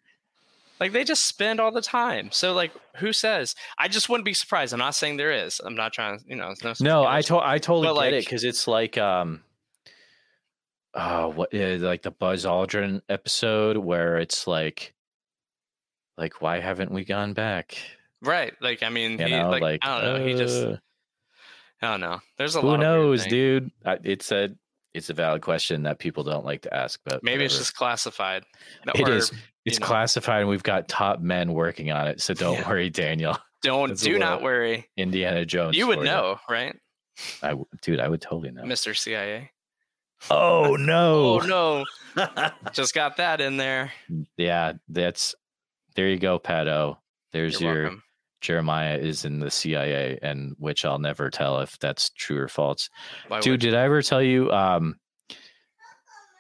Like 0.81 0.93
they 0.93 1.05
just 1.05 1.27
spend 1.27 1.61
all 1.61 1.71
the 1.71 1.81
time. 1.81 2.31
So 2.33 2.53
like, 2.55 2.73
who 2.97 3.13
says? 3.13 3.55
I 3.79 3.89
just 3.89 4.09
wouldn't 4.09 4.25
be 4.25 4.35
surprised. 4.35 4.73
I'm 4.73 4.81
not 4.81 4.95
saying 4.97 5.17
there 5.17 5.31
is. 5.33 5.61
I'm 5.65 5.77
not 5.77 5.93
trying 5.93 6.19
to. 6.19 6.25
You 6.27 6.37
know, 6.37 6.55
no. 6.65 6.75
No, 6.81 7.07
I 7.07 7.23
to- 7.23 7.39
I 7.39 7.59
totally 7.59 7.87
But, 7.95 8.03
get 8.11 8.13
it 8.15 8.25
because 8.25 8.43
it's 8.45 8.67
like 8.67 8.99
um, 8.99 9.43
oh, 10.95 11.29
what 11.29 11.55
uh, 11.55 11.77
like 11.79 12.03
the 12.03 12.11
Buzz 12.11 12.45
Aldrin 12.45 13.01
episode 13.09 13.77
where 13.77 14.19
it's 14.19 14.47
like, 14.47 14.95
like 16.19 16.43
why 16.43 16.61
haven't 16.61 16.91
we 16.91 17.05
gone 17.05 17.33
back? 17.33 17.77
right. 18.21 18.53
Like 18.61 18.83
I 18.83 18.89
mean, 18.89 19.19
You 19.19 19.27
he, 19.27 19.31
know, 19.31 19.51
like, 19.51 19.63
like 19.63 19.81
I 19.85 20.01
don't 20.01 20.19
know. 20.21 20.27
he 20.27 20.35
just. 20.35 20.67
Oh, 21.83 21.89
I 21.89 21.91
don't 21.93 22.01
know. 22.01 22.21
There's 22.39 22.55
a 22.57 22.61
who 22.61 22.69
lot. 22.69 22.75
of 22.75 22.81
weird 22.81 22.91
knows, 23.01 23.27
dude? 23.27 23.71
It's 24.05 24.31
a 24.33 24.51
it's 24.95 25.09
a 25.11 25.15
valid 25.15 25.41
question 25.43 25.83
that 25.85 25.99
people 25.99 26.23
don't 26.23 26.45
like 26.45 26.63
to 26.63 26.75
ask, 26.75 27.01
but 27.05 27.23
Maybe 27.25 27.45
it's 27.45 27.57
just 27.57 27.75
classified. 27.75 28.45
It. 28.95 29.33
It's 29.65 29.81
know. 29.81 29.87
classified, 29.87 30.41
and 30.41 30.49
we've 30.51 30.63
got 30.63 30.87
top 30.89 31.21
men 31.21 31.53
working 31.55 31.91
on 31.91 32.09
it. 32.09 32.21
So 32.21 32.35
don't 32.35 32.59
Yeah. 32.59 32.69
worry, 32.69 32.91
Daniel. 32.91 33.39
Don't 33.63 33.93
a 33.93 33.95
do 33.95 34.19
not 34.19 34.43
worry. 34.43 34.89
Indiana 34.97 35.45
Jones. 35.47 35.77
You 35.77 35.87
would 35.87 36.01
know, 36.01 36.39
right, 36.51 36.75
I 37.43 37.55
dude, 37.81 38.01
I 38.01 38.09
would 38.09 38.21
totally 38.21 38.51
know. 38.51 38.63
Mr. 38.65 38.97
CIA? 38.97 39.51
Oh 40.31 40.77
no! 40.81 41.41
Oh 41.41 41.85
no, 42.17 42.51
just 42.73 42.93
got 42.95 43.17
that 43.19 43.41
in 43.41 43.57
there. 43.57 43.93
yeah, 44.37 44.73
that's 44.89 45.35
there. 45.95 46.09
You 46.09 46.19
go, 46.19 46.39
Pato. 46.39 46.99
There's 47.33 47.61
You're 47.61 47.73
your 47.73 47.83
welcome. 47.85 48.03
Jeremiah 48.43 48.99
is 48.99 49.25
in 49.25 49.41
the 49.41 49.51
CIA, 49.51 50.19
and 50.21 50.55
which 50.59 50.85
I'll 50.85 50.99
never 50.99 51.31
tell 51.31 51.61
if 51.61 51.79
that's 51.79 52.11
true 52.11 52.39
or 52.39 52.49
false. 52.49 52.91
Why 53.29 53.41
Dude, 53.41 53.61
did 53.61 53.75
I 53.75 53.83
ever 53.83 54.03
tell 54.03 54.21
you? 54.21 54.51
Um, 54.51 54.97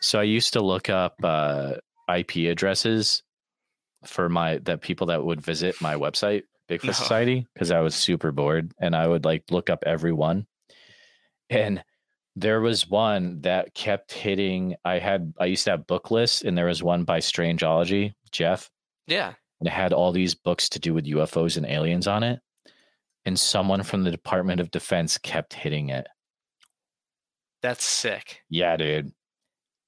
so 0.00 0.18
I 0.18 0.24
used 0.24 0.52
to 0.54 0.60
look 0.60 0.90
up 0.90 1.14
uh, 1.22 1.74
IP 2.12 2.50
addresses 2.50 3.22
for 4.04 4.28
my 4.28 4.58
that 4.58 4.82
people 4.82 5.06
that 5.06 5.24
would 5.24 5.40
visit 5.40 5.80
my 5.80 5.94
website, 5.94 6.42
Bigfoot 6.68 6.84
No. 6.84 6.92
Society, 6.92 7.46
because 7.54 7.70
I 7.70 7.80
was 7.80 7.94
super 7.94 8.32
bored, 8.32 8.72
and 8.78 8.94
I 8.94 9.06
would 9.06 9.24
like 9.24 9.44
look 9.50 9.70
up 9.70 9.84
every 9.86 10.12
one. 10.12 10.46
And 11.48 11.82
there 12.34 12.60
was 12.60 12.88
one 12.88 13.42
that 13.42 13.74
kept 13.74 14.12
hitting. 14.12 14.74
I 14.84 14.98
had 14.98 15.32
I 15.38 15.46
used 15.46 15.64
to 15.64 15.70
have 15.70 15.86
book 15.86 16.10
lists, 16.10 16.42
and 16.42 16.58
there 16.58 16.66
was 16.66 16.82
one 16.82 17.04
by 17.04 17.20
Strangeology, 17.20 18.14
Jeff, 18.32 18.70
yeah, 19.06 19.34
and 19.62 19.68
it 19.68 19.72
had 19.72 19.92
all 19.92 20.10
these 20.10 20.34
books 20.34 20.68
to 20.70 20.80
do 20.80 20.92
with 20.92 21.06
UFOs 21.06 21.56
and 21.56 21.64
aliens 21.64 22.08
on 22.08 22.24
it. 22.24 22.40
And 23.24 23.38
someone 23.38 23.84
from 23.84 24.02
the 24.02 24.10
Department 24.10 24.60
of 24.60 24.72
Defense 24.72 25.18
kept 25.18 25.54
hitting 25.54 25.88
it. 25.90 26.08
that's 27.62 27.84
sick. 27.84 28.42
Yeah, 28.50 28.76
dude. 28.76 29.12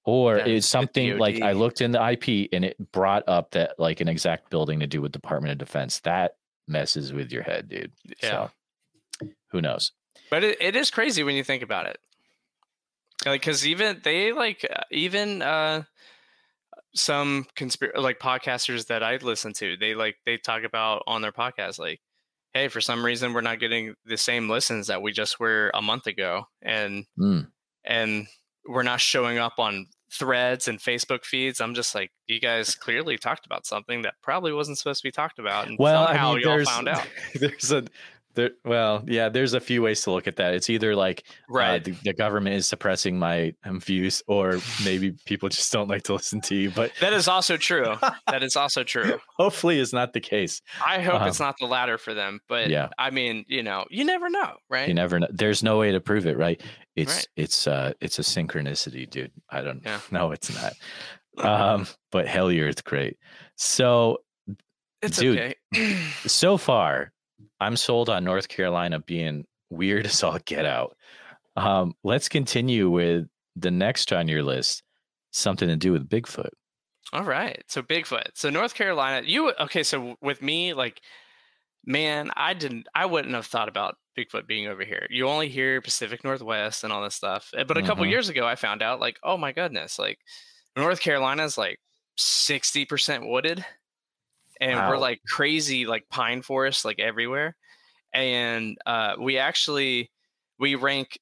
Or 0.04 0.36
That 0.36 0.46
it's 0.46 0.66
is 0.66 0.70
something 0.70 1.18
like 1.18 1.42
I 1.42 1.50
looked 1.52 1.80
in 1.80 1.90
the 1.90 2.10
IP 2.10 2.50
and 2.52 2.64
it 2.64 2.76
brought 2.92 3.24
up 3.26 3.50
that 3.50 3.74
like 3.76 4.00
an 4.00 4.06
exact 4.06 4.48
building 4.48 4.78
to 4.78 4.86
do 4.86 5.02
with 5.02 5.10
Department 5.10 5.50
of 5.50 5.58
Defense. 5.58 5.98
That 6.00 6.36
messes 6.68 7.12
with 7.12 7.32
your 7.32 7.42
head, 7.42 7.68
dude. 7.68 7.90
Yeah, 8.22 8.48
So 9.20 9.28
who 9.50 9.60
knows? 9.60 9.90
but 10.30 10.44
it, 10.44 10.56
it 10.60 10.76
is 10.76 10.92
crazy 10.92 11.24
when 11.24 11.34
you 11.34 11.42
think 11.42 11.64
about 11.64 11.86
it. 11.86 11.98
Like, 13.26 13.40
because 13.40 13.66
even 13.66 14.00
they 14.04 14.30
like 14.32 14.64
uh, 14.72 14.82
even 14.92 15.42
uh 15.42 15.82
some 16.94 17.46
conspiracy 17.56 17.98
like 17.98 18.18
podcasters 18.18 18.86
that 18.86 19.02
I 19.02 19.16
listen 19.16 19.52
to, 19.54 19.76
they 19.76 19.94
like 19.94 20.16
they 20.26 20.36
talk 20.36 20.62
about 20.64 21.02
on 21.06 21.22
their 21.22 21.32
podcast 21.32 21.78
like, 21.78 22.00
hey, 22.52 22.68
for 22.68 22.80
some 22.80 23.04
reason 23.04 23.32
we're 23.32 23.40
not 23.40 23.58
getting 23.60 23.94
the 24.04 24.16
same 24.16 24.48
listens 24.48 24.86
that 24.86 25.02
we 25.02 25.12
just 25.12 25.40
were 25.40 25.70
a 25.74 25.82
month 25.82 26.06
ago, 26.06 26.44
and 26.62 27.04
Mm. 27.18 27.48
and 27.84 28.26
we're 28.66 28.82
not 28.82 29.00
showing 29.00 29.38
up 29.38 29.54
on 29.58 29.86
threads 30.10 30.68
and 30.68 30.78
Facebook 30.78 31.24
feeds. 31.24 31.60
I'm 31.60 31.74
just 31.74 31.94
like, 31.94 32.12
you 32.28 32.38
guys 32.40 32.74
clearly 32.76 33.18
talked 33.18 33.44
about 33.44 33.66
something 33.66 34.02
that 34.02 34.14
probably 34.22 34.52
wasn't 34.52 34.78
supposed 34.78 35.02
to 35.02 35.08
be 35.08 35.12
talked 35.12 35.38
about, 35.40 35.66
and 35.66 35.76
Well, 35.78 36.06
somehow 36.06 36.30
I 36.30 36.34
mean, 36.36 36.42
y'all 36.44 36.64
found 36.64 36.88
out. 36.88 37.06
there's 37.34 37.72
a 37.72 37.84
there. 38.34 38.50
Well, 38.64 39.02
yeah, 39.06 39.28
there's 39.28 39.54
a 39.54 39.60
few 39.60 39.82
ways 39.82 40.02
to 40.02 40.10
look 40.10 40.26
at 40.26 40.36
that. 40.36 40.54
It's 40.54 40.68
either 40.70 40.94
like 40.94 41.24
uh, 41.54 41.78
the, 41.78 41.92
the 42.04 42.12
government 42.12 42.56
is 42.56 42.68
suppressing 42.68 43.18
my 43.18 43.54
um, 43.64 43.80
views, 43.80 44.22
or 44.26 44.58
maybe 44.84 45.12
people 45.24 45.48
just 45.48 45.72
don't 45.72 45.88
like 45.88 46.02
to 46.04 46.14
listen 46.14 46.40
to 46.42 46.54
you. 46.54 46.70
But 46.70 46.92
that 47.00 47.12
is 47.12 47.28
also 47.28 47.56
true. 47.68 47.94
that 48.26 48.42
is 48.42 48.56
also 48.56 48.84
true. 48.84 49.18
hopefully, 49.36 49.78
it's 49.80 49.92
not 49.92 50.12
the 50.12 50.20
case. 50.20 50.60
I 50.84 51.00
hope 51.00 51.22
it's 51.26 51.40
Um, 51.40 51.46
not 51.46 51.56
the 51.58 51.66
latter 51.66 51.98
for 51.98 52.14
them, 52.14 52.40
but 52.48 52.68
yeah. 52.70 52.88
I 52.98 53.10
mean, 53.10 53.44
you 53.48 53.62
know, 53.62 53.84
you 53.90 54.04
never 54.04 54.28
know, 54.28 54.54
right? 54.68 54.88
You 54.88 54.94
never 54.94 55.18
know. 55.20 55.28
There's 55.30 55.62
no 55.62 55.78
way 55.78 55.92
to 55.92 56.00
prove 56.00 56.26
it, 56.26 56.36
right? 56.36 56.62
It's 56.96 57.14
Right. 57.16 57.26
it's 57.36 57.66
uh 57.66 57.92
it's 58.00 58.18
a 58.18 58.22
synchronicity, 58.22 59.08
dude. 59.08 59.32
I 59.50 59.62
don't 59.62 59.82
Yeah. 59.84 60.00
know. 60.10 60.32
It's 60.32 60.52
not. 60.54 60.72
Um, 61.38 61.86
but 62.12 62.28
hell, 62.28 62.52
yeah, 62.52 62.64
it's 62.66 62.82
great. 62.82 63.16
So 63.56 64.18
it's 65.02 65.18
dude, 65.18 65.38
okay. 65.74 65.96
so 66.26 66.56
far, 66.56 67.12
I'm 67.64 67.76
sold 67.76 68.08
on 68.08 68.24
North 68.24 68.48
Carolina 68.48 69.00
being 69.00 69.46
weird 69.70 70.06
as 70.06 70.22
all 70.22 70.38
get 70.44 70.64
out. 70.66 70.96
Um, 71.56 71.94
let's 72.02 72.28
continue 72.28 72.90
with 72.90 73.26
the 73.56 73.70
next 73.70 74.12
on 74.12 74.28
your 74.28 74.42
list, 74.42 74.82
something 75.30 75.68
to 75.68 75.76
do 75.76 75.92
with 75.92 76.08
Bigfoot. 76.08 76.50
All 77.12 77.22
right. 77.24 77.62
So 77.68 77.82
Bigfoot. 77.82 78.28
So 78.34 78.50
North 78.50 78.74
Carolina, 78.74 79.24
you 79.26 79.52
okay, 79.60 79.82
so 79.82 80.16
with 80.20 80.42
me 80.42 80.74
like 80.74 81.00
man, 81.86 82.30
I 82.36 82.54
didn't 82.54 82.86
I 82.94 83.06
wouldn't 83.06 83.34
have 83.34 83.46
thought 83.46 83.68
about 83.68 83.96
Bigfoot 84.18 84.46
being 84.46 84.66
over 84.66 84.84
here. 84.84 85.06
You 85.10 85.28
only 85.28 85.48
hear 85.48 85.80
Pacific 85.80 86.24
Northwest 86.24 86.82
and 86.82 86.92
all 86.92 87.02
this 87.04 87.14
stuff. 87.14 87.50
Uh, 87.56 87.64
But 87.64 87.76
a 87.78 87.82
couple 87.82 88.04
Mhm. 88.04 88.10
years 88.10 88.28
ago 88.28 88.46
I 88.46 88.56
found 88.56 88.82
out 88.82 89.00
like, 89.00 89.18
oh 89.22 89.36
my 89.36 89.52
goodness, 89.52 89.98
like 89.98 90.18
North 90.76 91.00
Carolina 91.00 91.44
is 91.44 91.56
like 91.58 91.78
60% 92.18 93.28
wooded. 93.28 93.64
And 94.60 94.78
we're 94.88 94.98
like 94.98 95.20
crazy 95.28 95.84
like 95.84 96.08
pine 96.08 96.42
forests 96.42 96.84
like 96.84 96.98
everywhere. 97.00 97.56
And 98.14 98.78
uh 98.86 99.16
we 99.20 99.38
actually 99.38 100.10
we 100.58 100.76
rank 100.76 101.18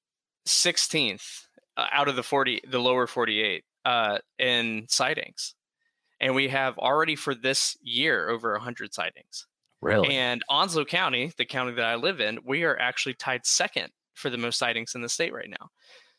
16th 0.47 1.49
uh, 1.77 1.87
out 1.93 2.09
of 2.09 2.17
the 2.17 2.23
40 2.23 2.61
the 2.69 2.79
lower 2.81 3.07
48 3.07 3.65
uh, 3.85 4.19
in 4.39 4.87
sightings, 4.89 5.55
and 6.21 6.35
we 6.35 6.49
have 6.49 6.79
already 6.79 7.17
for 7.17 7.35
this 7.35 7.77
year 7.83 8.29
over 8.31 8.57
hundred 8.59 8.95
sightings. 8.95 9.47
Really? 9.81 10.15
And 10.15 10.43
Onslow 10.49 10.85
County, 10.85 11.33
the 11.37 11.45
county 11.45 11.73
that 11.75 11.85
I 11.85 11.97
live 11.97 12.21
in, 12.21 12.39
we 12.45 12.65
are 12.65 12.79
actually 12.79 13.15
tied 13.15 13.47
second 13.47 13.91
for 14.15 14.31
the 14.31 14.39
most 14.39 14.59
sightings 14.59 14.95
in 14.95 15.03
the 15.03 15.09
state 15.09 15.33
right 15.33 15.51
now. 15.51 15.71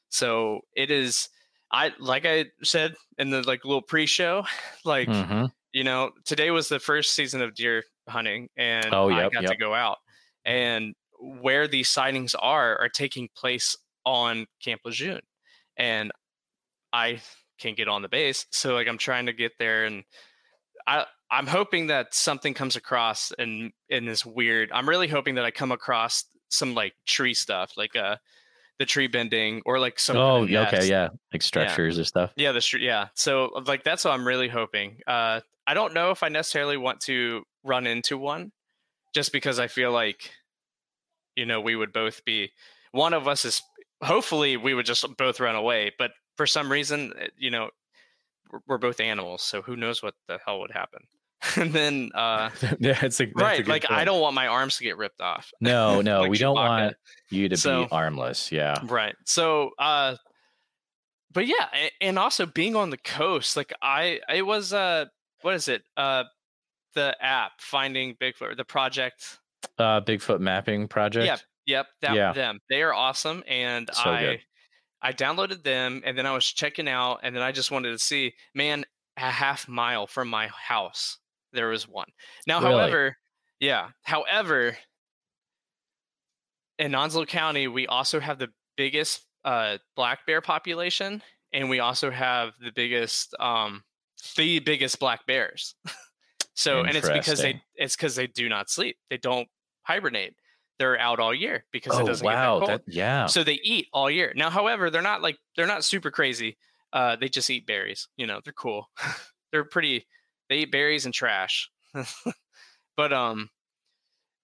So 0.10 0.62
it 0.76 0.92
is. 0.92 1.30
I 1.72 1.92
like 2.00 2.26
I 2.26 2.46
said 2.64 2.96
in 3.18 3.30
the 3.32 3.42
like 3.44 3.66
little 3.66 3.82
pre-show, 3.82 4.46
like 4.86 5.10
Mhm. 5.10 5.52
you 5.74 5.84
know, 5.84 6.12
today 6.26 6.52
was 6.52 6.70
the 6.70 6.80
first 6.80 7.14
season 7.14 7.42
of 7.42 7.56
deer 7.56 7.84
hunting, 8.08 8.50
and 8.58 8.94
Oh, 8.94 9.10
I 9.10 9.24
yep, 9.24 9.32
got 9.32 9.46
to 9.48 9.58
go 9.58 9.74
out. 9.74 9.98
And 10.46 10.96
where 11.20 11.68
these 11.68 11.90
sightings 11.90 12.36
are 12.36 12.80
are 12.80 12.90
taking 12.90 13.30
place 13.36 13.76
on 14.06 14.46
Camp 14.64 14.82
Lejeune, 14.86 15.22
and 15.78 16.12
I 16.92 17.22
can't 17.60 17.78
get 17.78 17.88
on 17.88 18.02
the 18.02 18.10
base, 18.10 18.46
so 18.52 18.74
like 18.74 18.88
I'm 18.88 18.98
trying 18.98 19.28
to 19.28 19.34
get 19.34 19.54
there, 19.60 19.86
and 19.86 20.04
I 20.86 21.06
I'm 21.32 21.48
hoping 21.48 21.88
that 21.88 22.14
something 22.14 22.54
comes 22.54 22.76
across 22.76 23.32
in 23.40 23.72
in 23.90 24.06
this 24.06 24.26
weird. 24.26 24.72
I'm 24.74 24.88
really 24.90 25.08
hoping 25.08 25.36
that 25.36 25.46
I 25.46 25.52
come 25.52 25.72
across 25.72 26.26
some 26.50 26.76
like 26.76 26.94
tree 27.06 27.34
stuff, 27.34 27.72
like 27.78 27.96
uh 27.96 28.18
the 28.80 28.86
tree 28.86 29.08
bending 29.08 29.62
or 29.66 29.80
like 29.80 30.00
some. 30.00 30.16
kind 30.16 30.26
Oh, 30.26 30.44
of 30.44 30.50
yeah, 30.50 30.68
okay, 30.68 30.90
yeah, 30.90 31.10
like 31.32 31.42
structures 31.42 31.98
or 31.98 32.04
stuff. 32.04 32.34
Yeah, 32.36 32.52
the 32.52 32.62
street. 32.62 32.84
Yeah, 32.84 33.08
so 33.16 33.62
like 33.66 33.84
that's 33.84 34.04
what 34.04 34.12
I'm 34.14 34.28
really 34.28 34.50
hoping. 34.50 34.98
Uh, 35.08 35.42
I 35.66 35.74
don't 35.74 35.94
know 35.94 36.12
if 36.12 36.24
I 36.24 36.30
necessarily 36.30 36.76
want 36.76 37.00
to 37.02 37.44
run 37.64 37.88
into 37.88 38.18
one, 38.18 38.52
just 39.14 39.32
because 39.32 39.60
I 39.60 39.68
feel 39.68 39.92
like, 39.92 40.32
you 41.36 41.46
know, 41.46 41.62
we 41.62 41.76
would 41.76 41.94
both 41.94 42.24
be 42.26 42.52
one 42.92 43.14
of 43.14 43.28
us 43.28 43.46
is 43.46 43.62
hopefully 44.04 44.58
we 44.58 44.74
would 44.74 44.86
just 44.86 45.06
both 45.18 45.40
run 45.40 45.56
away, 45.56 45.92
but 45.98 46.12
for 46.36 46.46
some 46.46 46.72
reason, 46.72 47.14
uh, 47.20 47.26
you 47.38 47.50
know, 47.52 47.70
we're, 48.52 48.60
we're 48.68 48.78
both 48.78 49.00
animals, 49.00 49.44
so 49.44 49.62
who 49.62 49.76
knows 49.76 50.02
what 50.04 50.14
the 50.28 50.40
hell 50.46 50.60
would 50.60 50.72
happen. 50.72 51.02
and 51.58 51.74
then, 51.74 52.12
uh, 52.16 52.50
yeah, 52.80 53.00
it's 53.04 53.20
a, 53.20 53.28
right, 53.36 53.68
like 53.68 53.90
I 53.90 54.06
don't 54.06 54.22
want 54.22 54.36
my 54.36 54.48
arms 54.48 54.78
to 54.78 54.84
get 54.84 54.98
ripped 54.98 55.22
off. 55.22 55.52
No, 55.62 56.02
no, 56.02 56.22
like 56.22 56.32
we 56.32 56.38
don't 56.38 56.56
want 56.56 56.96
you 57.30 57.50
to 57.50 57.58
So- 57.58 57.86
be 57.86 57.92
armless. 57.92 58.52
Yeah. 58.52 58.80
Right. 58.86 59.16
So, 59.26 59.72
uh, 59.80 60.16
but 61.32 61.48
yeah, 61.48 61.68
and 62.00 62.20
also 62.20 62.46
being 62.46 62.76
on 62.76 62.92
the 62.92 62.98
coast, 62.98 63.58
like 63.58 63.74
I, 63.82 64.20
it 64.34 64.44
was, 64.44 64.72
uh, 64.72 65.06
what 65.42 65.56
is 65.56 65.68
it? 65.68 65.82
Uh, 65.98 66.26
the 66.94 67.16
app 67.22 67.54
Finding 67.60 68.16
Bigfoot, 68.16 68.58
the 68.58 68.66
project. 68.66 69.40
Uh, 69.78 70.02
Bigfoot 70.02 70.40
mapping 70.40 70.88
project. 70.88 71.26
Yep. 71.26 71.40
Yep. 71.66 71.86
That, 72.02 72.16
Yeah. 72.16 72.34
Them. 72.34 72.60
They 72.70 72.82
are 72.82 72.94
awesome. 72.94 73.44
And 73.48 73.90
So 73.94 74.10
I, 74.10 74.22
good. 74.22 74.40
I 75.02 75.14
downloaded 75.14 75.64
them 75.64 76.02
and 76.06 76.18
then 76.18 76.26
I 76.26 76.32
was 76.34 76.46
checking 76.46 76.88
out 76.88 77.20
and 77.24 77.36
then 77.36 77.44
I 77.44 77.52
just 77.52 77.72
wanted 77.72 77.92
to 77.92 78.00
see, 78.00 78.34
man, 78.54 78.86
a 79.18 79.22
half 79.22 79.68
mile 79.68 80.08
from 80.08 80.28
my 80.30 80.48
house, 80.48 81.20
there 81.52 81.70
was 81.70 81.88
one. 81.88 82.08
Now, 82.48 82.60
Really? 82.60 82.74
however, 82.74 83.18
yeah, 83.60 83.90
however, 84.04 84.78
in 86.80 86.96
Onslow 86.96 87.26
County, 87.26 87.68
we 87.68 87.88
also 87.88 88.20
have 88.20 88.40
the 88.40 88.50
biggest 88.76 89.26
uh, 89.46 89.78
black 89.96 90.26
bear 90.26 90.42
population, 90.42 91.22
and 91.52 91.70
we 91.70 91.80
also 91.80 92.10
have 92.10 92.54
the 92.60 92.72
biggest, 92.72 93.36
um, 93.40 93.84
the 94.36 94.60
biggest 94.60 95.00
black 95.00 95.26
bears. 95.28 95.76
so, 96.54 96.82
and 96.82 96.96
it's 96.98 97.10
because 97.10 97.42
they 97.42 97.62
it's 97.76 97.96
because 97.96 98.16
they 98.16 98.28
do 98.28 98.50
not 98.50 98.70
sleep. 98.70 98.98
They 99.10 99.18
don't 99.18 99.48
hibernate. 99.84 100.36
They're 100.80 101.00
out 101.00 101.20
all 101.20 101.34
year 101.34 101.66
because 101.72 101.98
it 102.00 102.02
Oh 102.02 102.06
doesn't 102.06 102.26
wow, 102.26 102.60
get 102.60 102.68
that 102.68 102.68
cold. 102.68 102.82
that 102.88 102.94
yeah. 102.94 103.26
So 103.28 103.44
they 103.44 103.60
eat 103.64 103.88
all 103.94 104.10
year. 104.10 104.34
Now, 104.36 104.50
however, 104.50 104.90
they're 104.90 105.02
not 105.02 105.22
like 105.22 105.38
they're 105.56 105.68
not 105.68 105.84
super 105.84 106.12
crazy. 106.12 106.58
Uh, 106.92 107.16
they 107.16 107.30
just 107.30 107.50
eat 107.50 107.66
berries. 107.66 108.08
You 108.18 108.28
know, 108.28 108.42
they're 108.44 108.54
cool. 108.54 108.90
they're 109.52 109.64
pretty. 109.66 110.08
They 110.50 110.58
eat 110.60 110.72
berries 110.72 111.06
and 111.06 111.14
trash. 111.14 111.70
but 112.98 113.14
um, 113.14 113.50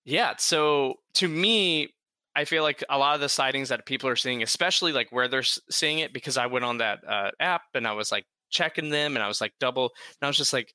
yeah. 0.06 0.36
So 0.38 0.96
to 1.16 1.28
me, 1.28 1.90
I 2.36 2.46
feel 2.46 2.64
like 2.64 2.84
a 2.90 2.98
lot 2.98 3.16
of 3.16 3.22
the 3.22 3.30
sightings 3.30 3.70
that 3.70 3.86
people 3.86 4.10
are 4.10 4.16
seeing, 4.16 4.44
especially 4.44 4.92
like 4.94 5.12
where 5.12 5.28
they're 5.28 5.44
seeing 5.44 6.00
it, 6.00 6.14
because 6.14 6.38
I 6.38 6.46
went 6.46 6.66
on 6.66 6.78
that 6.78 7.00
uh, 7.08 7.32
app 7.40 7.64
and 7.74 7.88
I 7.88 7.94
was 7.94 8.12
like 8.12 8.26
checking 8.50 8.90
them, 8.90 9.16
and 9.16 9.24
I 9.24 9.28
was 9.28 9.42
like 9.42 9.54
double, 9.60 9.92
and 10.22 10.26
I 10.26 10.28
was 10.28 10.38
just 10.38 10.54
like, 10.54 10.74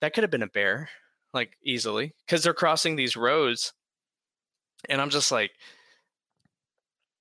that 0.00 0.14
could 0.14 0.24
have 0.24 0.30
been 0.30 0.42
a 0.42 0.48
bear, 0.48 0.88
like 1.32 1.56
easily, 1.62 2.14
because 2.26 2.42
they're 2.42 2.54
crossing 2.54 2.96
these 2.96 3.16
roads, 3.16 3.72
and 4.88 5.00
I'm 5.00 5.10
just 5.10 5.32
like, 5.32 5.52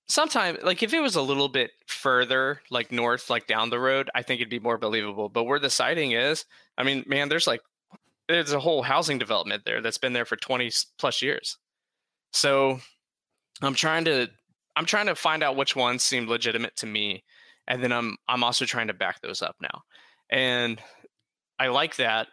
sometimes 0.07 0.59
like 0.63 0.84
if 0.84 0.93
it 0.93 0.99
was 0.99 1.15
a 1.15 1.21
little 1.21 1.49
bit 1.49 1.71
further 1.88 2.61
like 2.69 2.91
north 2.91 3.30
like 3.30 3.47
down 3.47 3.71
the 3.71 3.80
road 3.80 4.07
i 4.13 4.21
think 4.21 4.39
it'd 4.39 4.51
be 4.51 4.59
more 4.59 4.78
believable 4.78 5.30
but 5.30 5.45
where 5.45 5.57
the 5.57 5.69
sighting 5.69 6.11
is 6.11 6.45
i 6.78 6.84
mean 6.84 7.03
man 7.07 7.28
there's 7.28 7.47
like 7.47 7.61
there's 8.28 8.51
a 8.51 8.59
whole 8.59 8.82
housing 8.82 9.17
development 9.17 9.63
there 9.65 9.82
that's 9.82 9.97
been 9.97 10.13
there 10.13 10.26
for 10.26 10.36
20 10.36 10.71
plus 10.97 11.21
years. 11.21 11.57
So 12.34 12.80
i'm 13.61 13.76
trying 13.76 14.05
to 14.05 14.28
i'm 14.76 14.86
trying 14.86 15.05
to 15.07 15.15
find 15.15 15.41
out 15.43 15.55
which 15.55 15.76
ones 15.76 16.03
seem 16.03 16.28
legitimate 16.28 16.76
to 16.76 16.86
me 16.86 17.23
and 17.67 17.82
then 17.82 17.91
i'm 17.91 18.17
i'm 18.28 18.43
also 18.43 18.65
trying 18.65 18.88
to 18.88 18.93
back 18.93 19.21
those 19.21 19.41
up 19.41 19.55
now 19.61 19.82
and 20.30 20.82
i 21.59 21.67
like 21.67 21.95
that 21.95 22.28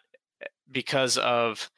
because 0.70 1.16
of 1.18 1.70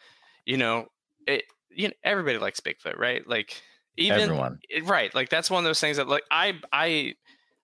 you 0.45 0.57
know 0.57 0.87
it 1.27 1.45
you 1.71 1.89
know 1.89 1.95
everybody 2.03 2.39
likes 2.39 2.61
bigfoot 2.61 2.99
right 2.99 3.27
like 3.29 3.61
even 3.97 4.21
Everyone. 4.21 4.59
right 4.85 5.15
like 5.15 5.29
that's 5.29 5.51
one 5.51 5.65
of 5.65 5.69
those 5.69 5.81
things 5.81 5.97
that 5.97 6.09
like 6.09 6.25
i 6.31 6.55
i 6.73 7.15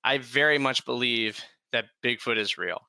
i 0.05 0.19
very 0.19 0.59
much 0.59 0.85
believe 0.85 1.41
that 1.73 1.87
bigfoot 2.05 2.39
is 2.39 2.59
real 2.59 2.81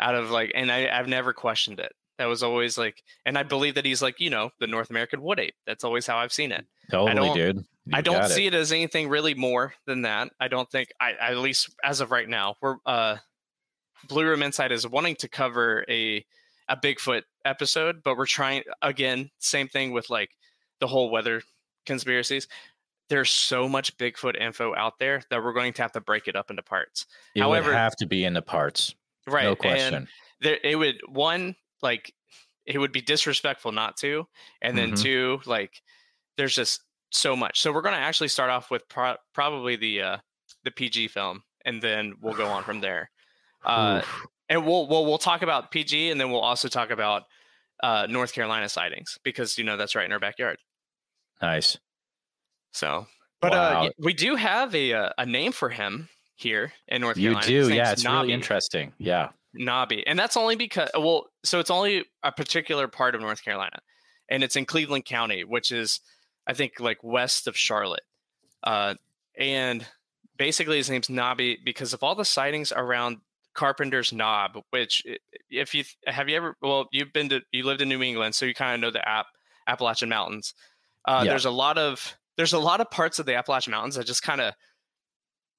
out 0.00 0.14
of 0.14 0.30
like 0.30 0.52
and 0.54 0.70
i 0.70 0.88
i've 0.88 1.08
never 1.08 1.32
questioned 1.32 1.80
it 1.80 1.92
that 2.18 2.26
was 2.26 2.42
always 2.42 2.78
like 2.78 3.02
and 3.26 3.36
i 3.36 3.42
believe 3.42 3.74
that 3.74 3.84
he's 3.84 4.02
like 4.02 4.20
you 4.20 4.30
know 4.30 4.50
the 4.60 4.66
north 4.66 4.90
american 4.90 5.22
wood 5.22 5.40
ape 5.40 5.54
that's 5.66 5.84
always 5.84 6.06
how 6.06 6.18
i've 6.18 6.32
seen 6.32 6.52
it 6.52 6.66
Totally, 6.90 7.32
dude. 7.32 7.64
i 7.92 8.00
don't 8.00 8.28
see 8.28 8.46
it. 8.46 8.54
as 8.54 8.72
anything 8.72 9.08
really 9.08 9.34
more 9.34 9.74
than 9.86 10.02
that 10.02 10.30
i 10.40 10.48
don't 10.48 10.70
think 10.70 10.88
i 11.00 11.12
at 11.12 11.38
least 11.38 11.74
as 11.84 12.00
of 12.00 12.10
right 12.10 12.28
now 12.28 12.54
we're 12.60 12.76
uh 12.86 13.16
blue 14.08 14.24
room 14.24 14.42
insight 14.42 14.72
is 14.72 14.86
wanting 14.86 15.16
to 15.16 15.28
cover 15.28 15.84
a 15.88 16.24
a 16.72 16.76
bigfoot 16.76 17.22
episode 17.44 18.02
but 18.02 18.16
we're 18.16 18.24
trying 18.26 18.62
again 18.80 19.28
same 19.38 19.68
thing 19.68 19.92
with 19.92 20.08
like 20.08 20.30
the 20.80 20.86
whole 20.86 21.10
weather 21.10 21.42
conspiracies 21.86 22.46
there's 23.08 23.30
so 23.30 23.68
much 23.68 23.94
bigfoot 23.98 24.40
info 24.40 24.74
out 24.74 24.94
there 24.98 25.22
that 25.28 25.42
we're 25.44 25.52
going 25.52 25.72
to 25.72 25.82
have 25.82 25.92
to 25.92 26.00
break 26.00 26.28
it 26.28 26.36
up 26.36 26.50
into 26.50 26.62
parts 26.62 27.04
It 27.34 27.40
however- 27.42 27.70
would 27.70 27.76
have 27.76 27.96
to 27.96 28.06
be 28.06 28.24
in 28.24 28.32
the 28.32 28.42
parts. 28.42 28.94
right 29.26 29.44
No 29.44 29.50
and 29.50 29.58
question. 29.58 30.08
there 30.40 30.58
it 30.64 30.76
would 30.76 30.96
one 31.08 31.56
like 31.82 32.14
it 32.64 32.78
would 32.78 32.92
be 32.92 33.00
disrespectful 33.02 33.72
not 33.72 33.96
to 33.98 34.26
and 34.62 34.78
then 34.78 34.92
Mhm. 34.92 35.02
two 35.02 35.40
like 35.46 35.82
there's 36.38 36.54
just 36.54 36.80
so 37.10 37.36
much 37.36 37.60
so 37.60 37.72
we're 37.72 37.82
going 37.82 37.94
to 37.94 38.00
actually 38.00 38.28
start 38.28 38.50
off 38.50 38.70
with 38.70 38.88
pro- 38.88 39.16
probably 39.34 39.76
the 39.76 40.00
uh 40.00 40.16
the 40.64 40.70
pg 40.70 41.08
film 41.08 41.42
and 41.66 41.82
then 41.82 42.14
we'll 42.20 42.34
go 42.34 42.46
on 42.46 42.62
from 42.64 42.80
there 42.80 43.10
uh 43.64 44.00
Oof. 44.02 44.26
And 44.52 44.64
we'll 44.66 44.86
we'll 44.88 45.04
we'll 45.06 45.18
talk 45.18 45.42
about 45.42 45.70
pg 45.70 46.10
and 46.10 46.20
then 46.20 46.30
we'll 46.30 46.40
also 46.40 46.68
talk 46.68 46.90
about 46.90 47.22
uh 47.82 48.06
north 48.08 48.32
carolina 48.32 48.68
sightings 48.68 49.18
because 49.24 49.56
you 49.58 49.64
know 49.64 49.76
that's 49.76 49.94
right 49.94 50.04
in 50.06 50.12
our 50.12 50.20
backyard 50.20 50.58
nice. 51.40 51.76
so 52.72 53.06
but 53.40 53.52
uh 53.52 53.56
Wow. 53.56 53.82
y- 53.84 53.90
we 53.98 54.12
do 54.14 54.36
have 54.36 54.74
a 54.74 54.92
uh, 54.92 55.10
a 55.18 55.26
name 55.26 55.52
for 55.52 55.68
him 55.70 56.08
here 56.36 56.72
in 56.88 57.00
north 57.00 57.16
You 57.16 57.30
carolina 57.32 57.52
You 57.52 57.68
do, 57.68 57.74
yeah. 57.74 57.92
It's 57.92 58.04
Nobby. 58.04 58.16
really 58.28 58.32
interesting. 58.34 58.92
Yeah. 58.98 59.30
Nobby. 59.54 60.04
And 60.06 60.18
that's 60.18 60.36
only 60.36 60.56
because, 60.56 60.88
well, 60.94 61.26
so 61.44 61.60
it's 61.60 61.70
only 61.70 62.04
a 62.22 62.32
particular 62.32 62.88
part 62.88 63.14
of 63.14 63.20
North 63.20 63.44
Carolina. 63.44 63.78
And 64.30 64.42
it's 64.42 64.56
in 64.56 64.64
Cleveland 64.64 65.04
County, 65.04 65.44
which 65.44 65.70
is, 65.70 66.00
I 66.46 66.54
think, 66.54 66.80
like 66.80 66.96
west 67.04 67.46
of 67.46 67.54
Charlotte. 67.56 68.00
Uh, 68.64 68.94
and 69.38 69.86
basically, 70.38 70.78
his 70.78 70.88
name's 70.88 71.10
Nobby 71.10 71.58
because 71.62 71.92
of 71.92 72.02
all 72.02 72.14
the 72.14 72.24
sightings 72.24 72.72
around 72.72 73.18
Carpenter's 73.54 74.12
Knob, 74.12 74.58
which, 74.70 75.02
if 75.50 75.74
you 75.74 75.84
have 76.06 76.28
you 76.28 76.36
ever, 76.36 76.56
well, 76.62 76.88
you've 76.92 77.12
been 77.12 77.28
to, 77.30 77.40
you 77.52 77.64
lived 77.64 77.80
in 77.82 77.88
New 77.88 78.02
England, 78.02 78.34
so 78.34 78.46
you 78.46 78.54
kind 78.54 78.74
of 78.74 78.80
know 78.80 78.90
the 78.90 79.06
App, 79.06 79.26
Appalachian 79.66 80.08
Mountains. 80.08 80.54
Uh, 81.06 81.22
Yeah. 81.24 81.30
There's 81.30 81.44
a 81.44 81.50
lot 81.50 81.78
of, 81.78 82.16
there's 82.36 82.52
a 82.54 82.58
lot 82.58 82.80
of 82.80 82.90
parts 82.90 83.18
of 83.18 83.26
the 83.26 83.34
Appalachian 83.34 83.72
Mountains 83.72 83.96
that 83.96 84.06
just 84.06 84.22
kind 84.22 84.40
of 84.40 84.54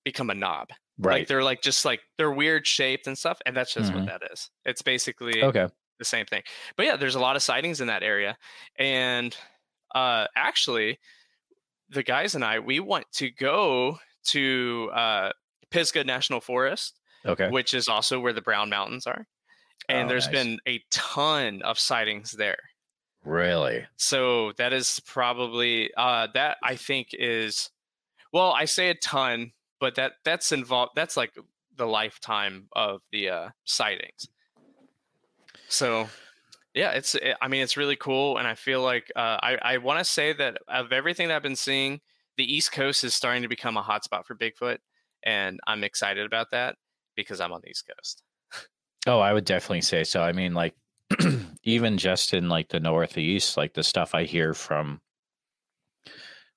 become 0.03 0.29
a 0.29 0.35
knob. 0.35 0.69
Right. 0.97 1.19
Like 1.21 1.27
they're 1.27 1.43
like 1.43 1.61
just 1.61 1.85
like 1.85 2.01
they're 2.17 2.31
weird 2.31 2.67
shaped 2.67 3.07
and 3.07 3.17
stuff, 3.17 3.39
and 3.45 3.55
that's 3.55 3.73
just 3.73 3.91
Mhm. 3.91 3.95
what 3.95 4.05
that 4.07 4.21
is. 4.31 4.49
It's 4.65 4.81
basically 4.83 5.43
okay. 5.43 5.67
the 5.99 6.05
same 6.05 6.25
thing. 6.25 6.43
But 6.77 6.85
yeah, 6.85 6.95
there's 6.97 7.15
a 7.15 7.19
lot 7.19 7.35
of 7.35 7.41
sightings 7.41 7.81
in 7.81 7.87
that 7.87 8.03
area, 8.03 8.37
and 8.77 9.35
uh, 9.95 10.25
actually, 10.35 10.99
the 11.89 12.03
guys 12.03 12.35
and 12.35 12.43
I 12.45 12.59
we 12.59 12.79
want 12.79 13.05
to 13.13 13.29
go 13.31 13.99
to 14.27 14.91
uh, 14.93 15.31
Pisgah 15.71 16.03
National 16.03 16.41
Forest, 16.41 16.99
Okay. 17.26 17.49
which 17.49 17.74
is 17.74 17.88
also 17.88 18.19
where 18.19 18.34
the 18.34 18.41
Brown 18.41 18.69
Mountains 18.69 19.07
are, 19.07 19.28
and 19.89 20.07
Oh, 20.07 20.09
there's 20.09 20.28
nice. 20.28 20.34
been 20.45 20.59
a 20.67 20.84
ton 20.91 21.61
of 21.63 21.80
sightings 21.80 22.32
there. 22.32 22.59
Really? 23.24 23.86
So 23.97 24.51
that 24.53 24.74
is 24.74 24.99
probably 25.05 25.93
uh, 25.95 26.28
that 26.34 26.57
I 26.63 26.76
think 26.76 27.09
is 27.13 27.69
well, 28.34 28.51
I 28.51 28.65
say 28.65 28.89
a 28.89 28.95
ton, 28.95 29.53
but 29.80 29.95
that 29.95 30.13
that's 30.26 30.51
involved. 30.51 30.93
That's 30.95 31.17
like 31.17 31.34
the 31.76 31.88
lifetime 31.88 32.67
of 32.74 33.01
the 33.11 33.30
uh, 33.30 33.49
sightings. 33.65 34.28
So, 35.67 36.09
yeah, 36.74 36.91
it's 36.91 37.15
it, 37.15 37.38
I 37.41 37.47
mean 37.47 37.61
it's 37.63 37.78
really 37.78 37.95
cool, 37.95 38.38
and 38.38 38.47
I 38.47 38.55
feel 38.55 38.82
like 38.82 39.11
uh, 39.15 39.39
I 39.41 39.57
I 39.61 39.78
want 39.78 39.99
to 39.99 40.05
say 40.05 40.34
that 40.34 40.57
of 40.67 40.91
everything 40.91 41.28
that 41.30 41.36
I've 41.36 41.43
been 41.43 41.55
seeing, 41.55 42.01
the 42.38 42.51
East 42.51 42.71
Coast 42.71 43.03
is 43.03 43.13
starting 43.13 43.43
to 43.43 43.47
become 43.47 43.78
a 43.78 43.84
hotspot 43.84 44.26
for 44.26 44.36
Bigfoot, 44.36 44.80
and 45.24 45.59
I'm 45.67 45.84
excited 45.84 46.26
about 46.26 46.51
that 46.51 46.76
because 47.16 47.39
I'm 47.41 47.51
on 47.53 47.61
the 47.64 47.70
East 47.70 47.86
Coast. 47.88 48.22
Oh, 49.07 49.20
I 49.20 49.34
would 49.34 49.45
definitely 49.45 49.82
say 49.82 50.03
so. 50.03 50.22
I 50.22 50.32
mean, 50.32 50.53
like 50.53 50.76
even 51.64 51.97
just 51.97 52.34
in 52.34 52.47
like 52.49 52.70
the 52.70 52.80
Northeast, 52.80 53.57
like 53.57 53.74
the 53.74 53.84
stuff 53.84 54.16
I 54.16 54.24
hear 54.24 54.53
from 54.53 55.01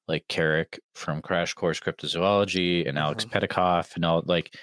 like 0.08 0.26
Carrick 0.28 0.78
from 0.94 1.20
Crash 1.20 1.54
Course 1.54 1.80
Cryptozoology 1.80 2.88
and 2.88 2.98
Alex 2.98 3.24
Mhm. 3.24 3.30
Petikoff 3.32 3.96
and 3.96 4.04
all 4.04 4.22
like 4.26 4.54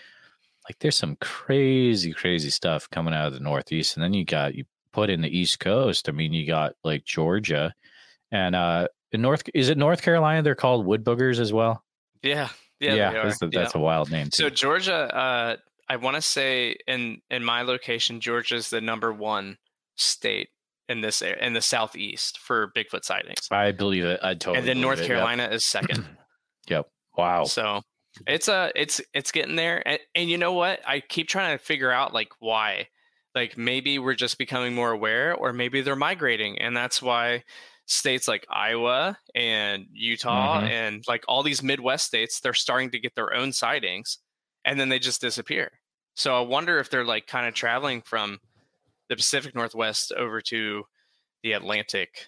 like 0.69 0.79
there's 0.79 0.95
some 0.95 1.17
crazy, 1.17 2.13
crazy 2.13 2.49
stuff 2.49 2.89
coming 2.89 3.13
out 3.13 3.27
of 3.27 3.33
the 3.33 3.41
Northeast. 3.41 3.97
And 3.97 4.03
then 4.03 4.13
you 4.13 4.23
got 4.23 4.55
you 4.55 4.63
put 4.93 5.09
in 5.09 5.21
the 5.21 5.37
East 5.37 5.59
Coast. 5.59 6.07
I 6.07 6.13
mean, 6.13 6.31
you 6.31 6.47
got 6.47 6.75
like 6.85 7.03
Georgia 7.03 7.73
and 8.31 8.55
uh 8.55 8.87
in 9.11 9.21
North 9.21 9.43
is 9.53 9.67
it 9.69 9.77
North 9.77 10.01
Carolina? 10.01 10.41
They're 10.41 10.55
called 10.55 10.85
wood 10.85 11.03
boogers 11.03 11.39
as 11.39 11.51
well. 11.51 11.83
Yeah, 12.21 12.47
yeah, 12.79 13.09
are. 13.09 13.27
that's, 13.27 13.41
a, 13.41 13.45
Yeah. 13.51 13.59
that's 13.59 13.75
a 13.75 13.79
wild 13.79 14.09
name. 14.09 14.31
So 14.31 14.49
Georgia, 14.49 15.13
uh, 15.13 15.57
I 15.89 15.97
want 15.97 16.15
to 16.15 16.21
say 16.21 16.77
in 16.87 17.19
in 17.29 17.43
my 17.43 17.61
location, 17.61 18.19
Georgia's 18.19 18.69
the 18.69 18.81
number 18.81 19.11
one 19.13 19.57
state 19.95 20.49
in 20.89 21.01
this 21.01 21.21
area, 21.21 21.41
in 21.45 21.53
the 21.53 21.61
southeast 21.61 22.37
for 22.39 22.71
Bigfoot 22.75 23.03
sightings, 23.05 23.47
I 23.51 23.71
believe 23.71 24.03
it. 24.05 24.19
I 24.23 24.33
totally. 24.33 24.57
and 24.59 24.67
then 24.67 24.81
North 24.81 24.99
it, 24.99 25.03
yep. 25.03 25.07
Carolina 25.07 25.47
is 25.51 25.65
second. 25.65 26.05
Yep. 26.69 26.87
Wow. 27.17 27.43
So 27.43 27.81
it's 28.25 28.47
a 28.47 28.71
it's 28.73 29.01
it's 29.13 29.31
getting 29.33 29.57
there, 29.57 29.85
and, 29.85 29.99
and 30.15 30.29
you 30.29 30.37
know 30.37 30.53
what? 30.53 30.79
I 30.87 31.01
keep 31.01 31.27
trying 31.27 31.57
to 31.57 31.61
figure 31.63 31.91
out 31.91 32.13
like 32.13 32.29
why. 32.39 32.87
Like 33.35 33.57
maybe 33.57 33.99
we're 33.99 34.13
just 34.15 34.37
becoming 34.37 34.73
more 34.73 34.91
aware, 34.91 35.35
or 35.35 35.51
maybe 35.51 35.81
they're 35.81 35.95
migrating, 35.97 36.59
and 36.59 36.75
that's 36.77 37.01
why 37.01 37.43
states 37.85 38.29
like 38.29 38.45
Iowa 38.49 39.17
and 39.35 39.87
Utah 39.91 40.61
Mhm. 40.61 40.69
and 40.69 41.03
like 41.05 41.23
all 41.27 41.43
these 41.43 41.61
Midwest 41.61 42.05
states, 42.05 42.39
they're 42.39 42.53
starting 42.53 42.91
to 42.91 42.99
get 42.99 43.13
their 43.15 43.33
own 43.33 43.51
sightings, 43.51 44.19
and 44.65 44.79
then 44.79 44.89
they 44.89 44.99
just 44.99 45.21
disappear. 45.21 45.71
So 46.15 46.35
I 46.35 46.41
wonder 46.41 46.79
if 46.79 46.89
they're 46.89 47.05
like 47.05 47.27
kind 47.27 47.47
of 47.47 47.53
traveling 47.53 48.01
from 48.01 48.39
the 49.09 49.15
Pacific 49.15 49.55
Northwest 49.55 50.11
over 50.11 50.41
to 50.41 50.83
the 51.41 51.53
Atlantic 51.53 52.27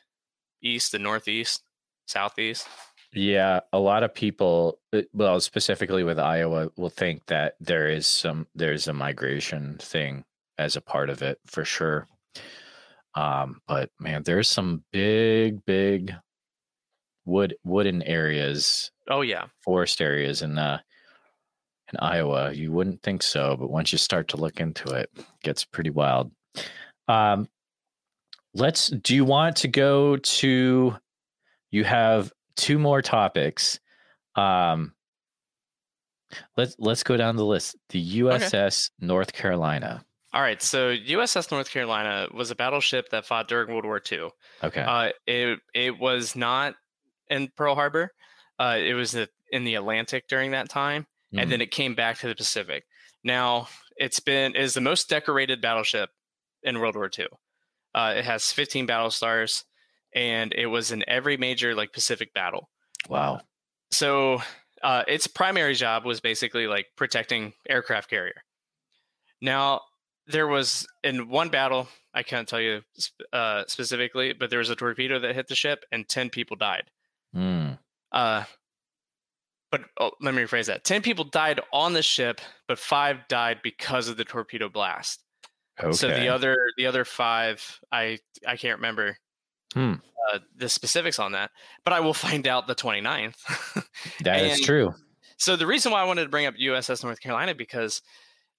East, 0.61 0.91
the 0.91 0.99
Northeast, 0.99 1.63
Southeast. 2.07 2.67
Yeah, 3.13 3.61
a 3.71 3.79
lot 3.79 4.03
of 4.03 4.13
people, 4.13 4.79
uh, 4.91 5.03
well, 5.13 5.39
specifically 5.39 6.03
with 6.03 6.19
Iowa, 6.19 6.69
will 6.75 6.89
think 6.89 7.25
that 7.27 7.55
there 7.61 7.87
is 7.87 8.07
some 8.07 8.47
there's 8.55 8.87
a 8.87 8.93
migration 8.93 9.77
thing 9.79 10.25
as 10.57 10.75
a 10.75 10.81
part 10.81 11.09
of 11.09 11.21
it 11.21 11.39
for 11.45 11.63
sure. 11.63 12.07
Um, 13.13 13.61
but 13.67 13.89
man, 13.99 14.23
there's 14.23 14.49
some 14.49 14.83
big, 14.91 15.63
big 15.65 16.13
wood 17.23 17.55
wooden 17.63 18.03
areas, 18.03 18.91
Oh 19.09 19.21
yeah, 19.21 19.45
forest 19.63 20.01
areas 20.01 20.41
in 20.41 20.57
uh 20.57 20.79
in 21.95 22.05
Iowa. 22.05 22.51
You 22.53 22.71
wouldn't 22.71 23.01
think 23.01 23.23
so, 23.23 23.55
but 23.57 23.69
once 23.69 23.91
you 23.91 23.97
start 23.97 24.27
to 24.29 24.37
look 24.37 24.59
into 24.59 24.89
it, 24.93 25.09
it 25.15 25.25
gets 25.43 25.65
pretty 25.65 25.89
wild. 25.89 26.31
Um, 27.07 27.47
let's. 28.53 28.89
Do 28.89 29.15
you 29.15 29.25
want 29.25 29.57
to 29.57 29.67
go 29.67 30.17
to? 30.17 30.95
You 31.71 31.83
have 31.83 32.31
two 32.55 32.79
more 32.79 33.01
topics. 33.01 33.79
Um, 34.35 34.93
let's 36.57 36.75
let's 36.79 37.03
go 37.03 37.17
down 37.17 37.35
the 37.35 37.45
list. 37.45 37.75
The 37.89 38.19
USS 38.21 38.91
North 38.99 39.33
Carolina. 39.33 40.03
All 40.33 40.41
right, 40.41 40.61
so 40.61 40.93
USS 40.93 41.49
North 41.49 41.71
Carolina 41.71 42.27
was 42.33 42.51
a 42.51 42.55
battleship 42.55 43.07
that 43.11 43.25
fought 43.25 43.47
during 43.47 43.69
World 43.69 43.85
War 43.85 44.01
II. 44.11 44.29
Okay. 44.63 44.81
Uh, 44.81 45.09
it 45.25 45.59
it 45.73 45.97
was 45.97 46.35
not 46.35 46.75
in 47.29 47.49
Pearl 47.55 47.75
Harbor. 47.75 48.11
Uh, 48.59 48.77
it 48.79 48.93
was 48.93 49.15
in 49.51 49.63
the 49.63 49.75
Atlantic 49.75 50.27
during 50.27 50.51
that 50.51 50.69
time, 50.69 51.05
and 51.37 51.47
Mm. 51.47 51.49
then 51.49 51.61
it 51.61 51.71
came 51.71 51.95
back 51.95 52.17
to 52.19 52.27
the 52.27 52.35
Pacific. 52.35 52.85
Now 53.23 53.67
it's 53.97 54.19
been 54.19 54.55
it 54.55 54.61
is 54.61 54.73
the 54.73 54.81
most 54.81 55.09
decorated 55.09 55.61
battleship 55.61 56.09
in 56.63 56.79
World 56.79 56.95
War 56.95 57.09
II. 57.17 57.27
Uh, 57.93 58.13
it 58.17 58.25
has 58.25 58.51
15 58.51 58.85
battle 58.85 59.09
stars, 59.11 59.63
and 60.13 60.53
it 60.53 60.65
was 60.67 60.91
in 60.91 61.03
every 61.07 61.37
major 61.37 61.73
like 61.75 61.93
Pacific 61.93 62.33
battle. 62.33 62.69
wow. 63.09 63.41
So 63.91 64.41
uh, 64.83 65.03
its 65.07 65.27
primary 65.27 65.73
job 65.75 66.05
was 66.05 66.19
basically 66.19 66.67
like 66.67 66.87
protecting 66.97 67.53
aircraft 67.69 68.09
carrier. 68.09 68.43
Now 69.41 69.81
there 70.27 70.47
was 70.47 70.87
in 71.03 71.29
one 71.29 71.49
battle, 71.49 71.87
I 72.13 72.23
can't 72.23 72.47
tell 72.47 72.59
you 72.61 72.81
uh, 73.31 73.63
specifically, 73.67 74.33
but 74.33 74.49
there 74.49 74.59
was 74.59 74.69
a 74.69 74.75
torpedo 74.75 75.19
that 75.19 75.35
hit 75.35 75.47
the 75.47 75.55
ship 75.55 75.85
and 75.91 76.07
ten 76.07 76.29
people 76.29 76.57
died. 76.57 76.89
Mm. 77.35 77.77
Uh, 78.11 78.43
but 79.71 79.81
oh, 79.99 80.11
let 80.21 80.33
me 80.33 80.41
rephrase 80.43 80.67
that: 80.67 80.83
ten 80.83 81.01
people 81.01 81.25
died 81.25 81.59
on 81.73 81.93
the 81.93 82.01
ship, 82.03 82.41
but 82.67 82.79
five 82.79 83.27
died 83.27 83.59
because 83.63 84.07
of 84.07 84.17
the 84.17 84.25
torpedo 84.25 84.69
blast. 84.69 85.21
Okay. 85.81 85.91
So 85.91 86.07
the 86.07 86.29
other 86.29 86.55
the 86.77 86.85
other 86.87 87.03
five, 87.05 87.79
I 87.91 88.19
I 88.47 88.55
can't 88.57 88.77
remember 88.77 89.17
Hmm. 89.73 89.95
uh, 90.31 90.39
the 90.55 90.69
specifics 90.69 91.19
on 91.19 91.33
that, 91.33 91.51
but 91.83 91.93
I 91.93 91.99
will 91.99 92.13
find 92.27 92.47
out 92.47 92.67
the 92.67 92.75
29th. 92.75 93.35
that 94.23 94.41
is 94.45 94.57
and- 94.57 94.63
true. 94.65 94.93
so 95.37 95.55
the 95.57 95.67
reason 95.67 95.91
why 95.91 95.99
I 96.01 96.05
wanted 96.05 96.23
to 96.23 96.29
bring 96.29 96.45
up 96.45 96.55
USS 96.55 97.03
North 97.03 97.19
Carolina 97.19 97.53
because 97.53 98.01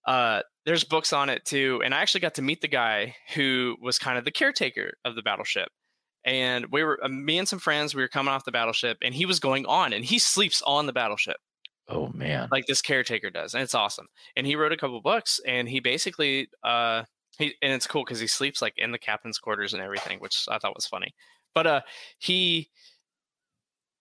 uh, 0.07 0.43
there's 0.67 0.85
books 0.85 1.13
on 1.15 1.31
it 1.31 1.45
too, 1.47 1.81
and 1.85 1.95
I 1.95 2.01
actually 2.03 2.21
got 2.21 2.35
to 2.35 2.43
meet 2.43 2.61
the 2.61 2.69
guy 2.69 3.17
who 3.35 3.77
was 3.81 3.99
kind 3.99 4.19
of 4.19 4.25
the 4.27 4.31
caretaker 4.31 4.93
of 5.07 5.15
the 5.15 5.23
battleship. 5.23 5.69
And 6.27 6.67
we 6.73 6.83
were 6.85 6.99
uh, 7.03 7.09
me 7.09 7.39
and 7.39 7.49
some 7.49 7.59
friends. 7.61 7.95
We 7.95 8.03
were 8.03 8.09
coming 8.09 8.35
off 8.35 8.45
the 8.45 8.53
battleship, 8.53 8.99
and 9.03 9.15
he 9.15 9.25
was 9.25 9.41
going 9.41 9.65
on, 9.65 9.93
and 9.95 10.05
he 10.05 10.19
sleeps 10.19 10.61
on 10.67 10.87
the 10.87 10.93
battleship 10.93 11.37
Oh 11.89 12.09
man. 12.09 12.49
like 12.51 12.67
this 12.67 12.83
caretaker 12.83 13.31
does, 13.31 13.55
and 13.55 13.63
it's 13.63 13.75
awesome. 13.77 14.09
And 14.37 14.47
he 14.47 14.57
wrote 14.57 14.73
a 14.73 14.77
couple 14.77 15.01
books, 15.01 15.41
and 15.47 15.69
he 15.69 15.79
basically 15.81 16.49
uh, 16.65 17.05
he 17.39 17.55
and 17.63 17.73
it's 17.73 17.87
cool 17.87 18.03
because 18.05 18.19
he 18.21 18.27
sleeps 18.27 18.61
like 18.61 18.75
in 18.77 18.91
the 18.93 18.99
captain's 18.99 19.39
quarters 19.39 19.73
and 19.73 19.81
everything, 19.83 20.19
which 20.19 20.47
I 20.51 20.59
thought 20.59 20.75
was 20.75 20.87
funny. 20.87 21.15
But 21.55 21.67
uh, 21.67 21.81
he 22.19 22.71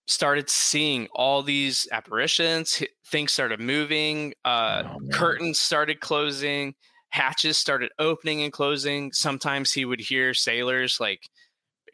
started 0.08 0.48
seeing 0.50 1.08
all 1.14 1.42
these 1.42 1.86
apparitions. 1.90 2.82
Things 3.06 3.32
started 3.32 3.60
moving. 3.60 4.34
Uh, 4.44 4.82
Oh, 4.86 4.98
curtains 5.12 5.60
started 5.60 6.00
closing. 6.00 6.74
Hatches 7.10 7.56
started 7.56 7.90
opening 7.98 8.42
and 8.42 8.52
closing. 8.52 9.12
Sometimes 9.12 9.72
he 9.72 9.84
would 9.84 10.00
hear 10.00 10.34
sailors 10.34 10.98
like 11.00 11.28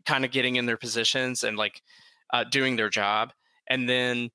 kind 0.07 0.25
of 0.25 0.31
getting 0.31 0.57
in 0.57 0.67
their 0.67 0.77
positions 0.77 1.45
and 1.45 1.57
like 1.57 1.83
uh, 2.33 2.45
doing 2.45 2.77
their 2.77 2.91
job. 2.91 3.33
And 3.69 3.89
then 3.89 4.31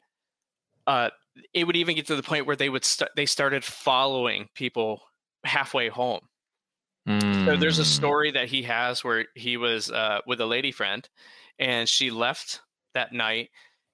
uh, 0.88 1.09
it 1.53 1.65
would 1.65 1.76
even 1.76 1.95
get 1.95 2.07
to 2.07 2.15
the 2.15 2.24
point 2.24 2.45
where 2.45 2.55
they 2.55 2.70
would 2.70 2.86
st- 2.86 3.11
they 3.15 3.26
started 3.26 3.63
following 3.63 4.49
people 4.55 5.01
halfway 5.43 5.89
home. 5.89 6.22
So 7.45 7.57
there's 7.57 7.80
a 7.80 7.84
Mm. 7.84 7.86
story 7.86 8.32
that 8.32 8.49
he 8.49 8.63
has 8.63 9.03
where 9.03 9.26
he 9.36 9.57
was 9.57 9.89
uh, 9.91 10.20
with 10.28 10.41
a 10.41 10.45
lady 10.45 10.72
friend, 10.72 11.07
and 11.59 11.88
she 11.88 12.11
left 12.11 12.61
that 12.93 13.13
night. 13.13 13.49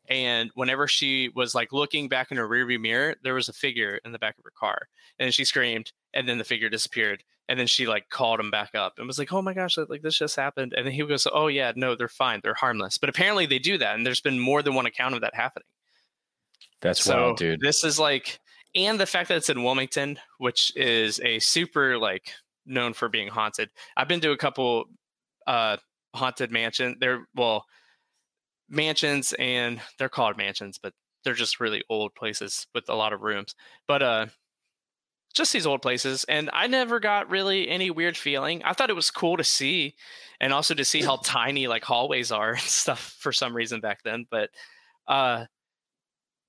And 0.09 0.51
whenever 0.55 0.87
she 0.87 1.29
was 1.35 1.55
like 1.55 1.71
looking 1.71 2.09
back 2.09 2.31
in 2.31 2.37
her 2.37 2.47
rearview 2.47 2.79
mirror, 2.79 3.15
there 3.23 3.35
was 3.35 3.49
a 3.49 3.53
figure 3.53 3.99
in 4.03 4.11
the 4.11 4.19
back 4.19 4.37
of 4.37 4.43
her 4.43 4.51
car, 4.57 4.87
and 5.19 5.33
she 5.33 5.45
screamed, 5.45 5.93
and 6.13 6.27
then 6.27 6.37
the 6.37 6.43
figure 6.43 6.69
disappeared. 6.69 7.23
And 7.53 7.59
then 7.59 7.67
she 7.67 7.85
like 7.85 8.09
called 8.09 8.39
him 8.39 8.49
back 8.49 8.73
up 8.73 8.93
and 8.97 9.05
was 9.05 9.19
like, 9.19 9.31
"Oh 9.31 9.43
my 9.43 9.53
gosh, 9.53 9.77
like 9.77 10.01
this 10.01 10.17
just 10.17 10.35
happened." 10.35 10.73
And 10.75 10.87
then 10.87 10.91
he 10.91 11.05
goes, 11.05 11.27
"Oh 11.31 11.45
yeah, 11.45 11.71
no, 11.75 11.95
they're 11.95 12.07
fine, 12.07 12.39
they're 12.41 12.55
harmless." 12.55 12.97
But 12.97 13.09
apparently 13.09 13.45
they 13.45 13.59
do 13.59 13.77
that, 13.77 13.93
and 13.95 14.03
there's 14.03 14.21
been 14.21 14.39
more 14.39 14.63
than 14.63 14.73
one 14.73 14.87
account 14.87 15.13
of 15.13 15.21
that 15.21 15.35
happening. 15.35 15.67
That's 16.81 17.03
so 17.03 17.25
wild, 17.25 17.37
dude. 17.37 17.59
this 17.61 17.83
is 17.83 17.99
like, 17.99 18.39
and 18.73 18.99
the 18.99 19.05
fact 19.05 19.29
that 19.29 19.37
it's 19.37 19.51
in 19.51 19.63
Wilmington, 19.63 20.17
which 20.39 20.75
is 20.75 21.19
a 21.19 21.37
super 21.37 21.99
like 21.99 22.33
known 22.65 22.93
for 22.93 23.07
being 23.07 23.27
haunted. 23.27 23.69
I've 23.95 24.07
been 24.07 24.21
to 24.21 24.31
a 24.31 24.37
couple 24.37 24.85
uh 25.45 25.77
haunted 26.15 26.51
mansion. 26.51 26.97
They're 26.99 27.27
well 27.35 27.65
mansions 28.67 29.31
and 29.37 29.79
they're 29.99 30.09
called 30.09 30.37
mansions, 30.37 30.79
but 30.81 30.93
they're 31.23 31.35
just 31.35 31.59
really 31.59 31.83
old 31.87 32.15
places 32.15 32.65
with 32.73 32.89
a 32.89 32.95
lot 32.95 33.13
of 33.13 33.21
rooms. 33.21 33.53
But 33.87 34.01
uh 34.01 34.25
just 35.33 35.53
these 35.53 35.65
old 35.65 35.81
places 35.81 36.25
and 36.25 36.49
I 36.53 36.67
never 36.67 36.99
got 36.99 37.29
really 37.29 37.67
any 37.67 37.89
weird 37.89 38.17
feeling. 38.17 38.61
I 38.63 38.73
thought 38.73 38.89
it 38.89 38.95
was 38.95 39.11
cool 39.11 39.37
to 39.37 39.43
see 39.43 39.95
and 40.39 40.53
also 40.53 40.73
to 40.73 40.85
see 40.85 41.01
how 41.01 41.17
tiny 41.23 41.67
like 41.67 41.83
hallways 41.83 42.31
are 42.31 42.51
and 42.51 42.61
stuff 42.61 43.15
for 43.19 43.31
some 43.31 43.55
reason 43.55 43.79
back 43.79 44.03
then, 44.03 44.25
but 44.29 44.49
uh 45.07 45.45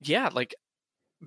yeah, 0.01 0.29
like 0.31 0.55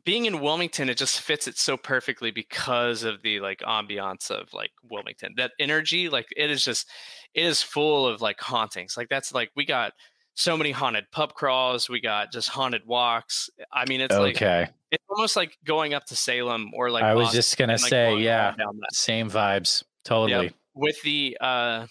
being 0.04 0.26
in 0.26 0.40
Wilmington, 0.40 0.88
it 0.88 0.98
just 0.98 1.20
fits 1.20 1.48
it 1.48 1.58
so 1.58 1.76
perfectly 1.76 2.30
because 2.30 3.02
of 3.02 3.22
the 3.22 3.40
like 3.40 3.60
ambiance 3.60 4.30
of 4.30 4.52
like 4.52 4.70
Wilmington. 4.88 5.34
That 5.36 5.52
energy, 5.58 6.08
like 6.08 6.26
it 6.36 6.50
is 6.50 6.64
just, 6.64 6.88
it 7.34 7.44
is 7.44 7.62
full 7.62 8.06
of 8.06 8.20
like 8.20 8.40
hauntings. 8.40 8.96
Like 8.96 9.08
that's 9.08 9.32
like 9.32 9.50
we 9.56 9.64
got 9.64 9.92
so 10.38 10.56
many 10.56 10.70
haunted 10.70 11.04
pub 11.10 11.34
crawls. 11.34 11.88
We 11.88 12.00
got 12.00 12.30
just 12.32 12.48
haunted 12.48 12.82
walks. 12.86 13.50
I 13.72 13.86
mean, 13.88 14.00
it's 14.00 14.16
like 14.16 14.36
okay. 14.36 14.68
it's 14.92 15.04
almost 15.10 15.34
like 15.34 15.58
going 15.64 15.94
up 15.94 16.04
to 16.06 16.16
Salem 16.16 16.70
or 16.74 16.90
like 16.90 17.02
I 17.02 17.14
was 17.14 17.26
Boston 17.26 17.38
just 17.38 17.58
gonna 17.58 17.72
and, 17.72 17.82
like, 17.82 17.90
say, 17.90 18.16
yeah, 18.18 18.54
same 18.92 19.28
vibes. 19.28 19.82
Totally. 20.04 20.52
with 20.74 21.02
the 21.02 21.36
uh 21.40 21.86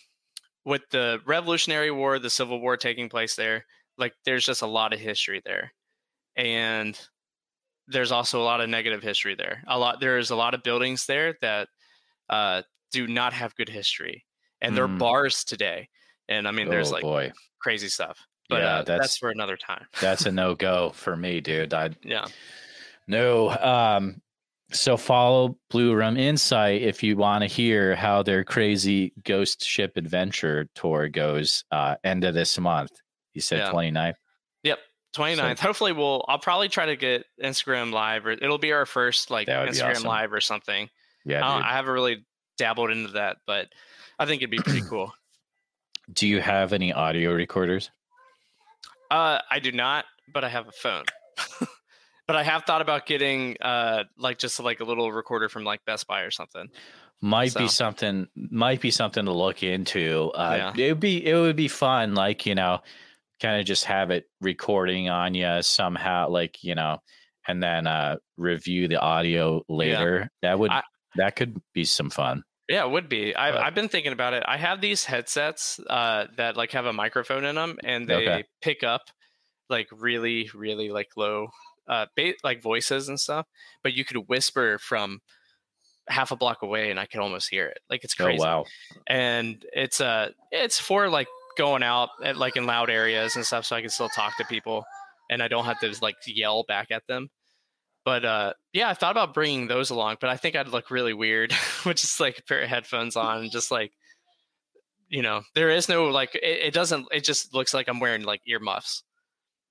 with 0.65 0.81
the 0.91 1.19
revolutionary 1.25 1.91
war 1.91 2.17
the 2.17 2.29
civil 2.29 2.59
war 2.59 2.75
taking 2.75 3.09
place 3.09 3.35
there 3.35 3.65
like 3.97 4.13
there's 4.25 4.45
just 4.45 4.63
a 4.63 4.67
lot 4.67 4.91
of 4.91 4.99
history 4.99 5.41
there 5.45 5.71
and 6.35 6.99
there's 7.87 8.11
also 8.11 8.41
a 8.41 8.43
lot 8.43 8.59
of 8.59 8.69
negative 8.69 9.03
history 9.03 9.35
there 9.35 9.61
a 9.67 9.77
lot 9.77 9.99
there's 9.99 10.31
a 10.31 10.35
lot 10.35 10.55
of 10.55 10.63
buildings 10.63 11.05
there 11.05 11.37
that 11.41 11.67
uh 12.29 12.63
do 12.91 13.07
not 13.07 13.33
have 13.33 13.55
good 13.55 13.69
history 13.69 14.25
and 14.61 14.75
they're 14.75 14.87
Mm. 14.87 14.97
bars 14.97 15.43
today 15.43 15.89
and 16.27 16.47
i 16.47 16.51
mean 16.51 16.69
there's 16.69 16.89
oh 16.91 16.95
like 16.95 17.03
boy, 17.03 17.31
crazy 17.61 17.87
stuff 17.89 18.17
but 18.49 18.61
Yeah, 18.61 18.65
uh, 18.67 18.77
that's, 18.77 18.87
that's- 18.87 19.17
for 19.17 19.29
another 19.29 19.57
time 19.57 19.85
that's 20.01 20.25
a 20.25 20.31
no 20.31 20.55
go 20.55 20.91
for 20.91 21.15
me, 21.15 21.41
dude. 21.41 21.73
I 21.73 21.91
yeah 22.03 22.25
no. 23.07 23.49
Um, 23.51 24.21
so 24.73 24.97
follow 24.97 25.57
Blue 25.69 25.93
Room 25.95 26.17
Insight 26.17 26.81
if 26.81 27.01
you 27.03 27.15
want 27.15 27.41
to 27.43 27.47
hear 27.47 27.95
how 27.95 28.21
their 28.21 28.43
crazy 28.43 29.13
ghost 29.23 29.63
ship 29.63 29.93
adventure 29.95 30.67
tour 30.75 31.07
goes. 31.07 31.63
Uh, 31.71 31.95
end 32.03 32.25
of 32.25 32.33
this 32.33 32.59
month. 32.59 32.91
You 33.33 33.39
said 33.41 33.59
Yeah. 33.59 33.71
29th. 33.71 34.13
29th 35.15 35.57
hopefully 35.59 35.93
we'll 35.93 36.23
i'll 36.27 36.37
probably 36.37 36.67
try 36.69 36.85
to 36.85 36.95
get 36.95 37.25
instagram 37.41 37.91
live 37.91 38.25
or 38.27 38.31
it'll 38.31 38.59
be 38.59 38.71
our 38.73 38.85
first 38.85 39.31
like 39.31 39.47
That 39.47 39.61
would 39.61 39.71
be 39.71 39.77
instagram 39.77 39.91
awesome. 39.91 40.07
live 40.07 40.33
or 40.33 40.41
something 40.41 40.89
Yeah, 41.25 41.47
I, 41.47 41.71
I 41.71 41.73
haven't 41.73 41.93
really 41.93 42.25
dabbled 42.57 42.91
into 42.91 43.13
that 43.13 43.37
but 43.47 43.67
i 44.19 44.25
think 44.27 44.41
it'd 44.43 44.51
be 44.51 44.59
pretty 44.59 44.81
cool 44.89 45.11
Do 46.13 46.27
you 46.27 46.39
have 46.41 46.71
any 46.71 46.93
audio 46.93 47.31
recorders? 47.33 47.89
Uh, 49.09 49.39
I 49.49 49.59
do 49.59 49.71
not, 49.71 50.05
but 50.33 50.43
I 50.43 50.49
have 50.49 50.67
a 50.67 50.71
phone. 50.71 51.03
but 52.27 52.35
I 52.35 52.43
have 52.43 52.63
thought 52.65 52.81
about 52.81 53.05
getting 53.05 53.55
uh 53.61 54.03
like 54.17 54.37
just 54.37 54.59
like 54.59 54.79
a 54.79 54.83
little 54.83 55.11
recorder 55.11 55.49
from 55.49 55.63
like 55.63 55.83
Best 55.85 56.07
Buy 56.07 56.21
or 56.21 56.31
something. 56.31 56.67
might 57.21 57.53
be 57.55 57.67
something 57.67 58.27
might 58.35 58.81
be 58.81 58.91
something 58.91 59.25
to 59.25 59.31
look 59.31 59.63
into 59.63 60.31
uh 60.35 60.71
Yeah. 60.75 60.85
it 60.85 60.91
would 60.91 60.99
be 60.99 61.25
it 61.25 61.35
would 61.35 61.55
be 61.55 61.67
fun 61.67 62.13
like 62.15 62.45
you 62.45 62.53
know 62.55 62.81
kind 63.41 63.59
of 63.59 63.65
just 63.65 63.85
have 63.85 64.11
it 64.11 64.25
recording 64.41 65.09
on 65.09 65.33
you 65.35 65.61
somehow 65.61 66.29
like 66.29 66.63
you 66.63 66.75
know 66.75 66.99
and 67.47 67.61
then 67.63 67.87
uh 67.87 68.17
review 68.35 68.87
the 68.87 68.97
audio 68.99 69.63
later 69.69 70.29
that 70.41 70.59
would 70.59 70.71
I- 70.71 70.83
that 71.15 71.35
could 71.35 71.59
be 71.73 71.85
some 71.85 72.09
fun 72.11 72.43
Yeah, 72.69 72.83
it 72.85 72.91
would 72.91 73.07
be. 73.09 73.35
I've 73.35 73.55
I've 73.55 73.75
been 73.75 73.87
thinking 73.89 74.11
about 74.13 74.33
it. 74.33 74.43
I 74.45 74.57
have 74.57 74.81
these 74.81 75.05
headsets 75.05 75.79
uh 75.89 76.25
that 76.37 76.57
like 76.57 76.71
have 76.73 76.85
a 76.85 76.93
microphone 76.93 77.45
in 77.45 77.55
them 77.55 77.77
and 77.83 78.07
they 78.07 78.15
Okay. 78.15 78.43
pick 78.61 78.83
up 78.83 79.03
like 79.69 79.87
really 79.91 80.49
really 80.53 80.89
like 80.89 81.07
low 81.15 81.47
uh 81.87 82.05
ba- 82.15 82.33
like 82.43 82.61
voices 82.61 83.07
and 83.09 83.19
stuff, 83.19 83.45
but 83.83 83.93
you 83.93 84.03
could 84.03 84.17
whisper 84.27 84.77
from 84.79 85.19
half 86.09 86.31
a 86.31 86.35
block 86.37 86.61
away 86.61 86.89
and 86.91 86.99
I 86.99 87.05
could 87.05 87.19
almost 87.21 87.49
hear 87.49 87.67
it. 87.67 87.79
Like 87.89 88.03
it's 88.03 88.13
crazy. 88.13 88.39
oh 88.41 88.45
wow 88.45 88.65
and 89.07 89.65
it's 89.73 89.99
uh 90.01 90.29
it's 90.51 90.79
for 90.79 91.09
like 91.09 91.27
going 91.57 91.83
out 91.83 92.09
at 92.23 92.37
like 92.37 92.55
in 92.55 92.65
loud 92.65 92.89
areas 92.89 93.35
and 93.35 93.43
stuff 93.45 93.65
so 93.65 93.75
i 93.75 93.81
can 93.81 93.89
still 93.89 94.09
talk 94.09 94.37
to 94.37 94.45
people 94.45 94.85
and 95.31 95.41
i 95.41 95.47
don't 95.47 95.65
have 95.65 95.79
to 95.79 95.91
like 96.03 96.15
yell 96.27 96.63
back 96.67 96.91
at 96.91 97.01
them 97.07 97.27
but 98.07 98.23
uh 98.23 98.53
yeah 98.71 98.87
i 98.89 98.93
thought 98.93 99.11
about 99.11 99.33
bringing 99.33 99.67
those 99.67 99.89
along 99.89 100.15
but 100.21 100.29
i 100.29 100.37
think 100.37 100.55
i'd 100.55 100.69
look 100.69 100.89
really 100.89 101.13
weird 101.13 101.51
with 101.85 101.97
just 101.97 102.21
like 102.21 102.39
a 102.39 102.43
pair 102.43 102.61
of 102.61 102.69
headphones 102.69 103.17
on 103.17 103.41
and 103.41 103.51
just 103.51 103.69
like 103.69 103.91
you 105.09 105.21
know 105.21 105.41
there 105.55 105.69
is 105.69 105.89
no 105.89 106.05
like 106.05 106.33
it, 106.35 106.43
it 106.67 106.73
doesn't 106.73 107.05
it 107.11 107.23
just 107.23 107.53
looks 107.53 107.73
like 107.73 107.89
i'm 107.89 107.99
wearing 107.99 108.23
like 108.23 108.39
earmuffs 108.47 109.03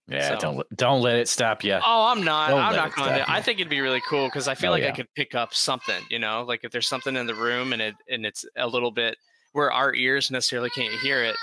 yeah 0.09 0.28
So- 0.34 0.39
don't 0.39 0.57
let- 0.59 0.66
don't 0.76 1.01
let 1.01 1.16
it 1.16 1.28
stop 1.28 1.64
you 1.64 1.78
Oh, 1.84 2.05
I'm 2.12 2.22
not. 2.24 2.51
Don't 2.51 2.61
I'm 2.61 2.76
not 2.76 2.95
going 2.95 3.14
to. 3.18 3.28
I 3.30 3.41
think 3.43 3.59
it'd 3.59 3.68
be 3.70 3.80
really 3.80 4.03
cool 4.09 4.26
because 4.28 4.47
I 4.49 4.55
feel 4.55 4.70
Oh, 4.70 4.74
like 4.74 4.84
I 4.84 4.93
could 4.93 5.09
pick 5.16 5.34
up 5.34 5.53
something. 5.53 6.01
You 6.11 6.20
know, 6.20 6.45
like 6.47 6.61
if 6.62 6.70
there's 6.70 6.87
something 6.87 7.16
in 7.16 7.26
the 7.26 7.34
room 7.34 7.72
and 7.72 7.82
it 7.82 7.95
and 8.09 8.24
it's 8.24 8.45
a 8.57 8.68
little 8.68 8.93
bit 8.93 9.16
where 9.53 9.72
our 9.72 9.93
ears 9.97 10.30
necessarily 10.30 10.70
can't 10.70 10.95
hear 11.01 11.24
it, 11.24 11.34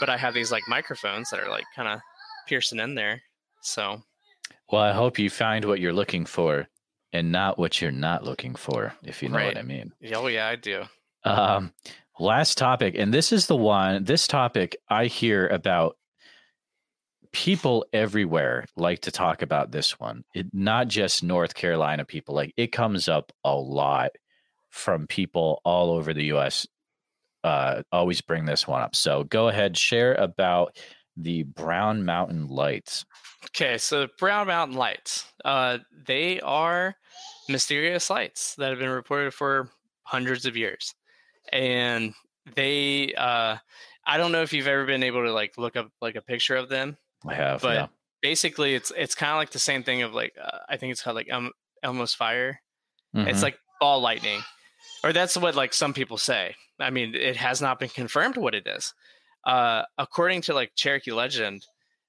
but 0.00 0.08
I 0.08 0.16
have 0.16 0.34
these 0.34 0.50
like 0.50 0.64
microphones 0.66 1.30
that 1.30 1.38
are 1.38 1.48
like 1.48 1.64
kind 1.76 1.86
of 1.88 2.00
piercing 2.48 2.80
in 2.80 2.96
there. 2.96 3.22
So 3.62 4.02
well 4.70 4.82
i 4.82 4.92
hope 4.92 5.18
you 5.18 5.28
find 5.30 5.64
what 5.64 5.80
you're 5.80 5.92
looking 5.92 6.24
for 6.24 6.66
and 7.12 7.32
not 7.32 7.58
what 7.58 7.80
you're 7.80 7.90
not 7.90 8.24
looking 8.24 8.54
for 8.54 8.92
if 9.02 9.22
you 9.22 9.28
know 9.28 9.36
Right. 9.36 9.46
what 9.54 9.58
i 9.58 9.62
mean 9.62 9.92
oh 10.14 10.26
yeah, 10.26 10.46
I 10.48 10.56
do. 10.56 10.84
Um, 11.24 11.72
last 12.18 12.56
topic, 12.58 12.94
and 12.96 13.12
this 13.12 13.32
is 13.32 13.46
the 13.46 13.56
one. 13.56 14.04
This 14.04 14.26
topic 14.26 14.76
I 14.88 15.06
hear 15.06 15.46
about. 15.48 15.96
People 17.32 17.84
everywhere 17.92 18.64
like 18.74 19.00
to 19.00 19.10
talk 19.10 19.42
about 19.42 19.70
this 19.70 20.00
one. 20.00 20.24
It, 20.34 20.46
not 20.54 20.88
just 20.88 21.22
North 21.22 21.54
Carolina 21.54 22.06
people. 22.06 22.34
Like 22.34 22.54
it 22.56 22.68
comes 22.72 23.06
up 23.06 23.32
a 23.44 23.54
lot 23.54 24.12
from 24.70 25.06
people 25.06 25.60
all 25.62 25.90
over 25.90 26.14
the 26.14 26.24
U.S. 26.26 26.66
Uh, 27.44 27.82
always 27.92 28.22
bring 28.22 28.46
this 28.46 28.66
one 28.66 28.80
up. 28.80 28.96
So 28.96 29.24
go 29.24 29.48
ahead, 29.48 29.76
share 29.76 30.14
about 30.14 30.74
the 31.18 31.42
Brown 31.42 32.06
Mountain 32.06 32.48
Lights. 32.48 33.04
Okay, 33.46 33.78
so 33.78 34.08
Brown 34.18 34.46
Mountain 34.48 34.76
Lights. 34.76 35.24
Uh, 35.44 35.78
they 36.06 36.40
are 36.40 36.96
mysterious 37.48 38.10
lights 38.10 38.54
that 38.56 38.70
have 38.70 38.78
been 38.78 38.88
reported 38.90 39.32
for 39.32 39.70
hundreds 40.02 40.44
of 40.46 40.56
years, 40.56 40.94
and 41.52 42.14
they. 42.54 43.14
Uh, 43.14 43.56
I 44.06 44.16
don't 44.16 44.32
know 44.32 44.42
if 44.42 44.52
you've 44.52 44.66
ever 44.66 44.86
been 44.86 45.02
able 45.02 45.22
to 45.24 45.32
like 45.32 45.58
look 45.58 45.76
up 45.76 45.90
like 46.00 46.16
a 46.16 46.22
picture 46.22 46.56
of 46.56 46.68
them. 46.68 46.96
I 47.26 47.34
have, 47.34 47.60
But 47.62 47.74
yeah. 47.74 47.86
basically 48.22 48.74
it's 48.74 48.90
it's 48.96 49.14
kind 49.14 49.32
of 49.32 49.36
like 49.36 49.50
the 49.50 49.58
same 49.58 49.82
thing 49.82 50.02
of 50.02 50.14
like 50.14 50.34
uh, 50.42 50.58
I 50.68 50.76
think 50.76 50.92
it's 50.92 51.02
called 51.02 51.16
like 51.16 51.30
um, 51.32 51.52
Elmo's 51.82 52.14
fire. 52.14 52.60
It's 53.14 53.40
Mhm. 53.40 53.42
like 53.42 53.58
ball 53.80 54.00
lightning, 54.00 54.40
or 55.04 55.12
that's 55.12 55.36
what 55.36 55.54
like 55.54 55.72
some 55.74 55.94
people 55.94 56.18
say. 56.18 56.54
I 56.80 56.90
mean, 56.90 57.14
it 57.14 57.36
has 57.36 57.60
not 57.62 57.78
been 57.78 57.88
confirmed 57.88 58.36
what 58.36 58.54
it 58.54 58.66
is. 58.66 58.94
Uh, 59.44 59.82
according 59.96 60.42
to 60.42 60.54
like 60.54 60.72
Cherokee 60.74 61.12
legend, 61.12 61.64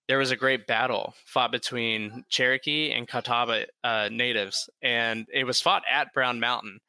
there 0.09 0.17
was 0.17 0.31
a 0.31 0.35
great 0.35 0.65
battle 0.67 1.13
fought 1.25 1.51
between 1.51 2.25
Cherokee 2.29 2.91
and 2.91 3.07
Catawba 3.07 3.67
uh, 3.83 4.09
natives, 4.11 4.67
and 4.81 5.25
it 5.31 5.45
was 5.45 5.61
fought 5.61 5.83
at 5.89 6.11
Brown 6.13 6.39
Mountain. 6.39 6.79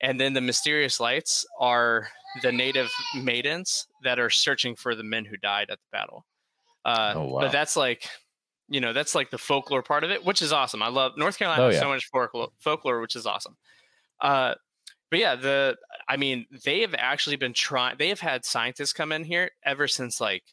And 0.00 0.18
then 0.20 0.32
the 0.32 0.40
mysterious 0.40 1.00
lights 1.00 1.44
are 1.58 2.08
the 2.42 2.52
native 2.52 2.88
maidens 3.16 3.88
that 4.04 4.20
are 4.20 4.30
searching 4.30 4.76
for 4.76 4.94
the 4.94 5.02
men 5.02 5.24
who 5.24 5.36
died 5.36 5.70
at 5.70 5.78
the 5.80 5.88
battle. 5.90 6.24
Uh, 6.84 7.14
Oh, 7.16 7.24
wow. 7.24 7.40
But 7.40 7.50
that's 7.52 7.76
like, 7.76 8.08
you 8.68 8.80
know, 8.80 8.92
that's 8.92 9.16
like 9.16 9.30
the 9.30 9.38
folklore 9.38 9.82
part 9.82 10.04
of 10.04 10.12
it, 10.12 10.24
which 10.24 10.40
is 10.40 10.52
awesome. 10.52 10.84
I 10.84 10.88
love 10.88 11.12
North 11.16 11.36
Carolina 11.36 11.64
Oh, 11.64 11.66
has 11.66 11.74
yeah. 11.74 11.80
so 11.80 11.88
much 11.88 12.06
folklore, 12.06 12.50
folklore, 12.60 13.00
which 13.00 13.16
is 13.16 13.26
awesome. 13.26 13.56
Uh, 14.20 14.54
but 15.10 15.18
yeah, 15.18 15.34
the 15.34 15.76
I 16.08 16.16
mean, 16.16 16.46
they 16.64 16.82
have 16.82 16.94
actually 16.96 17.36
been 17.36 17.54
trying. 17.54 17.96
They 17.98 18.08
have 18.10 18.20
had 18.20 18.44
scientists 18.44 18.92
come 18.92 19.10
in 19.10 19.24
here 19.24 19.50
ever 19.64 19.88
since 19.88 20.20
like 20.20 20.44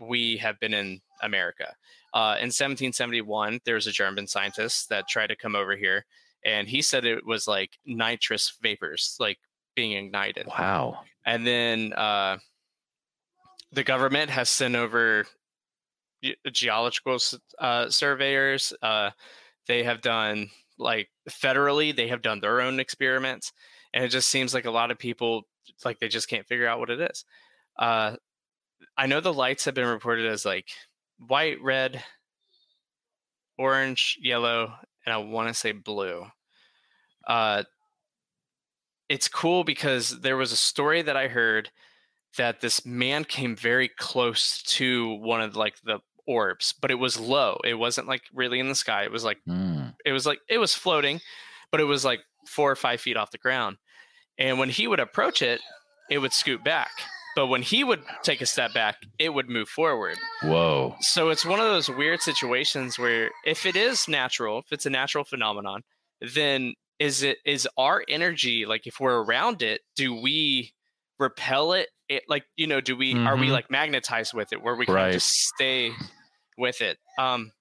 we 0.00 0.38
have 0.38 0.58
been 0.58 0.74
in 0.74 1.00
America. 1.22 1.74
Uh, 2.12 2.34
in 2.38 2.46
1771, 2.50 3.60
there 3.64 3.74
was 3.76 3.86
a 3.86 3.92
German 3.92 4.26
scientist 4.26 4.88
that 4.88 5.08
tried 5.08 5.28
to 5.28 5.36
come 5.36 5.54
over 5.54 5.76
here, 5.76 6.04
and 6.44 6.68
he 6.68 6.82
said 6.82 7.04
it 7.04 7.24
was 7.26 7.46
like 7.46 7.78
nitrous 7.86 8.52
vapors, 8.62 9.16
like 9.20 9.38
being 9.76 9.92
ignited 9.92 10.46
Wow. 10.48 11.00
and 11.24 11.46
then 11.46 11.92
uh, 11.92 12.38
the 13.72 13.84
government 13.84 14.30
has 14.30 14.50
sent 14.50 14.74
over 14.74 15.26
ge- 16.24 16.36
geological 16.52 17.18
uh, 17.58 17.88
surveyors. 17.88 18.72
Uh, 18.82 19.10
they 19.68 19.84
have 19.84 20.00
done 20.00 20.50
like 20.78 21.08
federally, 21.28 21.94
they 21.94 22.08
have 22.08 22.22
done 22.22 22.40
their 22.40 22.60
own 22.60 22.80
experiments, 22.80 23.52
and 23.94 24.04
it 24.04 24.08
just 24.08 24.28
seems 24.28 24.52
like 24.54 24.64
a 24.64 24.70
lot 24.70 24.90
of 24.90 24.98
people 24.98 25.42
like 25.84 26.00
they 26.00 26.08
just 26.08 26.28
can't 26.28 26.46
figure 26.46 26.66
out 26.66 26.80
what 26.80 26.90
it 26.90 27.00
is. 27.00 27.24
Uh, 27.78 28.16
I 28.96 29.06
know 29.06 29.20
the 29.20 29.32
lights 29.32 29.66
have 29.66 29.74
been 29.74 29.86
reported 29.86 30.26
as 30.26 30.44
like 30.44 30.68
white, 31.26 31.60
red, 31.62 32.02
orange, 33.58 34.18
yellow, 34.20 34.72
and 35.04 35.12
I 35.12 35.18
want 35.18 35.48
to 35.48 35.54
say 35.54 35.72
blue. 35.72 36.26
Uh, 37.26 37.64
it's 39.08 39.28
cool 39.28 39.64
because 39.64 40.20
there 40.20 40.36
was 40.36 40.52
a 40.52 40.56
story 40.56 41.02
that 41.02 41.16
I 41.16 41.28
heard 41.28 41.70
that 42.38 42.60
this 42.60 42.86
man 42.86 43.24
came 43.24 43.56
very 43.56 43.88
close 43.88 44.62
to 44.62 45.14
one 45.16 45.40
of 45.40 45.56
like 45.56 45.74
the 45.84 45.98
orbs, 46.26 46.74
but 46.80 46.90
it 46.90 46.94
was 46.94 47.18
low. 47.18 47.58
It 47.64 47.74
wasn't 47.74 48.06
like 48.06 48.22
really 48.32 48.60
in 48.60 48.68
the 48.68 48.74
sky. 48.74 49.02
It 49.02 49.10
was 49.12 49.24
like 49.24 49.38
Mm. 49.48 49.94
it 50.04 50.12
was 50.12 50.26
like 50.26 50.38
it 50.48 50.58
was 50.58 50.74
floating, 50.74 51.20
but 51.72 51.80
it 51.80 51.84
was 51.84 52.04
like 52.04 52.20
four 52.46 52.70
or 52.70 52.76
five 52.76 53.00
feet 53.00 53.16
off 53.16 53.32
the 53.32 53.38
ground. 53.38 53.78
And 54.38 54.58
when 54.58 54.70
he 54.70 54.86
would 54.86 55.00
approach 55.00 55.42
it, 55.42 55.60
it 56.08 56.18
would 56.18 56.32
scoot 56.32 56.62
back. 56.64 56.90
But 57.40 57.46
when 57.46 57.62
he 57.62 57.84
would 57.84 58.04
take 58.22 58.42
a 58.42 58.46
step 58.46 58.74
back, 58.74 58.96
it 59.18 59.30
would 59.30 59.48
move 59.48 59.66
forward. 59.66 60.18
Whoa. 60.42 60.94
So 61.00 61.30
it's 61.30 61.46
one 61.46 61.58
of 61.58 61.64
those 61.64 61.88
weird 61.88 62.20
situations 62.20 62.98
where 62.98 63.30
if 63.46 63.64
it 63.64 63.76
is 63.76 64.06
natural, 64.08 64.58
if 64.58 64.66
it's 64.72 64.84
a 64.84 64.90
natural 64.90 65.24
phenomenon, 65.24 65.80
then 66.20 66.74
is 66.98 67.22
it 67.22 67.38
is 67.46 67.66
our 67.78 68.04
energy 68.10 68.66
like 68.66 68.86
if 68.86 69.00
we're 69.00 69.22
around 69.22 69.62
it, 69.62 69.80
do 69.96 70.14
we 70.14 70.74
repel 71.18 71.72
it? 71.72 71.88
it 72.10 72.24
like 72.28 72.44
you 72.58 72.66
know, 72.66 72.82
do 72.82 72.94
we 72.94 73.14
are 73.14 73.38
we 73.38 73.46
Mhm. 73.46 73.52
like 73.52 73.70
magnetized 73.70 74.34
with 74.34 74.52
it 74.52 74.60
where 74.60 74.76
we 74.76 74.84
can 74.84 74.96
Right. 74.96 75.12
just 75.14 75.30
stay 75.30 75.92
with 76.58 76.82
it? 76.82 76.98
Um, 77.18 77.52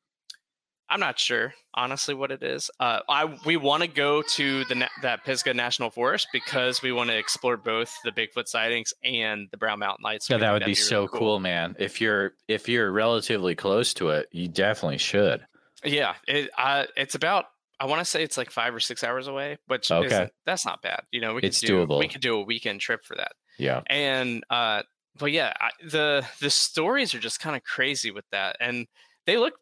I'm 0.89 0.99
not 0.99 1.19
sure 1.19 1.53
honestly 1.73 2.15
what 2.15 2.31
it 2.31 2.41
is. 2.43 2.71
Uh, 2.79 2.99
I 3.07 3.37
we 3.45 3.57
want 3.57 3.83
to 3.83 3.87
go 3.87 4.21
to 4.21 4.65
the 4.65 4.87
that 5.01 5.23
Pisgah 5.23 5.53
National 5.53 5.89
Forest 5.89 6.27
because 6.33 6.81
we 6.81 6.91
want 6.91 7.09
to 7.09 7.17
explore 7.17 7.57
both 7.57 7.93
the 8.03 8.11
Bigfoot 8.11 8.47
sightings 8.47 8.93
and 9.03 9.47
the 9.51 9.57
Brown 9.57 9.79
Mountain 9.79 10.03
Lights. 10.03 10.29
Yeah, 10.29 10.37
that 10.37 10.51
would 10.51 10.61
be 10.61 10.65
really 10.65 10.75
so 10.75 11.07
cool. 11.07 11.39
man. 11.39 11.75
If 11.79 12.01
you're 12.01 12.33
if 12.47 12.67
you're 12.67 12.91
relatively 12.91 13.55
close 13.55 13.93
to 13.95 14.09
it, 14.09 14.27
you 14.31 14.47
definitely 14.47 14.97
should. 14.97 15.45
Yeah, 15.83 16.15
it, 16.27 16.49
uh, 16.57 16.85
it's 16.97 17.15
about. 17.15 17.45
I 17.81 17.85
want 17.85 17.99
to 17.99 18.05
say 18.05 18.23
it's 18.23 18.37
like 18.37 18.51
five 18.51 18.75
or 18.75 18.81
six 18.81 19.05
hours 19.05 19.27
away, 19.27 19.57
which 19.67 19.89
Okay. 19.89 20.29
that's 20.45 20.65
not 20.65 20.81
bad. 20.81 21.03
You 21.11 21.21
know, 21.21 21.35
we 21.35 21.43
It's 21.43 21.61
do, 21.61 21.85
We 21.85 22.09
could 22.09 22.19
do 22.19 22.35
a 22.35 22.43
weekend 22.43 22.81
trip 22.81 23.05
for 23.05 23.15
that. 23.15 23.31
Yeah. 23.57 23.81
and 23.87 24.43
uh 24.49 24.83
but 25.17 25.31
yeah 25.33 25.53
I, 25.59 25.69
the 25.85 26.25
the 26.39 26.49
stories 26.49 27.13
are 27.13 27.19
just 27.19 27.39
kind 27.41 27.55
of 27.57 27.63
crazy 27.63 28.09
with 28.11 28.23
that 28.31 28.55
and 28.61 28.87
they 29.25 29.35
look 29.37 29.53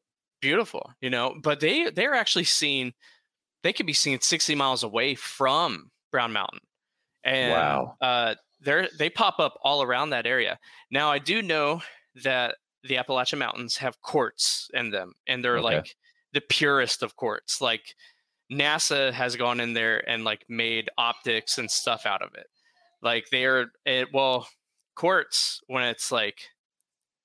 beautiful 0.42 0.92
you 1.02 1.10
know 1.10 1.36
but 1.42 1.60
they 1.60 1.90
they're 1.90 2.14
actually 2.14 2.44
seen 2.44 2.94
they 3.64 3.74
could 3.74 3.86
be 3.86 3.94
seen 3.94 4.20
60 4.22 4.56
miles 4.56 4.84
away 4.84 5.16
from 5.16 5.92
brown 6.12 6.32
mountain 6.34 6.60
and 7.24 7.52
Wow. 7.52 7.96
uh 8.02 8.36
they're 8.62 8.88
they 8.98 9.10
pop 9.10 9.40
up 9.40 9.58
all 9.64 9.82
around 9.84 10.10
that 10.12 10.26
area 10.28 10.60
now 10.92 11.10
i 11.12 11.20
do 11.20 11.42
know 11.42 11.82
that 12.24 12.56
the 12.84 12.98
appalachian 12.98 13.40
mountains 13.40 13.78
have 13.78 14.02
quartz 14.02 14.70
in 14.74 14.92
them 14.92 15.14
and 15.28 15.44
they're 15.44 15.58
Okay. 15.60 15.78
like 15.78 15.96
the 16.34 16.42
purest 16.42 17.04
of 17.04 17.16
quartz 17.16 17.62
like 17.62 17.96
nasa 18.52 19.12
has 19.12 19.36
gone 19.36 19.60
in 19.60 19.74
there 19.74 20.08
and 20.10 20.24
like 20.24 20.46
made 20.48 20.90
optics 20.98 21.58
and 21.58 21.70
stuff 21.70 22.06
out 22.06 22.22
of 22.22 22.34
it 22.36 22.48
like 23.02 23.26
they're 23.32 23.68
it, 23.86 24.08
well 24.14 24.48
quartz 24.96 25.62
when 25.68 25.84
it's 25.84 26.12
like 26.12 26.42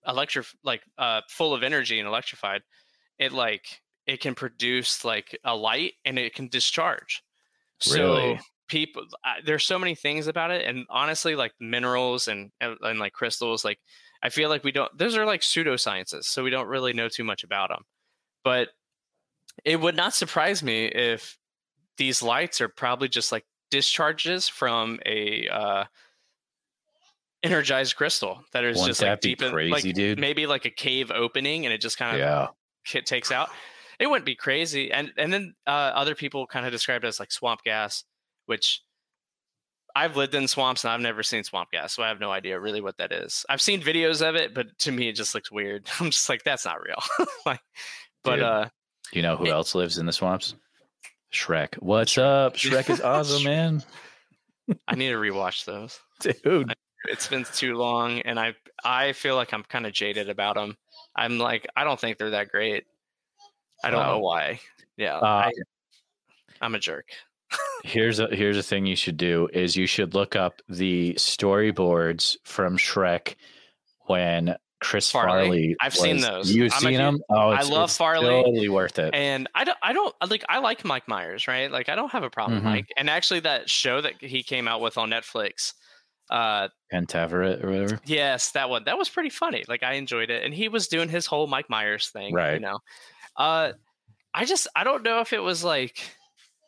electric 0.06 0.46
like 0.64 0.82
uh 0.98 1.20
full 1.28 1.54
of 1.54 1.62
energy 1.62 1.98
and 1.98 2.08
electrified 2.08 2.62
it 3.18 3.32
like 3.32 3.82
it 4.06 4.20
can 4.20 4.34
produce 4.34 5.04
like 5.04 5.38
a 5.44 5.54
light 5.54 5.92
and 6.04 6.18
it 6.18 6.34
can 6.34 6.48
discharge 6.48 7.22
so 7.80 8.14
Really? 8.14 8.40
people 8.68 9.04
I, 9.24 9.40
there's 9.44 9.66
so 9.66 9.78
many 9.78 9.94
things 9.94 10.26
about 10.26 10.50
it 10.50 10.66
and 10.66 10.86
honestly 10.88 11.34
like 11.36 11.52
minerals 11.60 12.26
and, 12.28 12.50
and 12.60 12.76
and 12.80 12.98
like 12.98 13.12
crystals 13.12 13.64
like 13.64 13.78
i 14.22 14.28
feel 14.28 14.48
like 14.48 14.64
we 14.64 14.72
don't 14.72 14.96
those 14.96 15.16
are 15.16 15.26
like 15.26 15.42
pseudosciences 15.42 16.24
so 16.24 16.42
we 16.42 16.50
don't 16.50 16.68
really 16.68 16.92
know 16.92 17.08
too 17.08 17.24
much 17.24 17.44
about 17.44 17.68
them 17.68 17.82
but 18.44 18.68
it 19.64 19.80
would 19.80 19.94
not 19.96 20.14
surprise 20.14 20.62
me 20.62 20.86
if 20.86 21.38
these 21.98 22.22
lights 22.22 22.60
are 22.60 22.68
probably 22.68 23.08
just 23.08 23.30
like 23.30 23.44
discharges 23.70 24.48
from 24.48 24.98
a 25.06 25.48
uh 25.48 25.84
energized 27.42 27.96
crystal 27.96 28.42
that 28.52 28.64
is 28.64 28.76
Wouldn't 28.78 28.88
just 28.90 29.02
like 29.02 29.10
that 29.10 29.20
be 29.20 29.30
deep 29.30 29.42
in 29.42 29.50
crazy, 29.52 29.70
like 29.70 29.94
dude? 29.94 30.18
maybe 30.18 30.46
like 30.46 30.64
a 30.64 30.70
cave 30.70 31.10
opening 31.10 31.66
and 31.66 31.72
it 31.74 31.80
just 31.80 31.98
kind 31.98 32.14
of 32.14 32.20
Yeah. 32.20 32.48
It 32.94 33.06
takes 33.06 33.30
out 33.30 33.48
it 33.98 34.06
wouldn't 34.08 34.26
be 34.26 34.34
crazy 34.34 34.90
and 34.92 35.12
and 35.16 35.32
then 35.32 35.54
uh, 35.66 35.70
other 35.70 36.14
people 36.14 36.46
kind 36.46 36.66
of 36.66 36.72
described 36.72 37.04
it 37.04 37.08
as 37.08 37.20
like 37.20 37.30
swamp 37.32 37.60
gas 37.64 38.04
which 38.46 38.82
i've 39.94 40.16
lived 40.16 40.34
in 40.34 40.48
swamps 40.48 40.84
and 40.84 40.92
i've 40.92 41.00
never 41.00 41.22
seen 41.22 41.44
swamp 41.44 41.70
gas 41.70 41.92
so 41.94 42.02
i 42.02 42.08
have 42.08 42.18
no 42.20 42.30
idea 42.32 42.58
really 42.58 42.80
what 42.80 42.96
that 42.96 43.12
is 43.12 43.44
i've 43.48 43.60
seen 43.62 43.80
videos 43.80 44.26
of 44.26 44.34
it 44.34 44.54
but 44.54 44.66
to 44.78 44.90
me 44.90 45.08
it 45.08 45.12
just 45.14 45.34
looks 45.34 45.50
weird 45.52 45.86
i'm 46.00 46.10
just 46.10 46.28
like 46.28 46.42
that's 46.44 46.64
not 46.64 46.80
real 46.82 47.02
like 47.46 47.60
but 48.24 48.36
Dude. 48.36 48.44
uh 48.44 48.68
you 49.12 49.22
know 49.22 49.36
who 49.36 49.46
It- 49.46 49.50
else 49.50 49.74
lives 49.74 49.98
in 49.98 50.06
the 50.06 50.12
swamps? 50.12 50.54
Shrek. 51.34 51.74
What's 51.78 52.16
up? 52.18 52.54
Shrek 52.56 52.90
is 52.90 53.00
awesome, 53.00 53.44
man. 53.44 53.82
i 54.88 54.94
need 54.94 55.08
to 55.08 55.16
rewatch 55.16 55.64
those 55.64 55.98
Dude. 56.20 56.72
it's 57.10 57.26
been 57.26 57.44
too 57.54 57.74
long 57.74 58.20
and 58.20 58.38
i 58.40 58.54
i 58.84 59.12
feel 59.12 59.34
like 59.36 59.52
i'm 59.52 59.62
kind 59.64 59.86
of 59.86 59.92
jaded 59.92 60.28
about 60.30 60.54
them 60.56 60.76
i'm 61.16 61.38
like 61.38 61.66
i 61.76 61.84
don't 61.84 61.98
think 62.00 62.18
they're 62.18 62.30
that 62.30 62.48
great 62.48 62.84
i 63.84 63.90
don't 63.90 64.06
know 64.06 64.18
why 64.18 64.60
yeah 64.96 65.16
Uh, 65.18 65.24
I, 65.26 65.52
i'm 66.60 66.74
a 66.74 66.78
jerk 66.78 67.06
Here's 67.84 68.18
a 68.20 68.28
here's 68.28 68.56
a 68.56 68.62
thing 68.62 68.86
you 68.86 68.96
should 68.96 69.16
do 69.18 69.48
is 69.52 69.76
you 69.76 69.86
should 69.86 70.14
look 70.14 70.36
up 70.36 70.62
the 70.68 71.14
storyboards 71.18 72.36
from 72.44 72.78
Shrek 72.78 73.34
when 74.06 74.56
Chris 74.80 75.10
Farley? 75.10 75.42
Farley. 75.44 75.76
I've 75.80 75.94
seen 75.94 76.20
those. 76.20 76.50
You've 76.54 76.72
I'm 76.72 76.80
seen 76.80 76.94
them? 76.94 77.20
Oh, 77.28 77.50
I 77.50 77.62
love 77.62 77.90
Farley. 77.92 78.26
Totally 78.28 78.68
worth 78.68 78.98
it. 78.98 79.14
and 79.14 79.48
I 79.54 79.64
don't, 79.64 79.76
I 79.82 79.92
don't 79.92 80.14
like. 80.30 80.44
I 80.48 80.60
like 80.60 80.84
Mike 80.84 81.06
Myers, 81.08 81.46
right? 81.46 81.70
Like, 81.70 81.88
I 81.88 81.94
don't 81.94 82.10
have 82.12 82.22
a 82.22 82.30
problem 82.30 82.60
Mhm. 82.60 82.64
Mike. 82.64 82.86
And 82.96 83.10
actually, 83.10 83.40
that 83.40 83.68
show 83.68 84.00
that 84.00 84.14
he 84.20 84.42
came 84.42 84.66
out 84.66 84.80
with 84.80 84.96
on 84.96 85.10
Netflix, 85.10 85.74
uh, 86.32 86.68
Pentaverate 86.92 87.62
or 87.62 87.70
whatever. 87.70 88.00
yes, 88.06 88.50
that 88.52 88.70
one, 88.70 88.84
that 88.84 88.96
was 88.98 89.08
pretty 89.08 89.30
funny. 89.30 89.64
Like, 89.68 89.82
I 89.82 89.92
enjoyed 89.94 90.30
it, 90.30 90.42
and 90.44 90.52
he 90.54 90.68
was 90.68 90.88
doing 90.88 91.08
his 91.08 91.26
whole 91.26 91.46
Mike 91.46 91.68
Myers 91.68 92.08
thing, 92.08 92.34
Right. 92.34 92.54
You 92.54 92.60
know, 92.60 92.78
uh, 93.36 93.72
I 94.34 94.44
just, 94.46 94.66
I 94.74 94.82
don't 94.82 95.02
know 95.02 95.20
if 95.20 95.32
it 95.34 95.42
was 95.42 95.62
like 95.62 95.98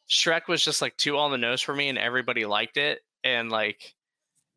Shrek 0.08 0.48
was 0.48 0.62
just 0.62 0.82
like 0.82 0.96
too 0.98 1.16
on 1.16 1.30
the 1.30 1.38
nose 1.38 1.62
for 1.62 1.74
me, 1.74 1.88
and 1.88 1.98
everybody 1.98 2.44
liked 2.44 2.76
it, 2.76 3.00
and 3.24 3.50
like 3.50 3.94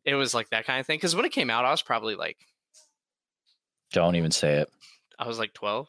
it 0.04 0.14
was 0.14 0.34
like 0.34 0.50
that 0.50 0.66
kind 0.66 0.78
of 0.78 0.86
thing. 0.86 0.98
Because 0.98 1.16
when 1.16 1.24
it 1.24 1.32
came 1.32 1.48
out, 1.50 1.64
I 1.64 1.70
was 1.70 1.82
probably 1.82 2.14
like, 2.16 2.36
Don't 3.92 4.16
even 4.16 4.30
say 4.30 4.56
it. 4.56 4.68
I 5.18 5.26
was 5.26 5.38
like 5.38 5.54
twelve. 5.54 5.88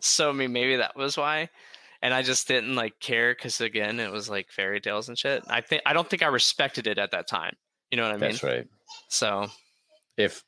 so 0.00 0.28
I 0.28 0.32
mean, 0.32 0.52
maybe 0.52 0.76
that 0.76 0.94
was 0.96 1.16
why. 1.16 1.48
And 2.02 2.14
I 2.14 2.22
just 2.22 2.46
didn't 2.46 2.76
like 2.76 3.00
care 3.00 3.34
because 3.34 3.60
again, 3.60 3.98
it 3.98 4.12
was 4.12 4.28
like 4.28 4.50
fairy 4.50 4.80
tales 4.80 5.08
and 5.08 5.18
shit. 5.18 5.42
I 5.48 5.62
think 5.62 5.82
I 5.86 5.94
don't 5.94 6.08
think 6.08 6.22
I 6.22 6.26
respected 6.28 6.86
it 6.86 6.98
at 6.98 7.10
that 7.12 7.26
time. 7.26 7.56
You 7.90 7.96
know 7.96 8.04
what 8.04 8.12
I 8.12 8.18
mean? 8.18 8.30
That's 8.30 8.42
right. 8.42 8.66
So 9.08 9.46
If 10.16 10.44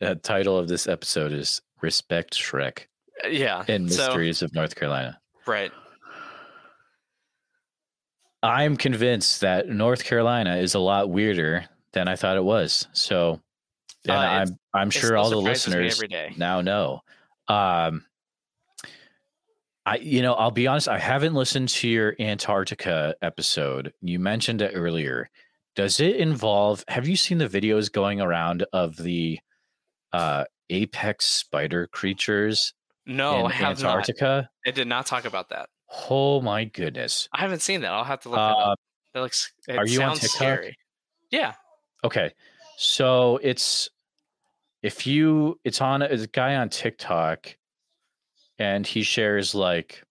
the 0.00 0.14
title 0.16 0.58
of 0.58 0.68
this 0.68 0.86
episode 0.86 1.32
is 1.32 1.60
"Respect 1.82 2.34
Shrek 2.34 2.86
uh, 3.24 3.28
yeah. 3.28 3.64
and 3.68 3.92
so, 3.92 4.06
Mysteries 4.06 4.42
of 4.42 4.54
North 4.54 4.74
Carolina," 4.74 5.18
right. 5.46 5.72
I'm 8.42 8.76
convinced 8.76 9.40
that 9.40 9.68
North 9.68 10.04
Carolina 10.04 10.56
is 10.56 10.74
a 10.74 10.78
lot 10.78 11.08
weirder 11.08 11.64
than 11.94 12.08
I 12.08 12.16
thought 12.16 12.36
it 12.36 12.44
was. 12.44 12.86
So, 12.92 13.40
and 14.06 14.12
Uh, 14.12 14.18
I'm 14.18 14.58
I'm 14.74 14.90
sure 14.90 15.16
all 15.16 15.30
the 15.30 15.36
listeners 15.36 16.02
now 16.36 16.60
know. 16.60 17.00
Um, 17.48 18.04
I 19.86 19.96
you 19.96 20.22
know 20.22 20.34
I'll 20.34 20.50
be 20.50 20.66
honest. 20.66 20.88
I 20.88 20.98
haven't 20.98 21.34
listened 21.34 21.70
to 21.70 21.88
your 21.88 22.14
Antarctica 22.20 23.14
episode. 23.22 23.92
You 24.02 24.18
mentioned 24.18 24.60
it 24.60 24.72
earlier. 24.74 25.30
Does 25.76 25.98
it 26.00 26.16
involve? 26.16 26.84
Have 26.88 27.08
you 27.08 27.16
seen 27.16 27.38
the 27.38 27.48
videos 27.48 27.90
going 27.90 28.20
around 28.20 28.64
of 28.72 28.96
the 28.96 29.38
uh, 30.12 30.44
apex 30.70 31.26
spider 31.26 31.88
creatures 31.88 32.72
No, 33.06 33.40
in 33.40 33.46
I 33.46 33.54
have 33.54 33.82
not. 33.82 33.90
Antarctica? 33.90 34.48
It 34.64 34.74
did 34.74 34.86
not 34.88 35.06
talk 35.06 35.24
about 35.24 35.48
that. 35.50 35.68
Oh 36.10 36.40
my 36.40 36.64
goodness! 36.64 37.28
I 37.32 37.40
haven't 37.40 37.60
seen 37.62 37.80
that. 37.82 37.92
I'll 37.92 38.04
have 38.04 38.20
to 38.20 38.28
look 38.28 38.38
that 38.38 38.52
Uh, 38.54 38.72
up. 38.72 38.80
That 39.14 39.20
looks. 39.20 39.52
It 39.68 39.76
are 39.76 39.86
you 39.86 40.02
on 40.02 40.14
TikTok? 40.14 40.30
scary. 40.30 40.76
Yeah. 41.30 41.54
Okay. 42.02 42.32
So 42.76 43.38
it's 43.42 43.88
if 44.82 45.06
you 45.06 45.58
it's 45.64 45.80
on 45.80 46.02
it's 46.02 46.24
a 46.24 46.28
guy 46.28 46.56
on 46.56 46.68
TikTok 46.68 47.56
and 48.58 48.86
he 48.86 49.02
shares 49.02 49.54
like 49.54 50.02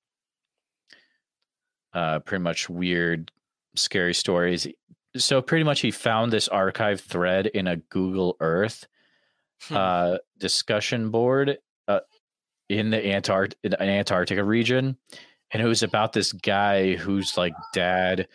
uh 1.94 2.20
pretty 2.20 2.42
much 2.44 2.70
weird 2.70 3.32
scary 3.76 4.14
stories. 4.14 4.68
So 5.16 5.42
pretty 5.42 5.64
much 5.64 5.82
he 5.82 5.92
found 5.92 6.32
this 6.32 6.48
archive 6.48 7.02
thread 7.02 7.48
in 7.48 7.68
a 7.68 7.78
Google 7.78 8.36
Earth 8.40 8.88
Hmm. 9.70 9.78
uh 9.78 10.18
discussion 10.40 11.10
board 11.10 11.58
uh 11.88 12.02
in 12.68 12.90
the 12.90 12.98
Antart- 12.98 13.54
in 13.64 13.74
Antarctica 13.82 14.44
region 14.44 14.98
and 15.52 15.62
it 15.62 15.66
was 15.66 15.84
about 15.84 16.12
this 16.12 16.34
guy 16.34 16.96
whose 16.98 17.38
like 17.38 17.54
dad 17.74 18.28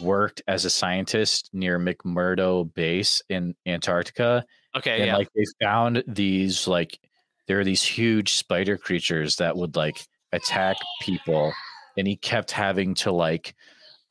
worked 0.00 0.42
as 0.46 0.64
a 0.64 0.70
scientist 0.70 1.50
near 1.52 1.80
McMurdo 1.80 2.72
base 2.72 3.20
in 3.28 3.56
Antarctica 3.66 4.44
Okay. 4.76 4.98
and 4.98 5.06
yeah. 5.06 5.16
like 5.16 5.28
they 5.34 5.44
found 5.60 6.04
these 6.06 6.68
like 6.68 7.00
there 7.48 7.58
are 7.58 7.64
these 7.64 7.82
huge 7.82 8.34
spider 8.34 8.76
creatures 8.78 9.34
that 9.36 9.56
would 9.56 9.74
like 9.74 10.06
attack 10.30 10.76
people 11.02 11.52
and 11.98 12.06
he 12.06 12.14
kept 12.14 12.52
having 12.52 12.94
to 12.94 13.10
like 13.10 13.56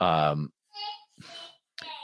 um 0.02 0.52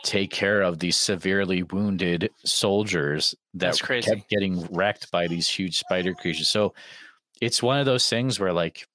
take 0.04 0.32
care 0.32 0.62
of 0.62 0.80
these 0.80 0.96
severely 0.98 1.64
wounded 1.64 2.30
soldiers 2.46 3.36
that 3.54 3.78
kept 3.80 4.30
getting 4.30 4.66
wrecked 4.72 5.12
by 5.12 5.28
these 5.28 5.48
huge 5.48 5.78
spider 5.80 6.14
creatures. 6.14 6.50
So 6.50 6.74
it's 7.42 7.62
one 7.64 7.80
of 7.80 7.86
those 7.86 8.08
things 8.10 8.40
where 8.40 8.54
like 8.54 8.88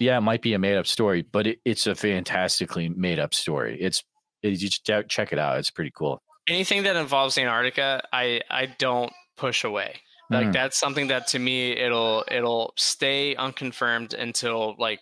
yeah 0.00 0.18
it 0.18 0.22
might 0.22 0.42
be 0.42 0.54
a 0.54 0.58
made 0.58 0.76
up 0.76 0.86
story 0.86 1.22
but 1.22 1.46
it, 1.46 1.58
it's 1.64 1.86
a 1.86 1.94
fantastically 1.94 2.88
made 2.88 3.18
up 3.18 3.34
story. 3.34 3.78
It's 3.80 4.02
it, 4.42 4.50
you 4.50 4.56
just 4.56 4.84
check- 4.84 5.08
check 5.08 5.32
it 5.32 5.38
out. 5.38 5.58
It's 5.58 5.70
pretty 5.70 5.92
cool. 5.94 6.22
Anything 6.48 6.82
that 6.82 6.96
involves 6.96 7.38
Antarctica, 7.38 8.02
I 8.12 8.40
I 8.50 8.66
don't 8.78 9.12
push 9.36 9.64
away. 9.64 9.96
Like 10.30 10.48
Mm. 10.48 10.52
that's 10.52 10.78
something 10.78 11.06
that 11.08 11.26
to 11.28 11.38
me 11.38 11.72
it'll 11.72 12.24
it'll 12.30 12.72
stay 12.76 13.34
unconfirmed 13.36 14.14
until 14.14 14.74
like 14.78 15.00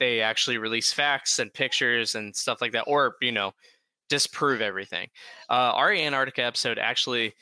they 0.00 0.20
actually 0.20 0.58
release 0.58 0.92
facts 0.92 1.38
and 1.38 1.52
pictures 1.52 2.14
and 2.16 2.34
stuff 2.34 2.60
like 2.60 2.72
that, 2.72 2.84
or 2.88 3.14
you 3.20 3.30
know, 3.32 3.52
disprove 4.12 4.60
everything. 4.60 5.08
Uh, 5.50 5.72
our 5.74 5.90
Antarctica 5.92 6.42
episode 6.44 6.78
actually 6.78 7.34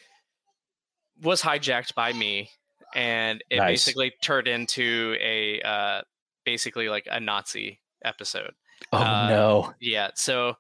was 1.23 1.43
hijacked 1.43 1.95
by 1.95 2.13
me, 2.13 2.51
and 2.95 3.43
it 3.51 3.57
Nice. 3.59 3.85
basically 3.85 4.13
turned 4.23 4.49
into 4.49 5.17
a 5.21 5.61
uh, 5.63 6.03
basically 6.45 6.89
like 6.89 7.07
a 7.11 7.21
Nazi 7.21 7.81
episode. 8.05 8.53
Oh 8.93 8.99
Uh, 8.99 9.29
no. 9.29 9.75
Yeah, 9.81 10.11
so. 10.15 10.57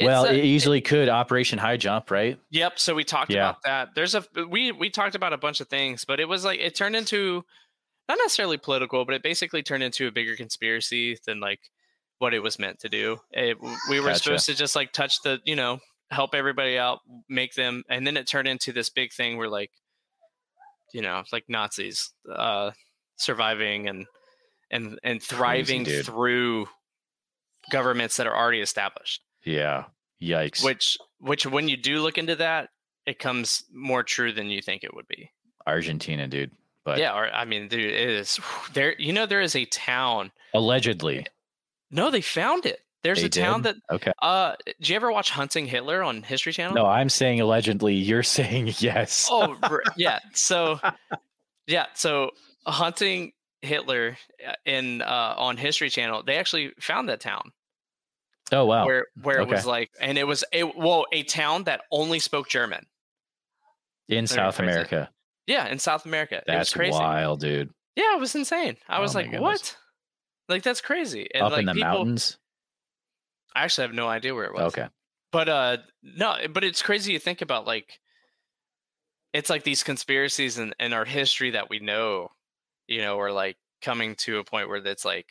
Well, 0.00 0.24
a- 0.24 0.32
it 0.32 0.44
easily 0.44 0.80
could 0.80 1.10
Operation 1.10 1.58
High 1.58 1.76
Jump, 1.76 2.10
right? 2.10 2.38
Yep. 2.50 2.78
So 2.78 2.94
we 2.94 3.04
talked 3.04 3.30
Yeah. 3.30 3.50
about 3.50 3.62
that. 3.64 3.88
There's 3.94 4.14
a 4.14 4.24
we 4.48 4.72
we 4.72 4.88
talked 4.88 5.14
about 5.14 5.34
a 5.34 5.38
bunch 5.38 5.60
of 5.60 5.68
things, 5.68 6.06
but 6.06 6.18
it 6.18 6.24
was 6.28 6.44
like 6.46 6.60
it 6.60 6.74
turned 6.74 6.96
into 6.96 7.44
not 8.08 8.16
necessarily 8.18 8.56
political, 8.56 9.04
but 9.04 9.14
it 9.14 9.22
basically 9.22 9.62
turned 9.62 9.82
into 9.82 10.06
a 10.06 10.10
bigger 10.10 10.34
conspiracy 10.34 11.18
than 11.26 11.40
like 11.40 11.60
what 12.22 12.32
it 12.32 12.38
was 12.42 12.56
meant 12.58 12.78
to 12.78 12.88
do. 12.88 13.18
It, 13.32 13.58
we 13.90 13.98
were 14.00 14.06
Gotcha. 14.06 14.22
supposed 14.22 14.46
to 14.46 14.54
just 14.54 14.76
like 14.76 14.92
touch 14.92 15.20
the 15.22 15.40
you 15.44 15.56
know 15.56 15.80
help 16.10 16.34
everybody 16.34 16.78
out, 16.78 17.00
make 17.28 17.54
them, 17.54 17.82
and 17.88 18.06
then 18.06 18.16
it 18.16 18.26
turned 18.28 18.46
into 18.46 18.72
this 18.72 18.88
big 18.90 19.12
thing 19.12 19.36
where 19.36 19.48
like 19.48 19.70
you 20.94 21.02
know 21.02 21.22
like 21.32 21.44
Nazis 21.48 22.12
uh 22.32 22.70
surviving 23.16 23.88
and 23.88 24.06
and 24.70 24.98
and 25.02 25.22
thriving 25.22 25.82
dude. 25.84 26.06
through 26.06 26.66
governments 27.70 28.16
that 28.16 28.26
are 28.26 28.36
already 28.36 28.60
established 28.60 29.22
Yeah. 29.44 29.84
Yikes. 30.22 30.62
which 30.64 30.96
which 31.18 31.44
when 31.46 31.68
you 31.68 31.76
do 31.76 32.00
look 32.00 32.16
into 32.18 32.36
that 32.36 32.68
it 33.06 33.18
comes 33.18 33.64
more 33.72 34.04
true 34.04 34.32
than 34.32 34.48
you 34.50 34.62
think 34.62 34.84
it 34.84 34.94
would 34.94 35.08
be 35.08 35.30
Argentina, 35.66 36.28
dude. 36.28 36.52
But 36.84 36.98
yeah 36.98 37.14
or 37.16 37.26
i 37.32 37.44
mean 37.44 37.68
dude 37.68 37.80
it 37.80 38.08
is 38.10 38.38
there 38.74 38.94
you 38.98 39.12
know 39.12 39.26
there 39.26 39.40
is 39.40 39.56
a 39.56 39.64
town 39.66 40.30
allegedly. 40.54 41.26
No 41.92 42.10
they 42.10 42.20
found 42.20 42.66
it 42.66 42.80
there's 43.04 43.18
They 43.20 43.26
a 43.26 43.28
town 43.28 43.62
that 43.62 43.76
Okay. 43.90 44.12
uh 44.20 44.54
do 44.80 44.92
you 44.92 44.96
ever 44.96 45.10
watch 45.12 45.30
hunting 45.30 45.66
hitler 45.66 46.02
on 46.02 46.22
history 46.22 46.52
channel 46.52 46.74
No, 46.74 46.86
I'm 46.86 47.08
saying 47.08 47.40
allegedly. 47.40 47.94
You're 47.94 48.22
saying 48.38 48.74
yes. 48.78 49.28
oh 49.30 49.56
yeah 49.96 50.18
so 50.32 50.80
yeah 51.66 51.86
so 51.94 52.30
hunting 52.66 53.32
hitler 53.60 54.16
uh, 54.46 54.52
in 54.64 55.02
uh 55.02 55.34
on 55.36 55.56
history 55.56 55.90
channel 55.90 56.22
they 56.24 56.36
actually 56.36 56.72
found 56.80 57.08
that 57.08 57.20
town 57.20 57.52
Oh, 58.54 58.66
wow. 58.66 58.84
where 58.84 59.06
where 59.22 59.40
it 59.40 59.48
was 59.48 59.64
like 59.64 59.90
and 60.00 60.18
it 60.18 60.24
was 60.26 60.44
a 60.52 60.64
well 60.64 61.06
a 61.12 61.22
town 61.22 61.64
that 61.64 61.80
only 61.90 62.18
spoke 62.18 62.48
german 62.48 62.84
In 64.08 64.26
South. 64.26 64.58
America. 64.58 65.08
yeah 65.46 65.66
in 65.68 65.78
south 65.78 66.04
america 66.06 66.36
it 66.36 66.44
was 66.46 66.54
That's 66.56 66.72
crazy 66.74 66.98
wild, 66.98 67.40
dude. 67.40 67.70
Yeah, 67.96 68.14
it 68.16 68.20
was 68.20 68.34
insane. 68.34 68.76
I 68.88 69.00
was 69.00 69.14
Oh 69.14 69.18
my 69.18 69.22
like, 69.22 69.30
goodness. 69.32 69.42
"What?" 69.42 69.76
Like 70.52 70.62
that's 70.62 70.80
crazy. 70.82 71.28
And 71.34 71.44
Up 71.44 71.52
like 71.52 71.60
in 71.60 71.66
the 71.66 71.72
people, 71.72 71.88
mountains. 71.90 72.38
I 73.54 73.64
actually 73.64 73.86
have 73.86 73.94
no 73.94 74.08
idea 74.08 74.34
where 74.34 74.44
it 74.44 74.54
was. 74.54 74.72
Okay. 74.74 74.86
But 75.32 75.48
uh, 75.48 75.76
no, 76.02 76.36
but 76.52 76.62
it's 76.62 76.82
crazy 76.82 77.14
to 77.14 77.18
think 77.18 77.40
about. 77.40 77.66
Like, 77.66 77.98
it's 79.32 79.48
like 79.48 79.64
these 79.64 79.82
conspiracies 79.82 80.58
in, 80.58 80.74
in 80.78 80.92
our 80.92 81.06
history 81.06 81.52
that 81.52 81.70
we 81.70 81.78
know, 81.78 82.28
you 82.86 83.00
know, 83.00 83.18
are 83.18 83.32
like 83.32 83.56
coming 83.80 84.14
to 84.16 84.38
a 84.38 84.44
point 84.44 84.68
where 84.68 84.78
it's 84.86 85.04
like 85.04 85.26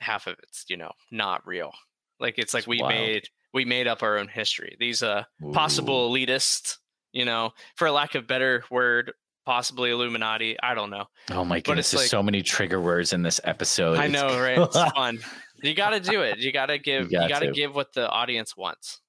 half 0.00 0.26
of 0.26 0.36
it's 0.42 0.64
you 0.68 0.78
know 0.78 0.92
not 1.10 1.46
real. 1.46 1.72
Like 2.18 2.38
it's 2.38 2.54
like 2.54 2.62
It's 2.62 2.68
we 2.68 2.80
wild. 2.80 2.94
made 2.94 3.28
we 3.52 3.64
made 3.66 3.86
up 3.86 4.02
our 4.02 4.16
own 4.18 4.28
history. 4.28 4.76
These 4.80 5.02
uh 5.02 5.24
Ooh. 5.44 5.52
possible 5.52 6.10
elitists, 6.10 6.78
you 7.12 7.26
know, 7.26 7.50
for 7.76 7.86
a 7.86 7.92
lack 7.92 8.14
of 8.14 8.26
better 8.26 8.64
word, 8.70 9.12
possibly 9.50 9.90
Illuminati. 9.90 10.56
I 10.62 10.74
don't 10.74 10.90
know. 10.90 11.06
Oh 11.32 11.44
my 11.44 11.58
goodness, 11.58 11.90
there's 11.90 12.02
like- 12.02 12.08
so 12.10 12.22
many 12.22 12.40
trigger 12.40 12.80
words 12.80 13.12
in 13.12 13.22
this 13.22 13.40
episode. 13.42 13.98
I 13.98 14.06
know, 14.06 14.38
right? 14.40 14.56
It's 14.58 14.76
fun. 14.94 15.18
You 15.60 15.74
got 15.74 15.90
to 15.90 15.98
do 15.98 16.22
it. 16.22 16.38
You 16.38 16.52
got 16.52 16.66
to 16.66 16.78
give. 16.78 17.10
You 17.10 17.28
got 17.28 17.40
to 17.40 17.50
give 17.50 17.74
what 17.74 17.92
the 17.92 18.08
audience 18.08 18.56
wants. 18.56 19.00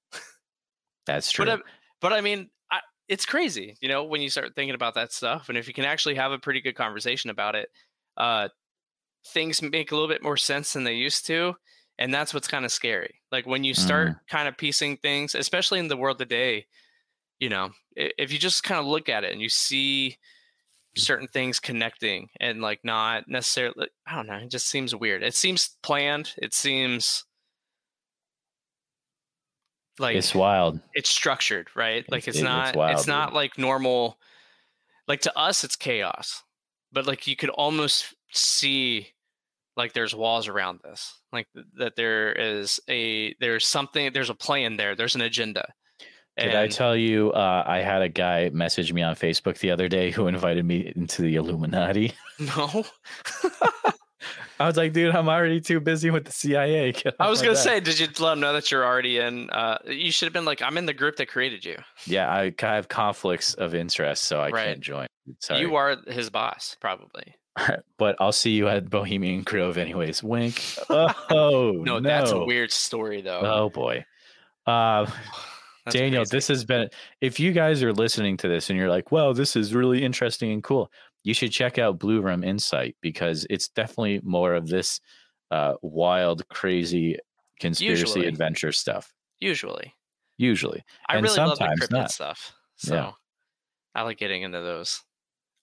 That's 1.06 1.30
true. 1.30 1.44
But 1.44 1.58
I, 1.58 1.62
but 2.00 2.12
I 2.12 2.20
mean, 2.22 2.50
I, 2.72 2.80
it's 3.08 3.24
crazy, 3.24 3.76
you 3.80 3.88
know, 3.88 4.02
when 4.02 4.20
you 4.20 4.28
start 4.30 4.54
thinking 4.56 4.74
about 4.74 4.94
that 4.94 5.12
stuff, 5.12 5.48
and 5.48 5.56
if 5.56 5.68
you 5.68 5.74
can 5.74 5.84
actually 5.84 6.16
have 6.16 6.32
a 6.32 6.38
pretty 6.40 6.60
good 6.60 6.74
conversation 6.74 7.30
about 7.30 7.54
it, 7.54 7.68
uh, 8.16 8.48
things 9.28 9.62
make 9.62 9.92
a 9.92 9.94
little 9.94 10.08
bit 10.08 10.22
more 10.24 10.36
sense 10.36 10.72
than 10.72 10.82
they 10.82 10.94
used 10.94 11.24
to, 11.26 11.54
and 11.98 12.12
that's 12.12 12.34
what's 12.34 12.48
kind 12.48 12.64
of 12.64 12.72
scary. 12.72 13.14
Like 13.30 13.46
when 13.46 13.62
you 13.62 13.74
start 13.74 14.08
Mm. 14.08 14.16
kind 14.28 14.48
of 14.48 14.56
piecing 14.56 14.96
things, 14.96 15.36
especially 15.36 15.78
in 15.78 15.86
the 15.88 15.96
world 15.96 16.18
today, 16.18 16.66
you 17.38 17.48
know, 17.48 17.70
if 17.96 18.32
you 18.32 18.38
just 18.38 18.62
kind 18.64 18.78
of 18.80 18.86
look 18.86 19.08
at 19.08 19.24
it 19.24 19.32
and 19.32 19.40
you 19.40 19.48
see 19.48 20.16
certain 20.96 21.26
things 21.28 21.58
connecting 21.58 22.28
and 22.40 22.60
like 22.60 22.80
not 22.84 23.24
necessarily 23.28 23.88
i 24.06 24.14
don't 24.14 24.26
know 24.26 24.34
it 24.36 24.50
just 24.50 24.66
seems 24.68 24.94
weird 24.94 25.22
it 25.22 25.34
seems 25.34 25.76
planned 25.82 26.34
it 26.38 26.52
seems 26.52 27.24
like 29.98 30.16
it's 30.16 30.34
wild. 30.34 30.80
it's 30.94 31.10
structured 31.10 31.68
right 31.74 32.04
like 32.10 32.26
It's- 32.26 32.36
it's, 32.36 32.36
it- 32.36 32.40
it's 32.40 32.44
not 32.44 32.76
wild, 32.76 32.92
it's 32.98 33.06
not 33.06 33.28
dude. 33.28 33.34
like 33.36 33.58
normal 33.58 34.18
like 35.08 35.20
to 35.22 35.38
us 35.38 35.64
it's 35.64 35.76
chaos 35.76 36.42
but 36.92 37.06
like 37.06 37.26
you 37.26 37.36
could 37.36 37.50
almost 37.50 38.14
see 38.30 39.08
like 39.76 39.92
there's 39.92 40.14
walls 40.14 40.48
around 40.48 40.80
this 40.82 41.18
like 41.32 41.46
that 41.76 41.96
there 41.96 42.32
is 42.32 42.80
a 42.88 43.34
there's 43.40 43.66
something 43.66 44.12
there's 44.12 44.30
a 44.30 44.34
plan 44.34 44.76
there 44.76 44.94
there's 44.94 45.14
an 45.14 45.20
agenda 45.22 45.66
Did 46.38 46.54
I 46.54 46.66
tell 46.66 46.96
you 46.96 47.30
uh, 47.32 47.62
I 47.66 47.78
had 47.78 48.00
a 48.02 48.08
guy 48.08 48.50
message 48.52 48.92
me 48.92 49.02
on 49.02 49.14
Facebook 49.16 49.58
the 49.58 49.70
other 49.70 49.88
day 49.88 50.10
who 50.10 50.26
invited 50.28 50.64
me 50.64 50.92
into 50.96 51.22
the 51.22 51.36
Illuminati? 51.36 52.12
no 52.38 52.84
I 54.60 54.66
was 54.66 54.76
like, 54.76 54.92
dude, 54.92 55.14
I'm 55.14 55.28
already 55.28 55.60
too 55.60 55.80
busy 55.80 56.10
with 56.10 56.24
the 56.24 56.30
CIA. 56.32 56.94
I 57.18 57.28
was 57.28 57.40
gonna 57.42 57.54
back." 57.54 57.62
say, 57.64 57.80
did 57.80 57.98
you 57.98 58.06
let 58.06 58.30
them 58.30 58.40
know 58.40 58.52
that 58.52 58.70
you're 58.70 58.84
already 58.84 59.18
in? 59.18 59.50
Uh, 59.50 59.78
you 59.86 60.12
should 60.12 60.26
have 60.26 60.32
been 60.32 60.44
like, 60.44 60.62
I'm 60.62 60.78
in 60.78 60.86
the 60.86 60.92
group 60.94 61.16
that 61.16 61.26
created 61.28 61.64
you. 61.64 61.76
Yeah, 62.06 62.30
I 62.30 62.54
I 62.62 62.74
have 62.76 62.86
conflicts 62.88 63.54
of 63.54 63.74
interest, 63.74 64.22
so 64.24 64.40
I 64.40 64.50
Right. 64.50 64.66
can't 64.66 64.80
join. 64.80 65.06
Sorry. 65.40 65.60
You 65.60 65.74
are 65.74 65.96
his 66.06 66.30
boss, 66.30 66.76
probably. 66.80 67.34
but 67.98 68.16
I'll 68.20 68.30
see 68.32 68.52
you 68.52 68.68
at 68.68 68.88
Bohemian 68.88 69.42
Grove 69.42 69.78
anyways. 69.78 70.22
Wink. 70.22 70.62
Oh 70.88 71.72
No, 71.84 71.98
that's 72.00 72.30
a 72.30 72.44
weird 72.44 72.70
story, 72.70 73.20
though. 73.22 73.40
Oh 73.42 73.68
boy. 73.70 74.04
Uh, 74.64 75.06
That's 75.84 75.96
Daniel, 75.96 76.20
crazy. 76.22 76.36
this 76.36 76.48
has 76.48 76.64
been. 76.64 76.88
If 77.20 77.40
you 77.40 77.52
guys 77.52 77.82
are 77.82 77.92
listening 77.92 78.36
to 78.38 78.48
this 78.48 78.70
and 78.70 78.78
you're 78.78 78.88
like, 78.88 79.10
"Well, 79.10 79.34
this 79.34 79.56
is 79.56 79.74
really 79.74 80.04
interesting 80.04 80.52
and 80.52 80.62
cool," 80.62 80.90
you 81.24 81.34
should 81.34 81.50
check 81.52 81.78
out 81.78 81.98
Blue 81.98 82.20
Room 82.20 82.44
Insight 82.44 82.96
because 83.00 83.46
it's 83.50 83.68
definitely 83.68 84.20
more 84.22 84.54
of 84.54 84.68
this 84.68 85.00
uh, 85.50 85.74
wild, 85.82 86.46
crazy 86.48 87.16
conspiracy 87.60 88.00
Usually. 88.02 88.26
adventure 88.26 88.72
stuff. 88.72 89.12
usually. 89.40 89.94
Usually, 90.38 90.82
I 91.08 91.16
And 91.16 91.24
really 91.24 91.36
love 91.36 91.50
the 91.50 91.56
sometimes 91.56 91.80
cryptid 91.80 91.90
not. 91.92 92.10
stuff. 92.10 92.52
So 92.76 92.94
Yeah. 92.94 93.12
I 93.94 94.02
like 94.02 94.18
getting 94.18 94.42
into 94.42 94.60
those. 94.60 95.02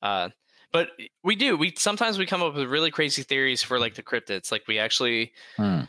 Uh, 0.02 0.30
but 0.72 0.90
we 1.24 1.36
do. 1.36 1.58
We 1.58 1.74
sometimes 1.78 2.18
we 2.20 2.26
come 2.26 2.44
up 2.44 2.54
with 2.56 2.70
really 2.70 2.92
crazy 2.92 3.24
theories 3.24 3.64
for 3.64 3.80
like 3.80 3.96
the 3.96 4.04
cryptids. 4.04 4.52
Like 4.52 4.68
we 4.68 4.78
actually, 4.80 5.34
Hmm. 5.58 5.82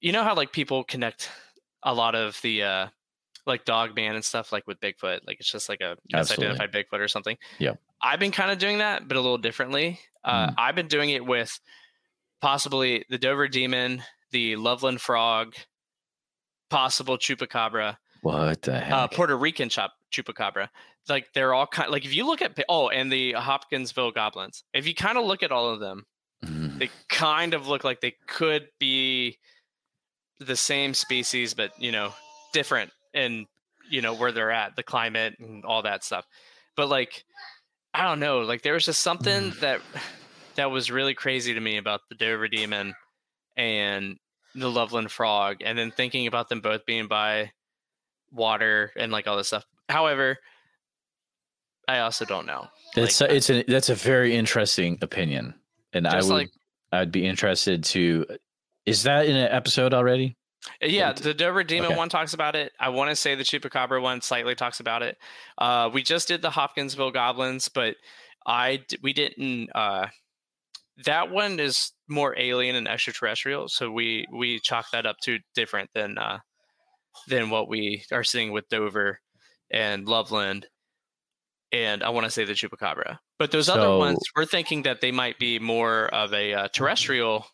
you 0.00 0.12
know 0.12 0.22
how 0.22 0.34
like 0.34 0.52
people 0.52 0.84
connect 0.84 1.30
a 1.82 1.94
lot 1.94 2.14
of 2.14 2.38
the 2.42 2.62
uh 2.62 2.88
like 3.46 3.64
dog 3.64 3.94
man 3.94 4.14
and 4.14 4.24
stuff 4.24 4.52
like 4.52 4.66
with 4.66 4.80
Bigfoot. 4.80 5.20
Like 5.26 5.38
it's 5.40 5.50
just 5.50 5.68
like 5.68 5.80
a 5.80 5.96
Absolutely. 6.12 6.56
misidentified 6.56 6.72
Bigfoot 6.74 7.00
or 7.00 7.08
something. 7.08 7.36
Yep. 7.58 7.78
I've 8.02 8.18
been 8.20 8.30
kind 8.32 8.50
of 8.50 8.58
doing 8.58 8.78
that, 8.78 9.06
but 9.08 9.16
a 9.16 9.20
little 9.20 9.38
differently. 9.38 10.00
Uh, 10.24 10.48
Mm. 10.48 10.54
I've 10.58 10.74
been 10.74 10.88
doing 10.88 11.10
it 11.10 11.24
with 11.24 11.58
possibly 12.40 13.04
the 13.10 13.18
Dover 13.18 13.48
Demon, 13.48 14.02
the 14.30 14.56
Loveland 14.56 15.00
Frog, 15.00 15.54
possible 16.70 17.18
Chupacabra, 17.18 17.96
what 18.22 18.62
the 18.62 18.80
heck? 18.80 18.92
uh, 18.92 19.08
Puerto 19.08 19.36
Rican 19.36 19.68
chop, 19.68 19.92
chupacabra. 20.12 20.68
Like 21.08 21.26
they're 21.34 21.52
all 21.52 21.66
kind. 21.66 21.90
Like 21.90 22.06
if 22.06 22.14
you 22.14 22.26
look 22.26 22.40
at 22.40 22.58
oh, 22.68 22.88
and 22.88 23.12
the 23.12 23.32
Hopkinsville 23.32 24.12
goblins. 24.12 24.64
If 24.72 24.86
you 24.86 24.94
kind 24.94 25.18
of 25.18 25.24
look 25.26 25.42
at 25.42 25.52
all 25.52 25.68
of 25.70 25.80
them, 25.80 26.06
Mm. 26.44 26.78
they 26.78 26.90
kind 27.08 27.54
of 27.54 27.68
look 27.68 27.84
like 27.84 28.00
they 28.02 28.14
could 28.26 28.68
be 28.78 29.38
the 30.40 30.56
same 30.56 30.92
species, 30.94 31.54
but 31.54 31.70
you 31.78 31.90
know, 31.92 32.12
different 32.52 32.90
in 33.14 33.46
you 33.90 34.02
know 34.02 34.14
where 34.14 34.32
they're 34.32 34.50
at, 34.50 34.76
the 34.76 34.82
climate 34.82 35.36
and 35.38 35.64
all 35.64 35.82
that 35.82 36.04
stuff. 36.04 36.26
But 36.76 36.88
like, 36.88 37.24
I 37.92 38.02
don't 38.02 38.20
know. 38.20 38.40
Like 38.40 38.62
there 38.62 38.74
was 38.74 38.84
just 38.84 39.02
something 39.02 39.52
mm. 39.52 39.60
that 39.60 39.80
that 40.56 40.70
was 40.70 40.90
really 40.90 41.14
crazy 41.14 41.54
to 41.54 41.60
me 41.60 41.76
about 41.76 42.00
the 42.08 42.14
Dover 42.14 42.48
Demon 42.48 42.94
and 43.56 44.16
the 44.54 44.70
Loveland 44.70 45.10
Frog, 45.10 45.58
and 45.64 45.76
then 45.76 45.90
thinking 45.90 46.26
about 46.26 46.48
them 46.48 46.60
both 46.60 46.86
being 46.86 47.08
by 47.08 47.50
water 48.30 48.92
and 48.96 49.12
like 49.12 49.26
all 49.26 49.36
this 49.36 49.48
stuff. 49.48 49.64
However, 49.88 50.38
I 51.86 52.00
also 52.00 52.24
don't 52.24 52.46
know. 52.46 52.68
It's 52.96 53.20
like, 53.20 53.30
it's 53.30 53.50
a 53.50 53.64
that's 53.64 53.88
a 53.88 53.94
very 53.94 54.36
interesting 54.36 54.98
opinion, 55.02 55.54
and 55.92 56.06
I 56.06 56.16
would 56.16 56.26
like- 56.26 56.50
I'd 56.92 57.12
be 57.12 57.26
interested 57.26 57.84
to. 57.84 58.26
Is 58.86 59.04
that 59.04 59.26
in 59.26 59.34
an 59.34 59.50
episode 59.50 59.94
already? 59.94 60.36
Uh, 60.82 60.86
Yeah, 60.86 61.12
the 61.12 61.34
Dover 61.34 61.64
Demon 61.64 61.90
okay. 61.92 61.96
one 61.96 62.08
talks 62.08 62.34
about 62.34 62.56
it. 62.56 62.72
I 62.80 62.88
want 62.88 63.10
to 63.10 63.16
say 63.16 63.34
the 63.34 63.44
Chupacabra 63.44 64.00
one 64.00 64.20
slightly 64.20 64.54
talks 64.54 64.80
about 64.80 65.02
it. 65.02 65.16
Uh, 65.58 65.90
we 65.92 66.02
just 66.02 66.28
did 66.28 66.42
the 66.42 66.50
Hopkinsville 66.50 67.10
Goblins, 67.10 67.68
but 67.68 67.96
I 68.46 68.82
we 69.02 69.12
didn't. 69.12 69.70
Uh, 69.74 70.08
that 71.04 71.30
one 71.30 71.58
is 71.58 71.92
more 72.08 72.38
alien 72.38 72.76
and 72.76 72.86
extraterrestrial, 72.86 73.68
so 73.68 73.90
we 73.90 74.26
we 74.32 74.60
chalk 74.60 74.86
that 74.92 75.06
up 75.06 75.16
to 75.24 75.38
different 75.54 75.90
than 75.94 76.18
uh, 76.18 76.38
than 77.28 77.50
what 77.50 77.68
we 77.68 78.04
are 78.12 78.24
seeing 78.24 78.52
with 78.52 78.68
Dover 78.68 79.20
and 79.70 80.06
Loveland. 80.06 80.66
And 81.72 82.04
I 82.04 82.10
want 82.10 82.24
to 82.24 82.30
say 82.30 82.44
the 82.44 82.52
chupacabra, 82.52 83.18
but 83.38 83.50
those 83.50 83.68
other 83.68 83.96
ones, 83.98 84.20
we're 84.36 84.44
thinking 84.46 84.82
that 84.82 85.00
they 85.00 85.10
might 85.10 85.40
be 85.40 85.58
more 85.58 86.06
of 86.14 86.32
a 86.32 86.54
uh, 86.54 86.68
terrestrial, 86.68 87.46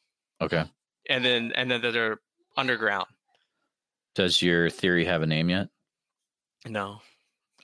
Okay. 0.42 0.64
and 1.08 1.24
then 1.24 1.52
and 1.54 1.70
then 1.70 1.80
that 1.80 1.92
they're 1.92 2.20
underground. 2.61 3.06
Does 4.14 4.42
your 4.42 4.70
theory 4.70 5.04
have 5.06 5.22
a 5.22 5.26
name 5.26 5.50
yet? 5.50 5.68
No, 6.66 7.00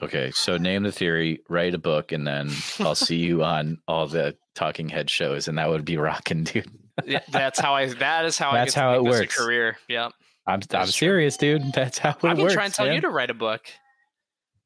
Okay, 0.02 0.30
so 0.32 0.58
name 0.58 0.82
the 0.82 0.92
theory, 0.92 1.40
write 1.48 1.74
a 1.74 1.78
book, 1.78 2.12
and 2.12 2.26
then 2.26 2.50
I'll 2.80 2.94
see 2.94 3.16
you 3.16 3.42
on 3.54 3.78
all 3.88 4.06
the 4.06 4.36
talking 4.54 4.90
head 4.90 5.08
shows, 5.08 5.48
and 5.48 5.56
that 5.56 5.68
would 5.70 5.84
be 5.86 5.96
rocking, 5.96 6.44
dude. 6.44 6.70
Yeah, 7.06 7.20
that's 7.30 7.58
how 7.58 7.74
I. 7.74 7.86
That 7.94 8.24
is 8.26 8.36
how 8.38 8.52
That's 8.52 8.76
I. 8.76 8.80
how 8.80 8.94
it 8.94 9.02
works. 9.04 9.34
career. 9.36 9.76
Yep. 9.88 10.12
I'm 10.46 10.60
I'm 10.72 10.84
true. 10.84 10.86
serious, 10.92 11.36
dude. 11.38 11.72
That's 11.72 11.98
how 11.98 12.10
it 12.10 12.16
I've 12.24 12.36
been 12.36 12.42
works. 12.44 12.54
trying 12.54 12.70
to 12.70 12.76
tell 12.76 12.86
man. 12.86 12.94
you 12.96 13.00
to 13.02 13.08
write 13.10 13.30
a 13.30 13.34
book, 13.34 13.62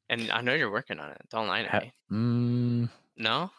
and 0.09 0.29
I 0.31 0.41
know 0.41 0.53
you're 0.53 0.71
working 0.71 0.99
on 0.99 1.11
it. 1.11 1.21
Don't 1.29 1.47
lie 1.47 1.63
to 1.63 1.69
Ha- 1.69 1.79
me. 1.79 1.93
Mm, 2.11 2.89
No. 3.17 3.51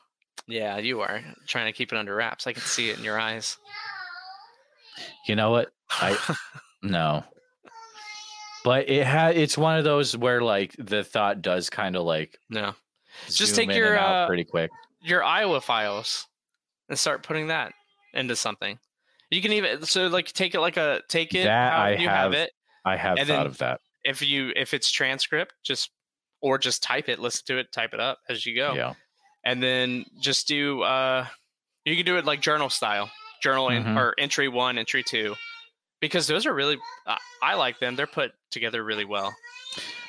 Yeah, 0.47 0.77
you 0.79 1.01
are 1.01 1.23
trying 1.47 1.67
to 1.67 1.73
keep 1.73 1.93
it 1.93 1.99
under 1.99 2.15
wraps. 2.15 2.47
I 2.47 2.53
can 2.53 2.63
see 2.63 2.91
it 2.91 2.99
in 2.99 3.05
your 3.05 3.19
eyes. 3.19 3.57
you 5.27 5.37
know 5.37 5.51
what? 5.51 5.71
I 6.01 6.17
no. 6.83 7.25
But 8.65 8.89
it 8.89 9.05
had 9.07 9.37
it's 9.37 9.59
one 9.59 9.77
of 9.79 9.85
those 9.85 10.17
where 10.17 10.41
like 10.41 10.75
the 10.79 11.03
thought 11.03 11.43
does 11.43 11.69
kind 11.69 11.97
of 11.97 12.03
like 12.05 12.39
no. 12.49 12.75
Just 13.29 13.55
take 13.57 13.69
in 13.69 13.77
your, 13.77 13.99
uh, 13.99 14.27
pretty 14.27 14.45
quick. 14.45 14.71
Your 15.03 15.23
Iowa 15.23 15.61
files 15.61 16.27
and 16.89 16.99
start 16.99 17.23
putting 17.23 17.49
that 17.49 17.73
into 18.15 18.37
something. 18.37 18.79
You 19.31 19.43
can 19.43 19.53
even 19.53 19.83
so 19.85 20.07
like 20.07 20.27
take 20.33 20.55
it 20.55 20.61
like 20.61 20.77
a 20.77 21.03
take 21.09 21.35
it 21.35 21.45
That 21.45 21.73
I 21.73 21.91
you 21.97 22.09
have- 22.09 22.17
have 22.19 22.33
it. 22.35 22.51
I 22.85 22.97
have 22.97 23.19
thought 23.19 23.47
of 23.47 23.59
that. 23.59 23.81
If 24.05 24.23
you 24.23 24.53
if 24.57 24.75
it's 24.75 24.91
transcript, 24.91 25.55
just 25.65 25.91
or 26.41 26.59
just 26.59 26.83
type 26.83 27.09
it, 27.09 27.19
listen 27.19 27.43
to 27.47 27.59
it, 27.59 27.73
type 27.73 27.95
it 27.95 28.01
up 28.01 28.19
as 28.29 28.45
you 28.47 28.55
go. 28.57 28.75
Yeah. 28.75 28.95
and 29.45 29.61
then 29.61 30.05
just 30.21 30.47
do 30.47 30.83
uh 30.83 31.27
you 31.85 31.97
can 31.97 32.07
do 32.07 32.17
it 32.17 32.25
like 32.25 32.41
journal 32.41 32.71
style 32.71 33.11
journal 33.43 33.71
in, 33.71 33.83
Mhm. 33.83 33.97
or 33.97 34.15
entry 34.19 34.47
one 34.49 34.79
entry 34.79 35.03
two 35.03 35.35
because 36.03 36.27
those 36.27 36.45
are 36.45 36.53
really 36.53 36.77
i 37.41 37.55
like 37.55 37.79
them 37.79 37.97
they're 37.97 38.07
put 38.07 38.33
together 38.51 38.85
really 38.85 39.07
well 39.07 39.33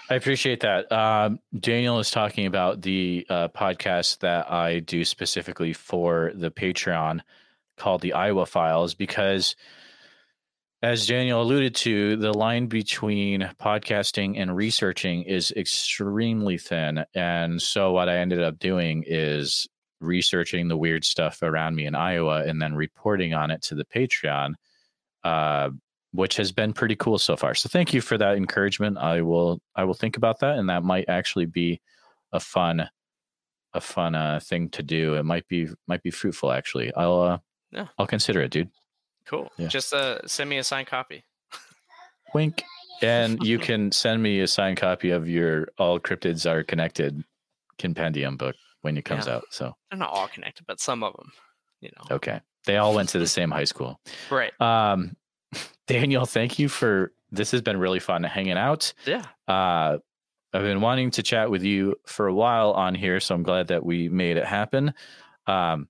I 0.10 0.16
appreciate 0.16 0.60
that. 0.60 0.92
Um, 0.92 1.40
Daniel 1.58 1.98
is 1.98 2.12
talking 2.12 2.46
about 2.46 2.82
the 2.82 3.26
uh, 3.30 3.48
podcast 3.48 4.20
that 4.20 4.52
I 4.52 4.80
do 4.80 5.06
specifically 5.06 5.72
for 5.72 6.34
the 6.36 6.52
Patreon 6.52 7.22
called 7.78 8.02
the 8.02 8.14
Iowa 8.14 8.46
Files 8.46 8.94
because, 8.94 9.56
as 10.82 11.08
Daniel 11.08 11.42
alluded 11.42 11.74
to, 11.76 12.18
the 12.18 12.34
line 12.34 12.68
between 12.68 13.50
podcasting 13.62 14.38
and 14.38 14.56
researching 14.56 15.24
is 15.24 15.52
extremely 15.56 16.58
thin. 16.58 17.06
And 17.16 17.62
so, 17.62 17.94
what 17.94 18.10
I 18.10 18.18
ended 18.18 18.44
up 18.44 18.60
doing 18.60 19.06
is 19.08 19.68
researching 20.02 20.68
the 20.68 20.78
weird 20.78 21.06
stuff 21.06 21.42
around 21.42 21.76
me 21.76 21.86
in 21.86 21.96
Iowa 21.96 22.44
and 22.44 22.62
then 22.62 22.76
reporting 22.76 23.34
on 23.34 23.52
it 23.52 23.62
to 23.64 23.76
the 23.76 23.86
Patreon. 23.86 24.56
Uh, 25.24 25.70
which 26.12 26.36
has 26.38 26.52
been 26.52 26.74
pretty 26.74 26.96
cool 26.96 27.18
so 27.18 27.36
far. 27.36 27.56
So 27.56 27.68
thank 27.70 27.92
you 27.92 28.00
for 28.00 28.20
that 28.20 28.36
encouragement. 28.36 28.98
I 29.00 29.22
will 29.22 29.60
I 29.76 29.84
will 29.84 29.96
think 29.96 30.16
about 30.18 30.40
that, 30.42 30.58
and 30.60 30.70
that 30.70 30.84
might 30.84 31.06
actually 31.10 31.46
be 31.48 31.82
a 32.32 32.40
fun 32.40 32.88
a 33.74 33.82
fun 33.82 34.14
uh, 34.14 34.40
thing 34.40 34.70
to 34.70 34.84
do. 34.84 35.16
It 35.16 35.24
might 35.24 35.48
be 35.48 35.68
might 35.88 36.04
be 36.04 36.12
fruitful 36.12 36.52
actually. 36.52 36.94
I'll 36.94 37.20
uh, 37.22 37.38
Yeah. 37.72 37.88
I'll 37.98 38.06
consider 38.06 38.42
it, 38.42 38.52
dude. 38.52 38.70
cool 39.26 39.50
Yeah. 39.58 39.70
just 39.70 39.94
uh 39.94 40.20
send 40.28 40.50
me 40.50 40.58
a 40.60 40.64
signed 40.64 40.88
copy 40.88 41.24
Wink. 42.34 42.64
And 43.02 43.42
you 43.44 43.58
can 43.60 43.92
send 43.92 44.22
me 44.22 44.42
a 44.42 44.48
signed 44.48 44.78
copy 44.78 45.10
of 45.12 45.28
your 45.28 45.68
All 45.78 46.00
Cryptids 46.00 46.50
Are 46.50 46.64
Connected 46.64 47.24
compendium 47.78 48.38
book 48.38 48.56
when 48.82 48.98
it 48.98 49.04
comes 49.06 49.28
Yeah. 49.28 49.36
out. 49.38 49.46
So 49.50 49.74
they're 49.90 49.98
not 50.00 50.12
all 50.12 50.28
connected 50.28 50.66
but 50.68 50.80
some 50.80 51.04
of 51.04 51.14
them 51.16 51.32
you 51.82 51.90
know 51.98 52.16
okay, 52.18 52.40
they 52.66 52.78
all 52.78 52.94
went 52.94 53.10
to 53.10 53.20
the 53.20 53.28
same 53.28 53.52
high 53.52 53.64
school. 53.64 54.00
right 54.30 54.52
Um, 54.62 55.16
Daniel, 55.88 56.26
thank 56.26 56.60
you 56.60 56.70
for 56.70 57.12
this. 57.32 57.52
Has 57.52 57.62
been 57.62 57.78
really 57.78 58.00
fun 58.00 58.24
hanging 58.24 58.58
out. 58.58 58.94
yeah 59.06 59.26
Uh, 59.48 59.98
I've 60.54 60.62
been 60.62 60.82
wanting 60.82 61.12
to 61.12 61.24
chat 61.24 61.50
with 61.50 61.64
you 61.64 61.96
for 62.06 62.28
a 62.28 62.34
while 62.34 62.72
on 62.72 62.94
here, 62.94 63.20
so 63.20 63.34
I'm 63.34 63.44
glad 63.44 63.70
that 63.70 63.84
we 63.84 64.08
made 64.08 64.38
it 64.38 64.46
happen. 64.46 64.94
Um, 65.48 65.88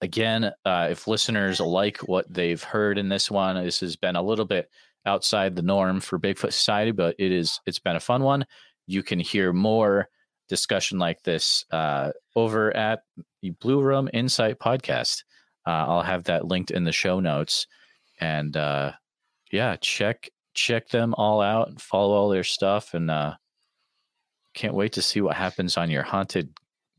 again, 0.00 0.52
uh, 0.64 0.88
if 0.90 1.06
listeners 1.06 1.60
like 1.60 1.98
what 1.98 2.32
they've 2.32 2.62
heard 2.62 2.96
in 2.96 3.10
this 3.10 3.30
one, 3.30 3.62
this 3.62 3.80
has 3.80 3.96
been 3.96 4.16
a 4.16 4.22
little 4.22 4.46
bit 4.46 4.70
outside 5.06 5.54
the 5.54 5.62
norm 5.62 6.00
for 6.00 6.18
Bigfoot 6.18 6.52
Society, 6.52 6.92
but 6.92 7.14
it 7.18 7.30
is 7.30 7.60
it's 7.66 7.78
been 7.78 7.96
a 7.96 8.00
fun 8.00 8.22
one. 8.22 8.46
You 8.86 9.02
can 9.02 9.20
hear 9.20 9.52
more 9.52 10.08
discussion 10.48 10.98
like 10.98 11.22
this 11.22 11.64
uh, 11.70 12.12
over 12.34 12.74
at 12.74 13.02
the 13.42 13.50
Blue 13.50 13.80
Room 13.82 14.08
Insight 14.12 14.58
podcast. 14.58 15.24
Uh, 15.66 15.70
I'll 15.88 16.02
have 16.02 16.24
that 16.24 16.46
linked 16.46 16.70
in 16.70 16.84
the 16.84 16.92
show 16.92 17.20
notes, 17.20 17.66
and 18.20 18.56
uh, 18.56 18.92
yeah, 19.50 19.76
check 19.80 20.30
check 20.54 20.88
them 20.88 21.14
all 21.18 21.40
out 21.40 21.68
and 21.68 21.80
follow 21.80 22.14
all 22.14 22.28
their 22.28 22.44
stuff. 22.44 22.94
And 22.94 23.10
uh 23.10 23.34
can't 24.54 24.74
wait 24.74 24.92
to 24.92 25.02
see 25.02 25.20
what 25.20 25.34
happens 25.36 25.76
on 25.76 25.90
your 25.90 26.04
haunted 26.04 26.50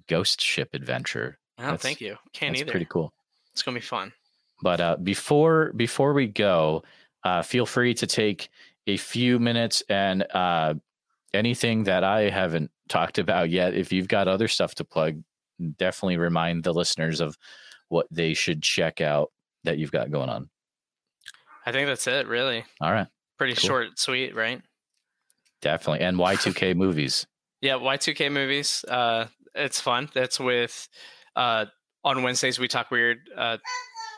ghost 0.07 0.41
ship 0.41 0.69
adventure. 0.73 1.37
Oh, 1.57 1.63
That's- 1.63 1.81
thank 1.81 2.01
you. 2.01 2.17
Can't 2.33 2.57
either. 2.57 2.69
pretty 2.69 2.85
cool. 2.89 3.13
It's 3.53 3.61
gonna 3.61 3.75
be 3.75 3.81
fun. 3.81 4.11
But 4.61 4.81
uh 4.81 4.97
before 4.97 5.71
before 5.73 6.13
we 6.13 6.27
go 6.27 6.83
uh 7.23 7.41
feel 7.43 7.65
free 7.65 7.93
to 7.93 8.07
take 8.07 8.49
a 8.87 8.97
few 8.97 9.39
minutes 9.39 9.81
and 9.89 10.23
uh 10.33 10.73
anything 11.33 11.83
that 11.85 12.03
i 12.03 12.29
haven't 12.29 12.71
talked 12.89 13.17
about 13.17 13.49
yet. 13.49 13.73
If 13.73 13.91
you've 13.93 14.07
got 14.07 14.27
other 14.27 14.47
stuff 14.49 14.75
to 14.75 14.83
plug 14.83 15.23
definitely 15.77 16.17
remind 16.17 16.63
the 16.65 16.73
listeners 16.73 17.21
of 17.21 17.37
what 17.89 18.07
they 18.11 18.33
should 18.33 18.61
check 18.61 19.01
out 19.01 19.31
that 19.63 19.77
you've 19.77 19.91
got 19.91 20.11
going 20.11 20.29
on 20.29 20.49
i 21.65 21.71
think 21.71 21.87
that's 21.87 22.07
it 22.07 22.27
really 22.27 22.63
all 22.81 22.91
right 22.91 23.07
pretty 23.37 23.53
Cool. 23.55 23.67
short 23.67 23.99
sweet 23.99 24.35
right 24.35 24.61
definitely 25.61 26.05
and 26.05 26.17
y2k 26.17 26.75
movies 26.75 27.25
Yeah, 27.61 27.75
Y2K 27.79 28.31
movies. 28.31 28.85
Uh, 28.87 29.25
it's 29.55 29.79
fun. 29.81 30.09
That's 30.13 30.39
with 30.39 30.87
uh, 31.35 31.65
on 32.03 32.21
Wednesdays 32.21 32.59
we 32.59 32.67
talk 32.67 32.91
weird. 32.91 33.17
Uh, 33.35 33.57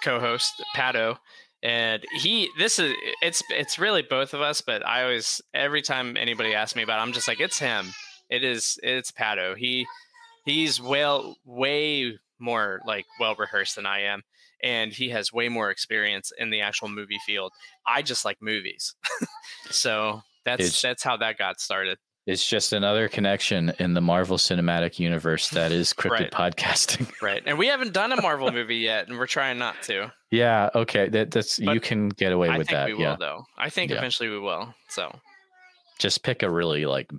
co-host 0.03 0.51
Pato, 0.75 1.17
and 1.63 2.03
he. 2.21 2.49
This 2.57 2.77
is 2.79 2.93
it's 3.21 3.41
it's 3.51 3.79
really 3.79 4.01
both 4.01 4.33
of 4.33 4.41
us, 4.41 4.59
but 4.59 4.85
I 4.85 5.03
always 5.03 5.39
every 5.53 5.81
time 5.81 6.17
anybody 6.17 6.53
asks 6.55 6.75
me 6.75 6.83
about, 6.83 6.99
it, 6.99 7.03
I'm 7.03 7.13
just 7.13 7.27
like 7.29 7.39
it's 7.39 7.59
him. 7.59 7.85
It 8.29 8.43
is 8.43 8.77
it's 8.83 9.11
Pato. 9.11 9.55
He 9.55 9.85
he's 10.43 10.81
well 10.81 11.37
way 11.45 12.19
more 12.39 12.79
like 12.85 13.05
well 13.19 13.35
rehearsed 13.35 13.75
than 13.75 13.85
I 13.85 14.01
am, 14.01 14.21
and 14.63 14.91
he 14.93 15.09
has 15.09 15.31
way 15.33 15.49
more 15.49 15.69
experience 15.71 16.31
in 16.37 16.49
the 16.49 16.61
actual 16.61 16.87
movie 16.89 17.19
field. 17.25 17.51
I 17.85 18.01
just 18.01 18.25
like 18.25 18.37
movies, 18.41 18.95
so 19.69 20.21
that's 20.45 20.61
It's- 20.61 20.81
that's 20.81 21.03
how 21.03 21.17
that 21.17 21.37
got 21.37 21.59
started. 21.59 21.97
It's 22.25 22.45
just 22.45 22.73
another 22.73 23.07
connection 23.07 23.71
in 23.79 23.93
the 23.93 24.01
Marvel 24.01 24.35
Cinematic 24.37 24.99
Universe 24.99 25.47
that 25.51 25.71
is 25.71 25.93
cryptid 25.93 26.33
Right. 26.37 26.53
podcasting. 26.53 27.09
Right. 27.21 27.41
And 27.45 27.57
we 27.57 27.67
haven't 27.67 27.93
done 27.93 28.11
a 28.11 28.21
Marvel 28.21 28.51
movie 28.51 28.75
yet, 28.75 29.07
and 29.07 29.17
we're 29.17 29.27
trying 29.27 29.57
not 29.57 29.81
to. 29.83 30.11
yeah, 30.29 30.69
okay, 30.75 31.07
that, 31.07 31.31
that's 31.31 31.57
you 31.57 31.79
can 31.79 32.09
get 32.09 32.33
away 32.33 32.49
I 32.49 32.57
with 32.57 32.67
think 32.67 32.75
that. 32.77 32.87
we 32.87 32.95
will, 32.95 33.01
Yeah, 33.01 33.15
though. 33.17 33.45
I 33.57 33.69
think 33.69 33.91
Yeah. 33.91 33.99
eventually 33.99 34.27
we 34.27 34.39
will. 34.39 34.75
So, 34.89 35.17
just 35.99 36.21
pick 36.21 36.43
a 36.43 36.49
really 36.49 36.85
like, 36.85 37.09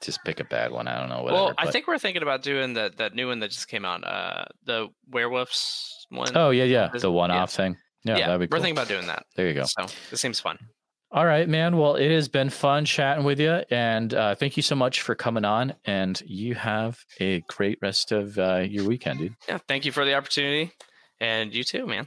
just 0.00 0.22
pick 0.24 0.40
a 0.40 0.44
bad 0.44 0.72
one. 0.72 0.88
I 0.88 0.98
don't 0.98 1.08
know. 1.08 1.22
Whatever, 1.22 1.42
well, 1.42 1.54
I 1.58 1.64
but- 1.64 1.72
think 1.72 1.86
we're 1.86 1.98
thinking 1.98 2.22
about 2.22 2.42
doing 2.42 2.74
that 2.74 2.96
that 2.98 3.14
new 3.14 3.28
one 3.28 3.40
that 3.40 3.50
just 3.50 3.68
came 3.68 3.84
out, 3.84 4.04
uh, 4.04 4.44
the 4.64 4.88
werewolves 5.08 6.06
one. 6.10 6.36
Oh 6.36 6.50
yeah, 6.50 6.64
yeah, 6.64 6.88
the 6.92 7.10
one-off 7.10 7.52
yeah. 7.52 7.56
thing. 7.56 7.76
Yeah, 8.04 8.16
yeah, 8.16 8.26
that'd 8.28 8.50
be 8.50 8.54
we're 8.54 8.60
thinking 8.60 8.76
about 8.76 8.88
doing 8.88 9.06
that. 9.08 9.24
there 9.36 9.46
you 9.48 9.54
go. 9.54 9.64
So 9.64 9.86
this 10.10 10.20
seems 10.20 10.40
fun. 10.40 10.58
All 11.12 11.26
right, 11.26 11.48
man. 11.48 11.76
Well, 11.76 11.96
it 11.96 12.10
has 12.12 12.28
been 12.28 12.50
fun 12.50 12.84
chatting 12.84 13.24
with 13.24 13.40
you, 13.40 13.62
and 13.70 14.14
uh, 14.14 14.36
thank 14.36 14.56
you 14.56 14.62
so 14.62 14.76
much 14.76 15.02
for 15.02 15.16
coming 15.16 15.44
on. 15.44 15.74
And 15.84 16.20
you 16.24 16.54
have 16.54 17.00
a 17.18 17.40
great 17.48 17.78
rest 17.82 18.12
of 18.12 18.38
uh, 18.38 18.58
your 18.58 18.86
weekend, 18.86 19.18
dude. 19.18 19.34
Yeah. 19.48 19.58
Thank 19.66 19.84
you 19.84 19.90
for 19.90 20.04
the 20.04 20.14
opportunity, 20.14 20.70
and 21.18 21.52
you 21.52 21.64
too, 21.64 21.84
man. 21.84 22.06